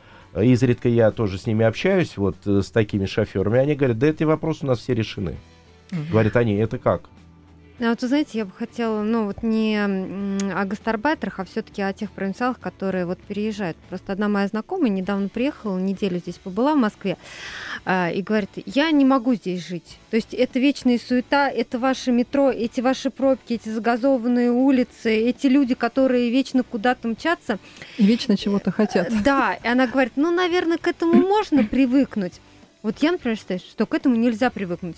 Изредка 0.42 0.88
я 0.88 1.10
тоже 1.10 1.38
с 1.38 1.46
ними 1.46 1.64
общаюсь, 1.64 2.16
вот 2.16 2.36
э, 2.46 2.62
с 2.62 2.70
такими 2.70 3.06
шоферами. 3.06 3.58
Они 3.58 3.74
говорят, 3.74 3.98
да 3.98 4.08
эти 4.08 4.24
вопросы 4.24 4.64
у 4.64 4.68
нас 4.68 4.80
все 4.80 4.94
решены. 4.94 5.36
Говорят 6.10 6.36
они, 6.36 6.54
это 6.56 6.78
как? 6.78 7.02
А 7.78 7.90
вот, 7.90 8.00
вы 8.00 8.08
знаете, 8.08 8.38
я 8.38 8.46
бы 8.46 8.52
хотела, 8.52 9.02
ну, 9.02 9.26
вот 9.26 9.42
не 9.42 9.76
о 9.76 10.64
гастарбайтерах, 10.64 11.40
а 11.40 11.44
все-таки 11.44 11.82
о 11.82 11.92
тех 11.92 12.10
провинциалах, 12.10 12.58
которые 12.58 13.04
вот 13.04 13.18
переезжают. 13.18 13.76
Просто 13.90 14.12
одна 14.12 14.28
моя 14.28 14.46
знакомая 14.48 14.88
недавно 14.88 15.28
приехала, 15.28 15.78
неделю 15.78 16.18
здесь 16.18 16.36
побыла 16.36 16.74
в 16.74 16.78
Москве, 16.78 17.18
а, 17.84 18.10
и 18.10 18.22
говорит, 18.22 18.48
я 18.64 18.90
не 18.92 19.04
могу 19.04 19.34
здесь 19.34 19.66
жить. 19.66 19.98
То 20.10 20.16
есть 20.16 20.32
это 20.32 20.58
вечная 20.58 20.98
суета, 20.98 21.50
это 21.50 21.78
ваше 21.78 22.12
метро, 22.12 22.50
эти 22.50 22.80
ваши 22.80 23.10
пробки, 23.10 23.52
эти 23.52 23.68
загазованные 23.68 24.50
улицы, 24.50 25.14
эти 25.14 25.46
люди, 25.46 25.74
которые 25.74 26.30
вечно 26.30 26.62
куда-то 26.62 27.08
мчатся. 27.08 27.58
И 27.98 28.06
вечно 28.06 28.38
чего-то 28.38 28.70
хотят. 28.70 29.12
Да, 29.22 29.52
и 29.62 29.68
она 29.68 29.86
говорит, 29.86 30.14
ну, 30.16 30.30
наверное, 30.30 30.78
к 30.78 30.88
этому 30.88 31.12
можно 31.14 31.62
привыкнуть. 31.70 32.40
Вот 32.82 33.00
я, 33.00 33.12
например, 33.12 33.36
считаю, 33.36 33.60
что 33.60 33.84
к 33.84 33.92
этому 33.92 34.16
нельзя 34.16 34.48
привыкнуть 34.48 34.96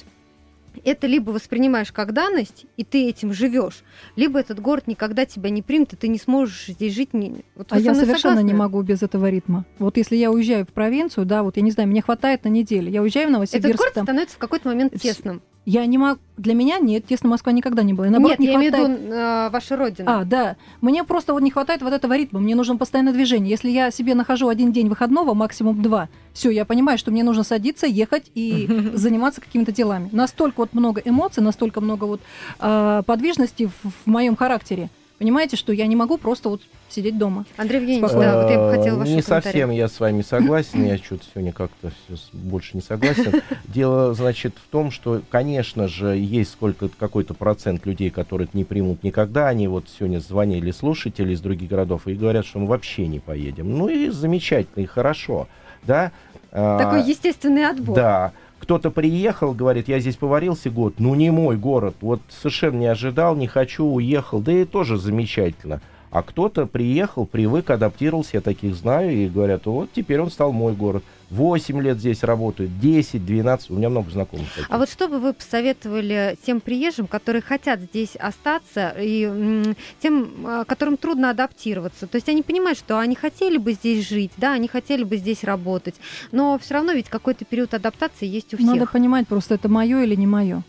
это 0.85 1.07
либо 1.07 1.31
воспринимаешь 1.31 1.93
как 1.93 2.12
данность, 2.12 2.66
и 2.76 2.85
ты 2.85 3.09
этим 3.09 3.33
живешь, 3.33 3.83
либо 4.16 4.39
этот 4.39 4.61
город 4.61 4.87
никогда 4.87 5.24
тебя 5.26 5.51
не 5.51 5.62
примет, 5.62 5.93
и 5.93 5.97
ты 5.97 6.09
не 6.09 6.18
сможешь 6.18 6.66
здесь 6.66 6.95
жить. 6.95 7.14
Не... 7.14 7.45
Вот 7.55 7.72
а 7.72 7.79
я 7.79 7.95
совершенно 7.95 8.37
согласны? 8.37 8.47
не 8.47 8.55
могу 8.55 8.83
без 8.83 9.03
этого 9.03 9.29
ритма. 9.31 9.64
Вот 9.79 9.97
если 9.97 10.16
я 10.16 10.31
уезжаю 10.31 10.64
в 10.64 10.72
провинцию, 10.72 11.26
да, 11.26 11.43
вот 11.43 11.57
я 11.57 11.62
не 11.62 11.70
знаю, 11.70 11.89
мне 11.89 12.03
хватает 12.03 12.45
на 12.45 12.49
неделю, 12.49 12.91
я 12.91 13.03
уезжаю 13.03 13.29
в 13.29 13.31
Новосибирск. 13.33 13.66
Этот 13.66 13.79
город 13.79 13.95
там... 13.95 14.05
становится 14.05 14.37
в 14.37 14.39
какой-то 14.39 14.68
момент 14.68 14.95
тесным. 15.01 15.43
Я 15.69 15.85
не 15.85 15.99
могу... 15.99 16.19
Для 16.39 16.55
меня 16.55 16.79
нет, 16.79 17.05
тесно 17.05 17.29
Москва 17.29 17.53
никогда 17.53 17.83
не 17.83 17.93
была. 17.93 18.07
И 18.07 18.11
наоборот, 18.11 18.39
нет, 18.39 18.39
не 18.39 18.47
я 18.47 18.53
хватает... 18.71 18.87
имею 18.87 19.01
в 19.01 19.03
виду 19.03 19.12
э, 19.12 19.51
ваша 19.51 19.77
родина. 19.77 20.21
А, 20.21 20.25
да. 20.25 20.57
Мне 20.81 21.05
просто 21.05 21.35
вот 21.35 21.43
не 21.43 21.51
хватает 21.51 21.83
вот 21.83 21.93
этого 21.93 22.16
ритма. 22.16 22.41
Мне 22.41 22.55
нужно 22.55 22.79
постоянное 22.79 23.12
движение. 23.12 23.51
Если 23.51 23.69
я 23.69 23.91
себе 23.91 24.14
нахожу 24.14 24.49
один 24.49 24.73
день 24.73 24.89
выходного, 24.89 25.35
максимум 25.35 25.83
два, 25.83 26.09
все, 26.33 26.49
я 26.49 26.64
понимаю, 26.64 26.97
что 26.97 27.11
мне 27.11 27.23
нужно 27.23 27.45
садиться, 27.45 27.87
ехать 27.87 28.31
и 28.35 28.66
заниматься 28.95 29.43
какими-то 29.43 29.71
делами. 29.71 30.09
Настолько 30.11 30.61
вот 30.61 30.73
много 30.73 31.03
эмоций, 31.05 31.43
настолько 31.43 31.83
много 31.83 32.05
вот 32.05 32.23
э, 32.61 33.03
подвижности 33.05 33.66
в, 33.66 33.91
в 33.91 34.07
моем 34.07 34.37
характере. 34.37 34.89
Понимаете, 35.19 35.57
что 35.57 35.73
я 35.73 35.87
не 35.89 35.97
могу 35.97 36.16
просто 36.16 36.49
вот 36.49 36.62
сидеть 36.89 37.19
дома. 37.19 37.45
Андрей 37.57 37.81
Евгеньевич, 37.81 38.11
да, 38.12 38.43
вот 38.43 38.51
я 38.51 38.59
бы 38.59 38.71
хотела 38.71 38.99
ваши 38.99 39.12
Не 39.12 39.23
совсем 39.23 39.71
я 39.71 39.89
с 39.89 39.99
вами 39.99 40.23
согласен, 40.23 40.87
я 40.87 40.97
что-то 40.97 41.25
сегодня 41.33 41.53
как-то 41.53 41.91
больше 42.33 42.77
не 42.77 42.83
согласен. 42.83 43.43
Дело, 43.64 44.14
значит, 44.14 44.55
в 44.57 44.71
том, 44.71 44.93
что, 44.93 45.21
конечно 45.29 45.89
же, 45.89 46.16
есть 46.16 46.53
сколько 46.53 46.89
какой-то 46.89 47.35
процент 47.35 47.85
людей, 47.85 48.11
которые 48.11 48.47
это 48.47 48.57
не 48.57 48.64
примут 48.64 49.03
никогда. 49.03 49.49
Они 49.49 49.66
вот 49.66 49.87
сегодня 49.89 50.21
звонили 50.21 50.71
слушатели 50.71 51.33
из 51.33 51.41
других 51.41 51.69
городов 51.69 52.07
и 52.07 52.14
говорят, 52.14 52.47
что 52.47 52.61
мы 52.61 52.66
вообще 52.69 53.09
не 53.09 53.19
поедем. 53.19 53.77
Ну 53.77 53.89
и 53.89 54.11
замечательно, 54.11 54.85
и 54.85 54.87
хорошо, 54.87 55.49
да. 55.83 56.12
Такой 56.51 57.03
а, 57.03 57.05
естественный 57.05 57.66
отбор. 57.66 57.97
Да. 57.97 58.33
Кто-то 58.59 58.91
приехал, 58.91 59.55
говорит, 59.55 59.89
я 59.89 60.01
здесь 60.01 60.17
поварился 60.17 60.71
год, 60.71 60.95
ну 60.99 61.15
не 61.15 61.31
мой 61.31 61.57
город, 61.57 61.97
вот 62.01 62.21
совершенно 62.29 62.79
не 62.79 62.87
ожидал, 62.87 63.37
не 63.37 63.47
хочу, 63.47 63.85
уехал, 63.85 64.41
да 64.41 64.53
и 64.53 64.65
тоже 64.65 64.99
замечательно. 64.99 65.81
А 66.11 66.23
кто-то 66.23 66.67
приехал, 66.67 67.27
привык, 67.27 67.71
адаптировался, 67.71 68.31
я 68.35 68.41
таких 68.41 68.75
знаю, 68.75 69.13
и 69.13 69.29
говорят, 69.29 69.67
вот 69.67 69.91
теперь 69.95 70.21
он 70.21 70.31
стал 70.31 70.53
мой 70.53 70.73
город. 70.73 71.05
8 71.31 71.83
лет 71.83 71.99
здесь 71.99 72.22
работают, 72.22 72.79
10, 72.81 73.24
12, 73.24 73.70
у 73.70 73.74
меня 73.74 73.91
много 73.91 74.11
знакомых. 74.11 74.49
Таких. 74.49 74.66
А 74.70 74.79
вот 74.79 74.91
что 74.91 75.09
бы 75.09 75.18
вы 75.18 75.35
посоветовали 75.35 76.39
тем 76.45 76.61
приезжим, 76.61 77.07
которые 77.07 77.43
хотят 77.43 77.81
здесь 77.81 78.16
остаться, 78.16 78.95
и 78.99 79.74
тем, 80.01 80.31
а, 80.45 80.64
которым 80.64 80.97
трудно 80.97 81.31
адаптироваться? 81.31 82.07
То 82.07 82.16
есть 82.16 82.29
они 82.29 82.43
понимают, 82.43 82.79
что 82.79 82.99
они 82.99 83.14
хотели 83.14 83.59
бы 83.59 83.72
здесь 83.72 84.09
жить, 84.09 84.33
да, 84.39 84.55
они 84.55 84.68
хотели 84.68 85.05
бы 85.05 85.16
здесь 85.16 85.45
работать, 85.45 85.97
но 86.33 86.59
все 86.59 86.74
равно 86.74 86.93
ведь 86.93 87.09
какой-то 87.09 87.45
период 87.45 87.74
адаптации 87.74 88.26
есть 88.26 88.55
у 88.55 88.57
всех. 88.57 88.68
Надо 88.68 88.87
понимать 88.87 89.29
просто, 89.29 89.55
это 89.55 89.68
мое 89.68 90.03
или 90.03 90.14
не 90.14 90.26
мое. 90.26 90.62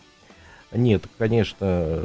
Нет, 0.72 1.04
конечно, 1.18 2.04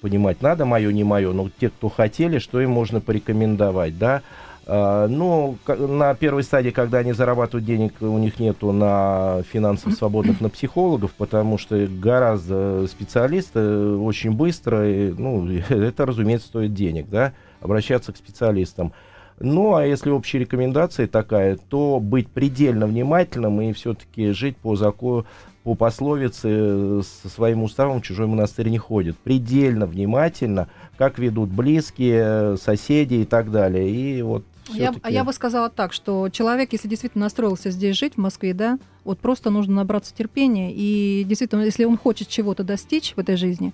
понимать 0.00 0.42
надо, 0.42 0.66
мое, 0.66 0.92
не 0.92 1.04
мое, 1.04 1.32
но 1.32 1.48
те, 1.58 1.70
кто 1.70 1.88
хотели, 1.88 2.38
что 2.38 2.60
им 2.60 2.70
можно 2.70 3.00
порекомендовать, 3.00 3.98
да. 3.98 4.22
А, 4.66 5.08
ну, 5.08 5.58
на 5.66 6.14
первой 6.14 6.42
стадии, 6.42 6.70
когда 6.70 6.98
они 6.98 7.12
зарабатывают 7.12 7.66
денег, 7.66 7.94
у 8.00 8.18
них 8.18 8.38
нету 8.38 8.72
на 8.72 9.42
финансов 9.50 9.92
свободных 9.92 10.40
на 10.40 10.48
психологов, 10.48 11.12
потому 11.12 11.58
что 11.58 11.86
гораздо 11.86 12.86
специалисты 12.86 13.60
очень 13.96 14.32
быстро, 14.32 14.84
ну, 14.84 15.48
это, 15.68 16.06
разумеется, 16.06 16.48
стоит 16.48 16.72
денег, 16.72 17.08
да, 17.10 17.34
обращаться 17.60 18.12
к 18.12 18.16
специалистам. 18.16 18.92
Ну, 19.40 19.74
а 19.74 19.84
если 19.84 20.10
общая 20.10 20.38
рекомендация 20.38 21.08
такая, 21.08 21.56
то 21.56 21.98
быть 22.00 22.28
предельно 22.28 22.86
внимательным 22.86 23.60
и 23.60 23.72
все-таки 23.72 24.30
жить 24.30 24.56
по 24.56 24.76
закону, 24.76 25.26
по 25.64 25.74
пословице 25.74 26.48
э, 26.50 27.02
со 27.22 27.28
своим 27.28 27.62
уставом 27.62 28.00
чужой 28.00 28.26
монастырь 28.26 28.68
не 28.68 28.78
ходит. 28.78 29.16
Предельно 29.18 29.86
внимательно, 29.86 30.68
как 30.96 31.18
ведут 31.18 31.48
близкие, 31.48 32.56
соседи 32.58 33.14
и 33.14 33.24
так 33.24 33.50
далее. 33.50 33.90
И 33.90 34.22
вот 34.22 34.44
я, 34.68 34.94
я 35.08 35.24
бы 35.24 35.32
сказала 35.32 35.70
так, 35.70 35.92
что 35.92 36.28
человек, 36.30 36.72
если 36.72 36.88
действительно 36.88 37.24
настроился 37.24 37.70
здесь 37.70 37.96
жить, 37.96 38.14
в 38.14 38.18
Москве, 38.18 38.54
да, 38.54 38.78
вот 39.04 39.18
просто 39.18 39.50
нужно 39.50 39.74
набраться 39.74 40.14
терпения. 40.14 40.72
И 40.74 41.24
действительно, 41.24 41.62
если 41.62 41.84
он 41.84 41.98
хочет 41.98 42.28
чего-то 42.28 42.64
достичь 42.64 43.14
в 43.14 43.18
этой 43.18 43.36
жизни, 43.36 43.72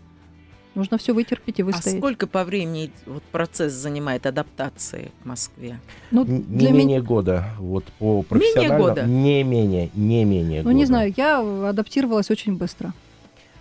Нужно 0.75 0.99
все 0.99 1.13
вытерпеть 1.13 1.59
и 1.59 1.63
а 1.63 1.65
выстоять. 1.65 1.97
А 1.97 1.99
сколько 1.99 2.27
по 2.27 2.45
времени 2.45 2.93
вот, 3.07 3.23
процесс 3.25 3.73
занимает 3.73 4.25
адаптации 4.27 5.11
в 5.23 5.27
Москве? 5.27 5.81
Ну, 6.13 6.25
не 6.25 6.71
менее 6.71 6.85
меня... 6.85 7.03
года. 7.03 7.47
Вот 7.59 7.85
по 7.99 8.23
профессиональному... 8.23 8.79
Менее 8.79 8.89
года? 8.89 9.03
Не 9.03 9.43
менее, 9.43 9.91
не 9.95 10.25
менее 10.25 10.59
Ну, 10.59 10.65
года. 10.65 10.77
не 10.77 10.85
знаю, 10.85 11.13
я 11.17 11.41
адаптировалась 11.69 12.31
очень 12.31 12.57
быстро. 12.57 12.93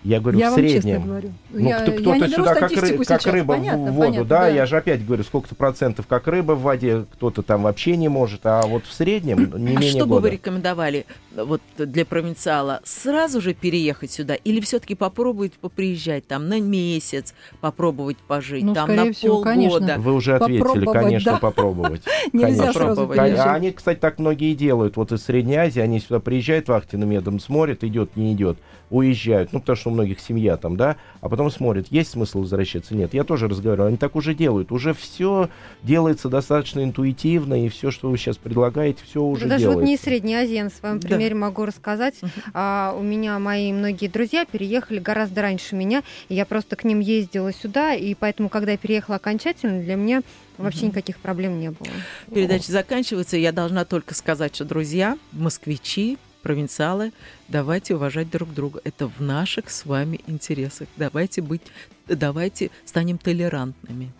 Я 0.03 0.21
говорю, 0.21 0.39
я 0.39 0.51
в 0.51 0.53
среднем. 0.53 0.99
Вам 0.99 1.07
говорю. 1.07 1.31
Ну, 1.49 1.67
я, 1.67 1.79
кто, 1.81 1.91
кто-то 1.91 2.25
я 2.25 2.29
сюда 2.29 2.55
как, 2.55 2.71
ры, 2.71 3.03
как 3.03 3.25
рыба 3.25 3.55
понятно, 3.55 3.91
в 3.91 3.95
воду, 3.95 4.07
понятно, 4.07 4.25
да? 4.25 4.39
да, 4.39 4.47
я 4.47 4.65
же 4.65 4.77
опять 4.77 5.05
говорю, 5.05 5.23
сколько-то 5.23 5.55
процентов 5.55 6.07
как 6.07 6.27
рыба 6.27 6.53
в 6.53 6.61
воде, 6.61 7.05
кто-то 7.13 7.41
там 7.41 7.63
вообще 7.63 7.97
не 7.97 8.07
может, 8.07 8.45
а 8.45 8.61
вот 8.65 8.85
в 8.85 8.93
среднем 8.93 9.39
не 9.57 9.75
а 9.75 9.79
менее 9.79 9.89
что 9.89 10.05
года. 10.05 10.21
бы 10.21 10.21
вы 10.21 10.29
рекомендовали 10.29 11.05
вот 11.35 11.61
для 11.77 12.05
провинциала 12.05 12.79
сразу 12.85 13.41
же 13.41 13.53
переехать 13.53 14.11
сюда 14.11 14.35
или 14.35 14.61
все-таки 14.61 14.95
попробовать 14.95 15.53
поприезжать 15.53 16.25
там 16.27 16.47
на 16.47 16.61
месяц, 16.61 17.33
попробовать 17.59 18.17
пожить 18.17 18.63
ну, 18.63 18.73
там 18.73 18.95
на 18.95 19.11
всего, 19.11 19.35
полгода? 19.35 19.55
Конечно. 19.55 19.97
Вы 19.99 20.13
уже 20.13 20.35
ответили, 20.35 20.85
конечно, 20.85 21.31
да. 21.33 21.37
попробовать. 21.39 22.03
Нельзя 22.33 22.71
сразу 22.71 23.11
А 23.17 23.53
они, 23.53 23.71
кстати, 23.71 23.99
так 23.99 24.19
многие 24.19 24.53
делают. 24.53 24.95
Вот 24.95 25.11
из 25.11 25.23
Средней 25.23 25.55
Азии 25.55 25.81
они 25.81 25.99
сюда 25.99 26.19
приезжают, 26.19 26.69
вахтенным 26.69 27.09
медом 27.09 27.39
смотрят, 27.39 27.83
идет, 27.83 28.15
не 28.15 28.33
идет 28.33 28.57
уезжают, 28.89 29.53
ну, 29.53 29.59
потому 29.59 29.75
что 29.75 29.89
у 29.89 29.93
многих 29.93 30.19
семья 30.19 30.57
там, 30.57 30.77
да, 30.77 30.97
а 31.21 31.29
потом 31.29 31.51
смотрят, 31.51 31.87
есть 31.89 32.11
смысл 32.11 32.39
возвращаться, 32.39 32.95
нет. 32.95 33.13
Я 33.13 33.23
тоже 33.23 33.47
разговаривал, 33.47 33.87
они 33.87 33.97
так 33.97 34.15
уже 34.15 34.33
делают, 34.33 34.71
уже 34.71 34.93
все 34.93 35.49
делается 35.83 36.29
достаточно 36.29 36.83
интуитивно, 36.83 37.65
и 37.65 37.69
все, 37.69 37.91
что 37.91 38.09
вы 38.09 38.17
сейчас 38.17 38.37
предлагаете, 38.37 39.03
все 39.03 39.21
уже 39.21 39.45
Даже 39.45 39.61
делается. 39.61 39.79
вот 39.79 39.87
не 39.87 39.97
Средняя 39.97 40.43
Азия, 40.43 40.63
на 40.63 40.69
своем 40.69 40.99
примере 40.99 41.35
да. 41.35 41.41
могу 41.41 41.65
рассказать. 41.65 42.15
Uh-huh. 42.21 42.29
А, 42.53 42.95
у 42.97 43.03
меня 43.03 43.37
мои 43.39 43.71
многие 43.71 44.07
друзья 44.07 44.45
переехали 44.45 44.99
гораздо 44.99 45.41
раньше 45.41 45.75
меня, 45.75 46.03
и 46.29 46.35
я 46.35 46.45
просто 46.45 46.75
к 46.75 46.83
ним 46.83 46.99
ездила 46.99 47.53
сюда, 47.53 47.93
и 47.93 48.15
поэтому, 48.15 48.49
когда 48.49 48.71
я 48.71 48.77
переехала 48.77 49.17
окончательно, 49.17 49.81
для 49.81 49.95
меня 49.95 50.21
Вообще 50.59 50.87
никаких 50.87 51.19
проблем 51.19 51.57
не 51.57 51.71
было. 51.71 51.87
Передача 52.33 52.69
заканчивается. 52.73 53.37
Я 53.37 53.53
должна 53.53 53.85
только 53.85 54.13
сказать, 54.13 54.53
что 54.53 54.65
друзья, 54.65 55.17
москвичи, 55.31 56.17
провинциалы, 56.41 57.11
давайте 57.47 57.95
уважать 57.95 58.29
друг 58.29 58.53
друга. 58.53 58.81
Это 58.83 59.07
в 59.07 59.21
наших 59.21 59.69
с 59.69 59.85
вами 59.85 60.21
интересах. 60.27 60.87
Давайте 60.97 61.41
быть, 61.41 61.61
давайте 62.07 62.71
станем 62.85 63.17
толерантными. 63.17 64.11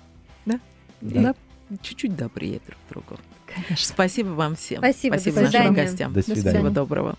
Да? 0.45 0.59
Да. 1.01 1.35
Чуть-чуть 1.81 2.15
добрее 2.15 2.61
друг 2.65 2.79
другу. 2.89 3.21
Конечно. 3.45 3.93
Спасибо 3.93 4.29
вам 4.29 4.55
всем. 4.55 4.79
Спасибо, 4.79 5.15
Спасибо 5.15 5.41
нашим 5.41 5.73
гостям. 5.73 6.13
До 6.13 6.21
свидания. 6.21 6.57
Всего 6.57 6.69
доброго. 6.69 7.17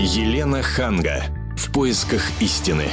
Елена 0.00 0.62
Ханга. 0.62 1.24
В 1.56 1.72
поисках 1.72 2.22
истины. 2.40 2.86